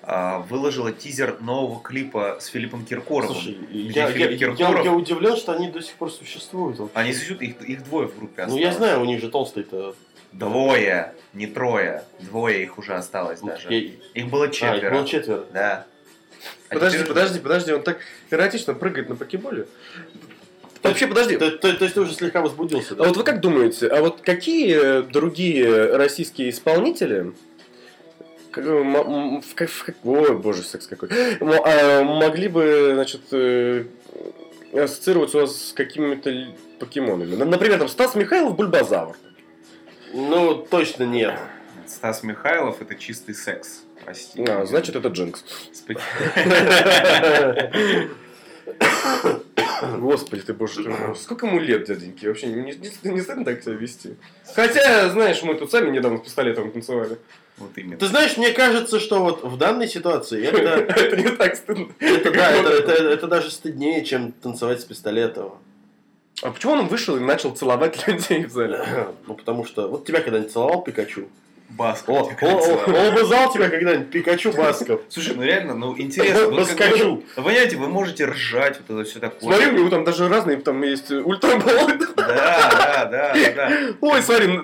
[0.03, 3.35] э, выложила тизер нового клипа с Филиппом Киркоровым.
[3.35, 6.79] Слушай, я, я, Филипп я, Киркоров- я удивлен, что они до сих пор существуют.
[6.79, 6.97] вообще.
[6.99, 8.63] Они существуют, их, их двое в группе Ну осталось.
[8.65, 9.95] я знаю, у них же толстый-то.
[10.37, 12.03] Двое, не трое.
[12.19, 13.73] Двое их уже осталось Ну, даже.
[13.73, 14.91] я- Их было А, их четверо.
[14.93, 15.45] было четверо.
[15.53, 15.85] Да.
[16.69, 17.97] А Подожди, теперь- подожди, подожди, он так
[18.29, 19.67] эротично прыгает на покеболе.
[20.83, 21.37] Вообще, подожди.
[21.37, 23.03] То, то- то есть ты уже слегка возбудился, А да?
[23.05, 27.33] вот вы как думаете, а вот какие другие российские исполнители
[28.55, 31.09] м- в как- в как- Ой, боже, секс какой.
[31.41, 33.85] А, Могли бы, значит, э,
[34.73, 36.31] ассоциироваться у вас с какими-то
[36.79, 37.35] покемонами.
[37.35, 39.15] Например, там Стас Михайлов Бульбазавр.
[40.13, 41.37] Ну, точно нет.
[41.85, 43.83] Стас Михайлов это чистый секс.
[44.03, 44.43] Прости.
[44.47, 45.43] А, значит, это Джинкс.
[49.97, 51.15] Господи ты, боже ты мой.
[51.15, 52.25] Сколько ему лет, дяденьки?
[52.25, 54.15] Вообще не, не, не стыдно так себя вести?
[54.55, 57.17] Хотя, знаешь, мы тут сами недавно с пистолетом танцевали.
[57.57, 57.97] Вот именно.
[57.97, 60.59] Ты знаешь, мне кажется, что вот в данной ситуации это,
[60.99, 61.87] Это не так стыдно.
[61.99, 65.53] это, да, это, это- это даже стыднее, чем танцевать с пистолетом.
[66.43, 68.83] А почему он вышел и начал целовать людей в зале?
[69.27, 69.87] Ну, потому что...
[69.87, 71.27] Вот тебя когда-нибудь целовал Пикачу?
[71.69, 72.27] Басков.
[72.31, 72.95] О, тебя о, целовал.
[72.95, 75.01] о, облизал тебя когда-нибудь Пикачу Басков?
[75.09, 76.49] Слушай, ну реально, ну интересно.
[76.49, 77.15] Баскачу.
[77.15, 79.53] бы- Вы понимаете, вы можете ржать, вот это все такое.
[79.53, 81.99] Смотри, у него там даже разные, там есть ультраболы.
[82.15, 83.71] Да, да, да, да.
[83.99, 84.59] Ой, смотри,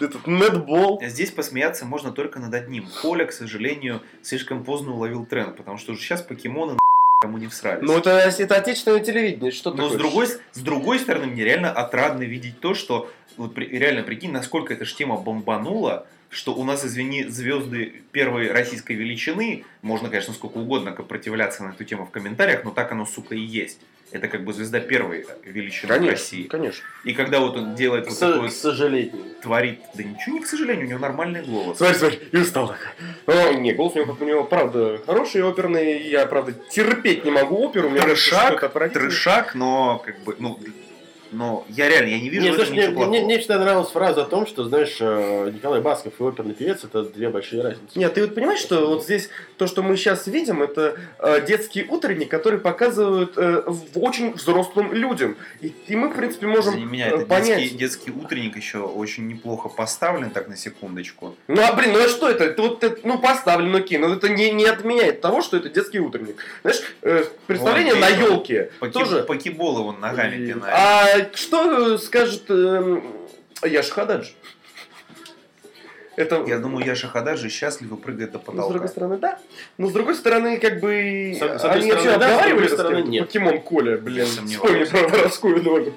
[0.00, 1.00] этот нетбол.
[1.04, 2.88] Здесь посмеяться можно только над одним.
[3.02, 6.76] Коля, к сожалению, слишком поздно уловил тренд, потому что уже сейчас покемоны
[7.22, 7.86] кому не всрались.
[7.86, 9.90] Ну, это, это отечественное телевидение, что Но такое?
[9.90, 14.74] с другой, с другой стороны, мне реально отрадно видеть то, что вот реально прикинь, насколько
[14.74, 20.58] эта ж тема бомбанула, что у нас, извини, звезды первой российской величины, можно, конечно, сколько
[20.58, 23.78] угодно сопротивляться на эту тему в комментариях, но так оно, сука, и есть.
[24.12, 26.42] Это как бы звезда первой величины в Конечно, России.
[26.44, 26.84] конечно.
[27.04, 29.12] И когда вот он делает К, вот такой, к сожалению.
[29.42, 31.78] творит, да ничего не к сожалению, у него нормальный голос.
[31.78, 32.86] Смотри, смотри, и устал такой.
[33.26, 36.08] Ну, не, голос у него, как у него, правда, хороший оперный.
[36.08, 37.90] Я, правда, терпеть не могу оперу.
[37.90, 40.58] Трешак, трешак, но как бы, ну,
[41.32, 43.38] но я реально, я не вижу Не, в знаешь, этом мне, ничего мне- мне- мне
[43.38, 47.28] всегда нравилась фраза о том, что, знаешь, э, Николай Басков и оперный певец это две
[47.28, 47.98] большие разницы.
[47.98, 51.84] Нет, ты вот понимаешь, что вот здесь то, что мы сейчас видим, это э, детский
[51.88, 55.36] утренник, который показывают э, в очень взрослым людям.
[55.60, 57.58] И, и мы, в принципе, можем Извини меня, э, это понять.
[57.60, 61.34] детский, детский утренник еще очень неплохо поставлен, так на секундочку.
[61.48, 62.44] Ну, а, блин, ну а что это?
[62.44, 66.00] Это вот, это, ну, поставлен, окей, но это не, не отменяет того, что это детский
[66.00, 66.36] утренник.
[66.62, 69.22] Знаешь, э, представление Вон, на елке Поки, тоже...
[69.22, 70.74] Покеболы он ногами И- пинает.
[70.76, 73.04] А что э, скажет эм,
[73.64, 74.30] Яша Хададж?
[76.14, 78.88] Это, Я думаю, Яша Хададжи счастливо прыгает до ну, с другой потолка.
[78.88, 79.38] стороны, да.
[79.78, 81.34] Но с другой стороны, как бы...
[81.34, 83.26] С- с они вообще да, обговаривали с стороны, нет.
[83.26, 84.26] Покемон Коля, блин.
[84.26, 85.94] Вспомни про воровскую долю.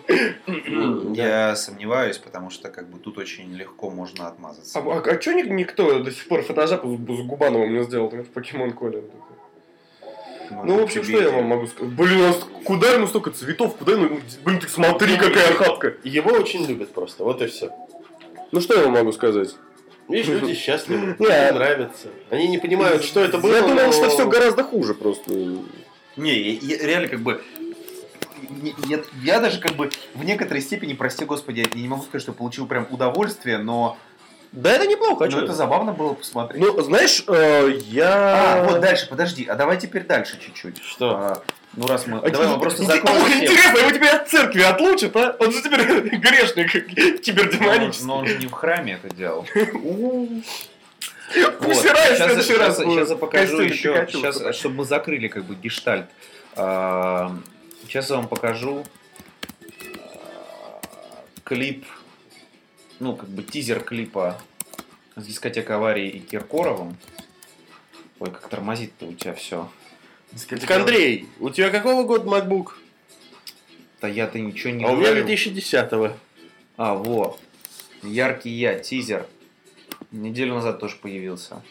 [1.14, 4.80] Я сомневаюсь, потому что как бы тут очень легко можно отмазаться.
[4.80, 8.72] А, а, что никто до сих пор фотожапу с, с Губановым не сделал в Покемон
[8.72, 9.02] Коля?
[10.50, 11.94] Ну, в общем, что я вам могу сказать?
[11.94, 13.76] Блин, у нас куда ему столько цветов?
[13.78, 14.20] Куда ему...
[14.44, 15.94] Блин, ты смотри, какая охапка.
[16.04, 17.72] Его очень любят просто, вот и все.
[18.52, 19.56] Ну, что я вам могу сказать?
[20.08, 22.08] Видишь, люди счастливы, Не, им нравится.
[22.30, 23.56] Они не понимают, что это было.
[23.56, 25.34] Я думал, что все гораздо хуже просто.
[26.16, 27.42] Не, я- реально как бы...
[28.88, 32.32] Я, я даже как бы в некоторой степени, прости господи, я не могу сказать, что
[32.34, 33.98] получил прям удовольствие, но,
[34.56, 35.44] Да это неплохо, а но чё?
[35.44, 36.62] это забавно было посмотреть.
[36.64, 38.62] Ну, знаешь, э, я...
[38.62, 40.82] А, вот дальше, подожди, а давай теперь дальше чуть-чуть.
[40.82, 41.10] Что?
[41.12, 42.20] А, ну раз мы...
[42.20, 43.44] А давай мы просто закроем всем.
[43.44, 45.36] Интересно, его теперь от церкви отлучат, а?
[45.40, 45.82] Он же теперь
[46.18, 46.72] грешник,
[47.22, 48.08] кибердемонический.
[48.08, 49.46] Но он же не в храме это делал.
[51.60, 55.28] Пусть Рай в Сейчас, следующий раз сейчас, сейчас я покажу еще, сейчас, чтобы мы закрыли
[55.28, 56.08] как бы гештальт.
[56.56, 57.36] А,
[57.88, 58.84] Сейчас я вам покажу
[59.62, 60.82] а,
[61.44, 61.86] клип,
[63.00, 64.42] ну как бы тизер клипа
[65.16, 66.98] с дискотекой аварии и Киркоровым.
[68.20, 69.70] Ой, как тормозит-то у тебя все.
[70.48, 72.74] Так, Андрей, у тебя какого года MacBook?
[74.02, 75.28] Да я-то ничего не а у меня говорю.
[75.28, 76.14] 2010-го.
[76.78, 77.40] А, вот.
[78.04, 79.28] Яркий я, тизер.
[80.12, 81.62] Неделю назад тоже появился.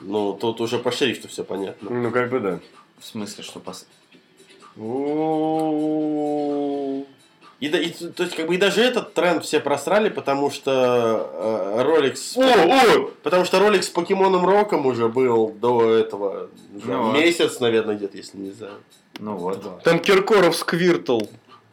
[0.00, 1.90] Ну, тут уже по шрифту все понятно.
[1.90, 2.60] Ну, как бы да.
[2.98, 3.86] В смысле, что пос...
[7.60, 11.30] И, да- и то есть, как бы и даже этот тренд все просрали, потому что
[11.78, 12.34] э, ролик с...
[12.36, 13.10] О, о!
[13.22, 18.16] Потому что ролик с покемоном Роком уже был до этого Ну, а- месяц, наверное, где-то,
[18.16, 18.78] если не знаю.
[19.18, 19.82] Ну вот.
[19.82, 21.20] Там Киркоров Сквиртл.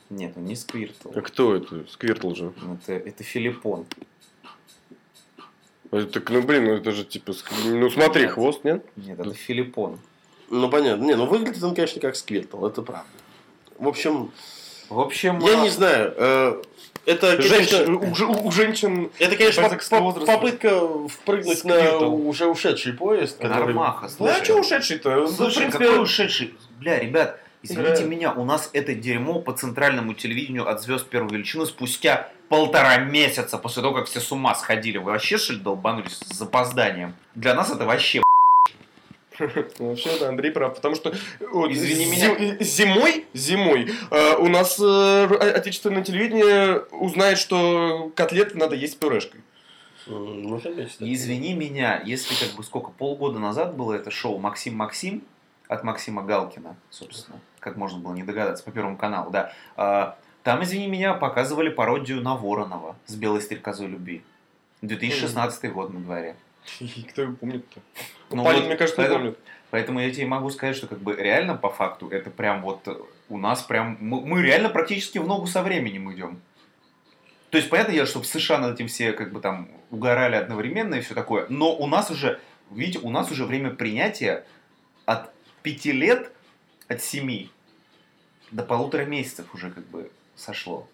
[0.09, 1.09] Нет, ну не Сквиртл.
[1.15, 1.85] А кто это?
[1.89, 2.51] Сквиртл же.
[2.84, 3.85] Это, это Филиппон.
[5.91, 7.34] Это, так, ну, блин, ну это же типа...
[7.65, 8.31] Ну, смотри, Нет.
[8.31, 8.85] хвост, нет?
[8.97, 9.99] Нет, это Филиппон.
[10.49, 11.03] Ну, понятно.
[11.03, 13.07] Не, ну выглядит он, конечно, как Сквиртл, это правда.
[13.80, 14.31] В общем,
[14.89, 16.14] В общем, я а, не знаю.
[16.18, 16.61] э,
[17.05, 19.09] это, Женщин, конечно, у, у женщин...
[19.19, 23.38] это, конечно, по- по- попытка впрыгнуть на уже ушедший поезд.
[23.38, 24.41] который- Нормаха, Ну, слушай.
[24.41, 25.09] а что ушедший-то?
[25.15, 26.53] Ну, в Слушай, принципе, какой ушедший?
[26.80, 28.07] Бля, ребят, извините Да.
[28.07, 33.57] меня, у нас это дерьмо по центральному телевидению от звезд первой величины спустя полтора месяца
[33.57, 34.97] после того, как все с ума сходили.
[34.97, 37.14] Вы вообще, что ли, долбанулись с запозданием?
[37.35, 38.22] Для нас это вообще
[39.80, 41.14] Ну, Вообще, да, Андрей прав, потому что
[41.51, 48.76] вот, Извини зи- зимой, зимой э, у нас э, отечественное телевидение узнает, что котлеты надо
[48.76, 49.41] есть с пюрешкой.
[50.07, 50.95] Может быть.
[50.99, 55.22] И извини меня, если как бы сколько, полгода назад было это шоу «Максим Максим»
[55.68, 59.51] от Максима Галкина, собственно, как можно было не догадаться, по Первому каналу, да.
[59.76, 64.23] А, Там, извини меня, показывали пародию на Воронова с белой стрекозой любви.
[64.81, 66.38] 2016 год на дворе.
[66.80, 67.81] И Кто его помнит-то?
[68.30, 69.39] Ну Панин, вот, мне кажется, поэтому- помнит.
[69.69, 72.88] Поэтому я тебе могу сказать, что как бы реально по факту это прям вот
[73.27, 76.39] у нас прям мы, мы реально практически в ногу со временем идем.
[77.49, 80.95] То есть понятно дело, что в США над этим все как бы там угорали одновременно
[80.95, 82.39] и все такое, но у нас уже,
[82.72, 84.45] видите, у нас уже время принятия
[85.06, 85.34] от
[85.64, 86.31] пяти лет,
[86.88, 87.49] от семи
[88.52, 90.88] до полутора месяцев уже как бы сошло.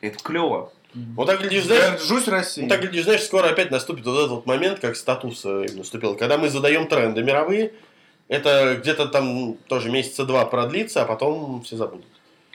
[0.00, 0.72] Это клево.
[0.94, 2.66] Вот так глядишь, знаешь, Горжусь Россией.
[2.66, 6.16] ну, так глядишь, знаешь, скоро опять наступит вот этот вот момент, как статус наступил.
[6.16, 7.72] Когда мы задаем тренды мировые,
[8.28, 12.06] это где-то там тоже месяца два продлится, а потом все забудут.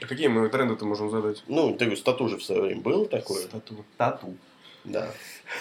[0.01, 1.43] А какие мы тренды-то можем задать?
[1.47, 3.43] Ну, ты говоришь, стату же в свое время был такое.
[3.43, 3.85] Стату.
[3.97, 4.35] Тату.
[4.83, 5.07] Да.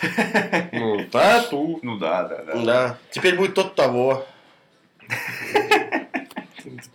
[0.72, 1.78] Ну, тату.
[1.82, 2.54] Ну да, да, да.
[2.56, 2.98] Да.
[3.10, 4.26] Теперь будет тот того.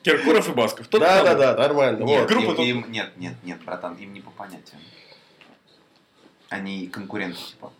[0.01, 0.87] Киркоров и Басков.
[0.87, 2.03] Тот да, да, да, нормально.
[2.03, 2.57] Нет, Вот.
[2.57, 4.81] нет, нет, нет, братан, им не по понятиям.
[6.49, 7.71] Они конкуренты, типа.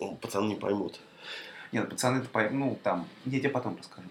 [0.00, 1.00] Ну, Пацаны не поймут.
[1.72, 4.08] Нет, пацаны, это по- ну, там, я тебе потом расскажу.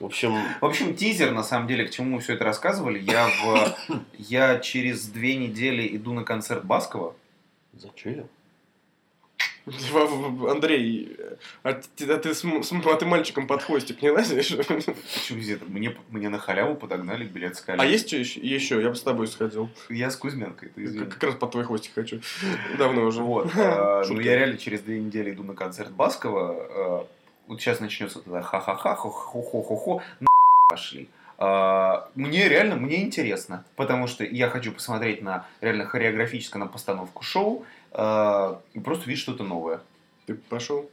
[0.00, 2.98] В общем, В общем, тизер, на самом деле, к чему мы все это рассказывали.
[2.98, 3.76] Я, в,
[4.18, 7.14] я через две недели иду на концерт Баскова.
[7.72, 8.28] зачем?
[9.66, 11.16] Андрей,
[11.62, 14.56] а ты, а ты а ты мальчиком под хвостик не лазишь?
[14.56, 15.66] Почему здесь это?
[15.66, 18.40] Мне, мне на халяву подогнали билет с А есть что еще?
[18.40, 19.70] Еще, я бы с тобой сходил.
[19.88, 21.04] Я с Кузьменкой, ты извини.
[21.04, 22.20] Как, как раз под твой хвостик хочу.
[22.76, 23.22] Давно уже.
[23.22, 23.50] Вот.
[23.56, 27.02] э, Ну, я реально через две недели иду на концерт Баскова.
[27.02, 27.04] э,
[27.48, 30.02] Вот сейчас начнется тогда ха-ха-ха, хо-хо-хо-хо,
[30.68, 31.08] пошли.
[31.38, 37.24] А, Мне реально, мне интересно, потому что я хочу посмотреть на реально хореографическую на постановку
[37.24, 39.80] шоу а, и просто видеть что-то новое.
[40.26, 40.88] Ты пошел?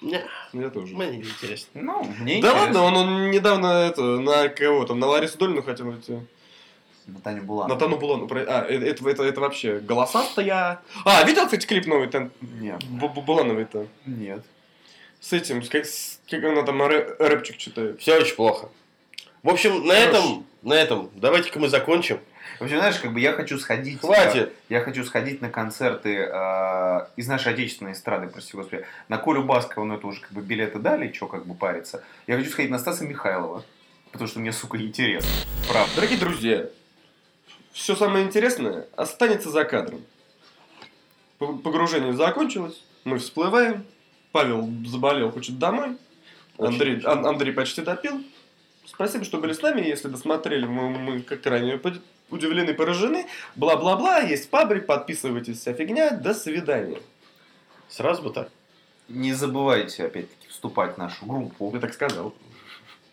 [0.00, 0.22] Не,
[0.54, 0.94] Я тоже.
[0.94, 1.82] мне не интересно.
[1.82, 2.60] Ну, мне Да интересно.
[2.60, 6.18] ладно, он, он недавно это, на кого там, на Ларису Долину хотел идти.
[7.06, 7.74] На Таню Буланову.
[7.74, 8.26] На Тану Булану.
[8.28, 10.80] про- А, э- это, это, это вообще голосастая.
[11.04, 12.30] А, видел, кстати, клип новый там?
[12.40, 12.82] Нет.
[12.84, 13.86] Бу- Бу- Булановой-то.
[14.06, 14.42] Нет.
[15.18, 18.00] С этим, с как, с- как она там рэ- рэпчик читает.
[18.00, 18.70] Все очень плохо.
[19.42, 20.08] В общем, на Хорош.
[20.08, 22.20] этом, на этом, давайте-ка мы закончим.
[22.58, 24.00] В общем, знаешь, как бы я хочу сходить...
[24.00, 24.48] Хватит.
[24.48, 28.84] э, Я хочу сходить на концерты э, из нашей отечественной эстрады, прости господи.
[29.08, 32.02] На Колю Баскова, ну это уже как бы билеты дали, что как бы париться.
[32.26, 33.64] Я хочу сходить на Стаса Михайлова,
[34.12, 35.30] потому что мне, сука, интересно.
[35.68, 35.90] Правда.
[35.94, 36.66] Дорогие друзья,
[37.72, 40.02] все самое интересное останется за кадром.
[41.38, 43.84] Погружение закончилось, мы всплываем.
[44.32, 45.96] Павел заболел, хочет домой.
[46.58, 47.06] Очень Андрей, очень.
[47.08, 48.22] Андрей почти допил.
[48.84, 49.80] Спасибо, что были с нами.
[49.80, 51.40] Если досмотрели, мы, мы как
[51.82, 53.26] под- удивлены, поражены.
[53.56, 56.10] Бла-бла-бла, есть пабрик, подписывайтесь, вся фигня.
[56.10, 57.00] До свидания.
[57.88, 58.50] Сразу бы так.
[59.08, 61.70] Не забывайте, опять-таки, вступать в нашу группу.
[61.74, 62.32] Я так сказал.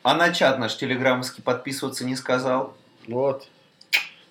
[0.03, 2.77] А на чат наш телеграммский подписываться не сказал.
[3.07, 3.49] Вот.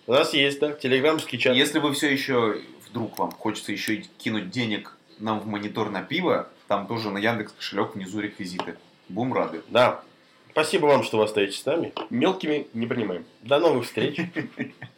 [0.07, 1.57] У нас есть, да, телеграммский чат.
[1.57, 6.03] Если вы все еще, вдруг вам хочется еще и кинуть денег нам в монитор на
[6.03, 8.77] пиво, там тоже на Яндекс кошелек внизу реквизиты.
[9.09, 9.63] Будем рады.
[9.69, 10.03] Да.
[10.57, 11.93] Спасибо вам, что вы остаетесь с нами.
[12.09, 13.27] Мелкими не принимаем.
[13.43, 14.19] До новых встреч.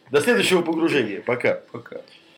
[0.09, 1.19] До следующего погружения.
[1.19, 1.55] Пока.
[1.73, 1.97] Пока.